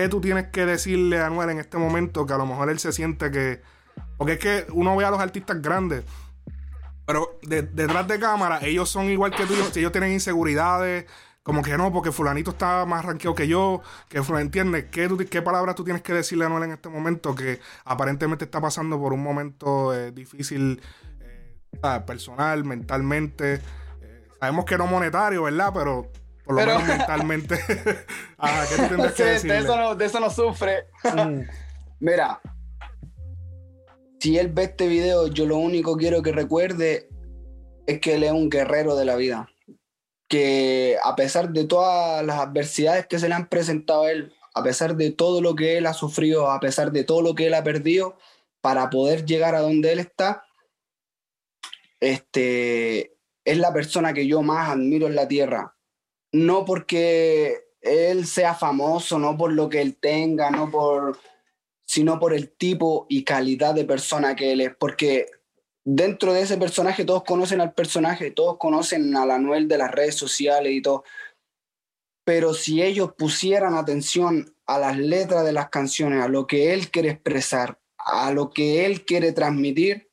¿Qué 0.00 0.08
tú 0.08 0.20
tienes 0.22 0.46
que 0.46 0.64
decirle 0.64 1.20
a 1.20 1.26
Anuel 1.26 1.50
en 1.50 1.58
este 1.58 1.76
momento 1.76 2.24
que 2.24 2.32
a 2.32 2.38
lo 2.38 2.46
mejor 2.46 2.70
él 2.70 2.78
se 2.78 2.90
siente 2.90 3.30
que... 3.30 3.60
Porque 4.16 4.32
es 4.32 4.38
que 4.38 4.66
uno 4.72 4.96
ve 4.96 5.04
a 5.04 5.10
los 5.10 5.20
artistas 5.20 5.60
grandes, 5.60 6.04
pero 7.04 7.38
de- 7.42 7.62
detrás 7.62 8.08
de 8.08 8.18
cámara 8.18 8.60
ellos 8.62 8.88
son 8.88 9.10
igual 9.10 9.30
que 9.30 9.44
tú, 9.44 9.52
ellos, 9.52 9.76
ellos 9.76 9.92
tienen 9.92 10.12
inseguridades, 10.12 11.04
como 11.42 11.62
que 11.62 11.76
no, 11.76 11.92
porque 11.92 12.12
fulanito 12.12 12.52
está 12.52 12.86
más 12.86 13.04
ranqueado 13.04 13.34
que 13.34 13.46
yo, 13.46 13.82
que 14.08 14.22
fulanito, 14.22 14.58
¿entiendes? 14.58 14.86
¿Qué, 14.90 15.08
¿Qué 15.28 15.42
palabras 15.42 15.74
tú 15.74 15.84
tienes 15.84 16.00
que 16.00 16.14
decirle 16.14 16.44
a 16.44 16.46
Anuel 16.46 16.62
en 16.62 16.70
este 16.72 16.88
momento 16.88 17.34
que 17.34 17.60
aparentemente 17.84 18.46
está 18.46 18.58
pasando 18.58 18.98
por 18.98 19.12
un 19.12 19.22
momento 19.22 19.94
eh, 19.94 20.12
difícil, 20.12 20.80
eh, 21.20 22.00
personal, 22.06 22.64
mentalmente? 22.64 23.60
Eh, 24.00 24.28
sabemos 24.38 24.64
que 24.64 24.78
no 24.78 24.86
monetario, 24.86 25.42
¿verdad? 25.42 25.72
Pero 25.74 26.10
por 26.50 26.56
lo 26.56 26.66
Pero- 26.66 26.80
menos 26.80 26.98
mentalmente. 26.98 27.54
Ajá, 28.38 28.66
¿qué 28.68 28.82
tú 28.82 28.88
tendrías 28.88 29.12
que 29.14 29.38
Sí, 29.38 29.48
de, 29.48 29.58
eso 29.58 29.76
no, 29.76 29.94
de 29.94 30.04
eso 30.04 30.20
no 30.20 30.30
sufre. 30.30 30.86
Mm. 31.04 31.42
Mira, 32.00 32.40
si 34.18 34.36
él 34.36 34.48
ve 34.48 34.64
este 34.64 34.88
video, 34.88 35.28
yo 35.28 35.46
lo 35.46 35.58
único 35.58 35.96
quiero 35.96 36.22
que 36.22 36.32
recuerde 36.32 37.08
es 37.86 38.00
que 38.00 38.14
él 38.14 38.24
es 38.24 38.32
un 38.32 38.50
guerrero 38.50 38.96
de 38.96 39.04
la 39.04 39.16
vida. 39.16 39.48
Que 40.28 40.96
a 41.04 41.14
pesar 41.14 41.50
de 41.50 41.64
todas 41.66 42.24
las 42.24 42.40
adversidades 42.40 43.06
que 43.06 43.18
se 43.18 43.28
le 43.28 43.34
han 43.34 43.48
presentado 43.48 44.04
a 44.04 44.10
él, 44.10 44.32
a 44.54 44.62
pesar 44.62 44.96
de 44.96 45.12
todo 45.12 45.40
lo 45.40 45.54
que 45.54 45.78
él 45.78 45.86
ha 45.86 45.94
sufrido, 45.94 46.50
a 46.50 46.58
pesar 46.58 46.90
de 46.90 47.04
todo 47.04 47.22
lo 47.22 47.34
que 47.34 47.46
él 47.46 47.54
ha 47.54 47.62
perdido, 47.62 48.16
para 48.60 48.90
poder 48.90 49.24
llegar 49.24 49.54
a 49.54 49.60
donde 49.60 49.92
él 49.92 50.00
está, 50.00 50.42
este, 52.00 53.16
es 53.44 53.58
la 53.58 53.72
persona 53.72 54.12
que 54.12 54.26
yo 54.26 54.42
más 54.42 54.70
admiro 54.70 55.06
en 55.06 55.14
la 55.14 55.28
tierra. 55.28 55.76
No 56.32 56.64
porque 56.64 57.70
él 57.80 58.26
sea 58.26 58.54
famoso, 58.54 59.18
no 59.18 59.36
por 59.36 59.52
lo 59.52 59.68
que 59.68 59.80
él 59.80 59.96
tenga, 59.96 60.50
no 60.50 60.70
por, 60.70 61.18
sino 61.86 62.18
por 62.18 62.34
el 62.34 62.50
tipo 62.50 63.06
y 63.08 63.24
calidad 63.24 63.74
de 63.74 63.84
persona 63.84 64.36
que 64.36 64.52
él 64.52 64.60
es. 64.60 64.74
Porque 64.76 65.26
dentro 65.84 66.32
de 66.32 66.42
ese 66.42 66.56
personaje 66.56 67.04
todos 67.04 67.24
conocen 67.24 67.60
al 67.60 67.72
personaje, 67.72 68.30
todos 68.30 68.58
conocen 68.58 69.16
al 69.16 69.30
Anuel 69.30 69.66
de 69.66 69.78
las 69.78 69.90
redes 69.90 70.14
sociales 70.14 70.72
y 70.72 70.82
todo. 70.82 71.04
Pero 72.24 72.54
si 72.54 72.82
ellos 72.82 73.12
pusieran 73.16 73.74
atención 73.74 74.54
a 74.66 74.78
las 74.78 74.96
letras 74.96 75.44
de 75.44 75.52
las 75.52 75.68
canciones, 75.68 76.22
a 76.22 76.28
lo 76.28 76.46
que 76.46 76.72
él 76.72 76.90
quiere 76.90 77.10
expresar, 77.10 77.80
a 77.96 78.30
lo 78.30 78.50
que 78.50 78.84
él 78.86 79.04
quiere 79.04 79.32
transmitir, 79.32 80.09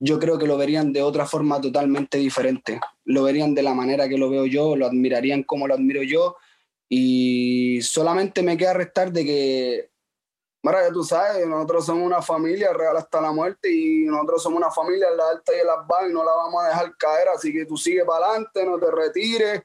yo 0.00 0.18
creo 0.18 0.38
que 0.38 0.46
lo 0.46 0.56
verían 0.56 0.92
de 0.92 1.02
otra 1.02 1.26
forma 1.26 1.60
totalmente 1.60 2.18
diferente. 2.18 2.80
Lo 3.04 3.24
verían 3.24 3.54
de 3.54 3.62
la 3.62 3.74
manera 3.74 4.08
que 4.08 4.18
lo 4.18 4.30
veo 4.30 4.46
yo, 4.46 4.76
lo 4.76 4.86
admirarían 4.86 5.42
como 5.42 5.66
lo 5.66 5.74
admiro 5.74 6.02
yo. 6.02 6.36
Y 6.88 7.80
solamente 7.82 8.42
me 8.42 8.56
queda 8.56 8.74
restar 8.74 9.12
de 9.12 9.24
que, 9.24 9.90
mira, 10.62 10.86
ya 10.86 10.92
tú 10.92 11.02
sabes, 11.02 11.46
nosotros 11.46 11.84
somos 11.84 12.06
una 12.06 12.22
familia 12.22 12.72
real 12.72 12.96
hasta 12.96 13.20
la 13.20 13.32
muerte 13.32 13.72
y 13.72 14.04
nosotros 14.04 14.42
somos 14.42 14.58
una 14.58 14.70
familia 14.70 15.08
en 15.10 15.16
la 15.16 15.30
alta 15.30 15.52
y 15.54 15.60
en 15.60 15.66
las 15.66 15.86
bajas 15.86 16.10
y 16.10 16.12
no 16.12 16.24
la 16.24 16.32
vamos 16.32 16.62
a 16.62 16.68
dejar 16.68 16.96
caer. 16.96 17.28
Así 17.34 17.52
que 17.52 17.66
tú 17.66 17.76
sigue 17.76 18.04
para 18.04 18.26
adelante, 18.26 18.64
no 18.64 18.78
te 18.78 18.90
retires, 18.90 19.62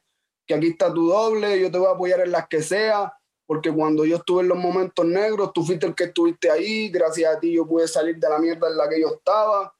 que 0.48 0.56
aquí 0.56 0.69
está 0.69 0.91
tu 0.91 1.10
doble, 1.10 1.60
yo 1.60 1.72
te 1.72 1.78
voy 1.78 1.88
a 1.88 1.91
apoyar 1.91 2.22
en 2.22 2.32
las 2.32 2.48
que 2.48 2.63
sea. 2.63 3.13
Porque 3.46 3.72
cuando 3.72 4.04
yo 4.04 4.15
estuve 4.17 4.41
en 4.41 4.48
los 4.48 4.58
momentos 4.58 5.06
negros, 5.06 5.52
tú 5.54 5.63
fuiste 5.63 5.86
el 5.86 5.93
que 5.93 6.06
estuviste 6.06 6.50
ahí, 6.50 6.89
gracias 6.89 7.36
a 7.36 7.39
ti 7.39 7.52
yo 7.52 7.67
pude 7.67 7.88
salir 7.88 8.17
de 8.17 8.30
la 8.30 8.39
mierda 8.39 8.67
en 8.69 8.78
la 8.78 8.89
que 8.89 9.00
yo 9.00 9.10
estaba 9.10 9.72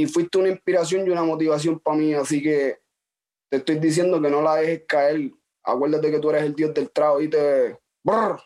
y 0.00 0.06
fuiste 0.06 0.38
una 0.38 0.48
inspiración 0.48 1.06
y 1.06 1.10
una 1.10 1.22
motivación 1.22 1.78
para 1.78 1.98
mí, 1.98 2.14
así 2.14 2.42
que 2.42 2.80
te 3.50 3.58
estoy 3.58 3.78
diciendo 3.78 4.20
que 4.20 4.30
no 4.30 4.40
la 4.40 4.56
dejes 4.56 4.84
caer. 4.88 5.30
Acuérdate 5.62 6.10
que 6.10 6.18
tú 6.18 6.30
eres 6.30 6.44
el 6.44 6.54
dios 6.54 6.72
del 6.72 6.90
trago 6.90 7.20
y 7.20 7.28
te... 7.28 7.78
Brr. 8.02 8.40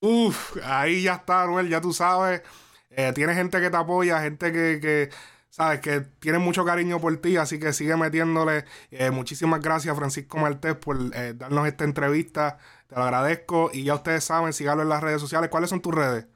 Uf, 0.00 0.56
ahí 0.62 1.02
ya 1.02 1.14
está, 1.14 1.42
Anuel, 1.42 1.68
ya 1.68 1.80
tú 1.80 1.92
sabes. 1.92 2.42
Eh, 2.90 3.12
tiene 3.14 3.34
gente 3.34 3.60
que 3.60 3.68
te 3.68 3.76
apoya, 3.76 4.20
gente 4.20 4.52
que, 4.52 4.78
que, 4.80 5.10
sabes, 5.48 5.80
que 5.80 6.02
tiene 6.20 6.38
mucho 6.38 6.64
cariño 6.64 7.00
por 7.00 7.16
ti, 7.16 7.36
así 7.36 7.58
que 7.58 7.72
sigue 7.72 7.96
metiéndole. 7.96 8.64
Eh, 8.92 9.10
muchísimas 9.10 9.60
gracias, 9.60 9.96
Francisco 9.96 10.38
Martés, 10.38 10.76
por 10.76 10.96
eh, 11.14 11.34
darnos 11.34 11.66
esta 11.66 11.82
entrevista. 11.82 12.58
Te 12.86 12.94
lo 12.94 13.02
agradezco. 13.02 13.70
Y 13.72 13.82
ya 13.82 13.96
ustedes 13.96 14.22
saben, 14.22 14.52
síganlo 14.52 14.84
en 14.84 14.90
las 14.90 15.02
redes 15.02 15.20
sociales. 15.20 15.50
¿Cuáles 15.50 15.70
son 15.70 15.80
tus 15.80 15.92
redes? 15.92 16.26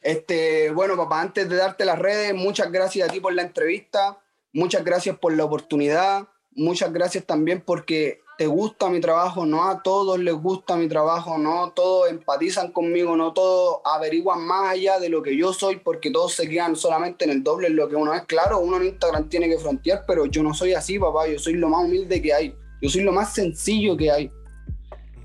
Este, 0.00 0.70
bueno, 0.70 0.96
papá, 0.96 1.20
antes 1.20 1.48
de 1.48 1.56
darte 1.56 1.84
las 1.84 1.98
redes, 1.98 2.34
muchas 2.34 2.70
gracias 2.72 3.08
a 3.08 3.12
ti 3.12 3.20
por 3.20 3.32
la 3.34 3.42
entrevista, 3.42 4.18
muchas 4.52 4.84
gracias 4.84 5.18
por 5.18 5.32
la 5.34 5.44
oportunidad, 5.44 6.28
muchas 6.50 6.92
gracias 6.92 7.24
también 7.24 7.62
porque 7.64 8.22
te 8.38 8.46
gusta 8.46 8.88
mi 8.88 9.00
trabajo, 9.00 9.46
no 9.46 9.68
a 9.68 9.82
todos 9.82 10.18
les 10.18 10.34
gusta 10.34 10.76
mi 10.76 10.88
trabajo, 10.88 11.38
no 11.38 11.72
todos 11.72 12.10
empatizan 12.10 12.72
conmigo, 12.72 13.14
no 13.16 13.32
todos 13.32 13.80
averiguan 13.84 14.40
más 14.44 14.70
allá 14.70 14.98
de 14.98 15.08
lo 15.08 15.22
que 15.22 15.36
yo 15.36 15.52
soy 15.52 15.76
porque 15.76 16.10
todos 16.10 16.34
se 16.34 16.48
quedan 16.48 16.74
solamente 16.74 17.24
en 17.24 17.30
el 17.30 17.42
doble 17.42 17.68
en 17.68 17.76
lo 17.76 17.88
que 17.88 17.94
uno 17.94 18.14
es. 18.14 18.22
Claro, 18.22 18.58
uno 18.58 18.78
en 18.78 18.86
Instagram 18.86 19.28
tiene 19.28 19.48
que 19.48 19.58
frontear, 19.58 20.04
pero 20.06 20.26
yo 20.26 20.42
no 20.42 20.54
soy 20.54 20.72
así, 20.72 20.98
papá, 20.98 21.28
yo 21.28 21.38
soy 21.38 21.54
lo 21.54 21.68
más 21.68 21.84
humilde 21.84 22.20
que 22.20 22.32
hay, 22.32 22.54
yo 22.80 22.88
soy 22.88 23.02
lo 23.02 23.12
más 23.12 23.32
sencillo 23.32 23.96
que 23.96 24.10
hay. 24.10 24.30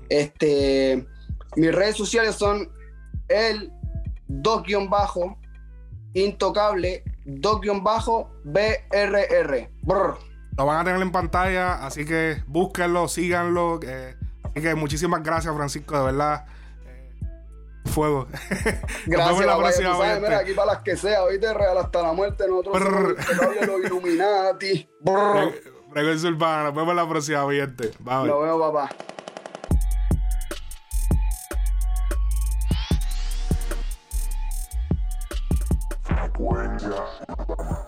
Este, 0.08 1.04
mis 1.56 1.74
redes 1.74 1.96
sociales 1.96 2.34
son 2.36 2.70
el 3.28 3.72
dos 4.28 4.62
guion 4.62 4.88
bajo, 4.88 5.38
intocable, 6.14 7.02
dos 7.24 7.60
guion 7.60 7.82
bajo, 7.82 8.30
BRR. 8.44 9.70
Brr. 9.82 10.18
Lo 10.56 10.66
van 10.66 10.80
a 10.80 10.84
tener 10.84 11.00
en 11.00 11.12
pantalla, 11.12 11.84
así 11.86 12.04
que 12.04 12.42
búsquenlo, 12.46 13.08
síganlo. 13.08 13.80
eh, 13.82 14.16
así 14.42 14.60
que 14.60 14.74
muchísimas 14.74 15.22
gracias, 15.22 15.54
Francisco, 15.54 15.96
de 15.98 16.04
verdad. 16.04 16.46
Eh, 16.86 17.12
Fuego. 17.86 18.26
Gracias, 18.30 19.06
Nos 19.06 19.26
vemos 19.26 19.44
la 19.44 19.52
papá, 19.52 19.56
ya 19.56 19.58
próxima 19.58 19.96
sabes, 19.96 20.22
mira, 20.22 20.38
aquí 20.38 20.52
para 20.54 20.72
las 20.72 20.82
que 20.82 20.96
sea, 20.96 21.22
hoy 21.22 21.38
real 21.38 21.78
hasta 21.78 22.02
la 22.02 22.12
muerte, 22.12 22.44
nosotros 22.48 22.78
somos 22.78 23.66
los 23.66 23.84
Illuminati. 23.84 24.88
Brr. 25.00 25.78
Fregón 25.90 26.26
Urbana. 26.26 26.64
Nos 26.64 26.74
vemos 26.74 26.94
la 26.94 27.08
próxima. 27.08 27.44
Bye. 27.44 28.26
Lo 28.26 28.40
veo, 28.40 28.60
papá. 28.60 28.90
huella. 36.38 37.87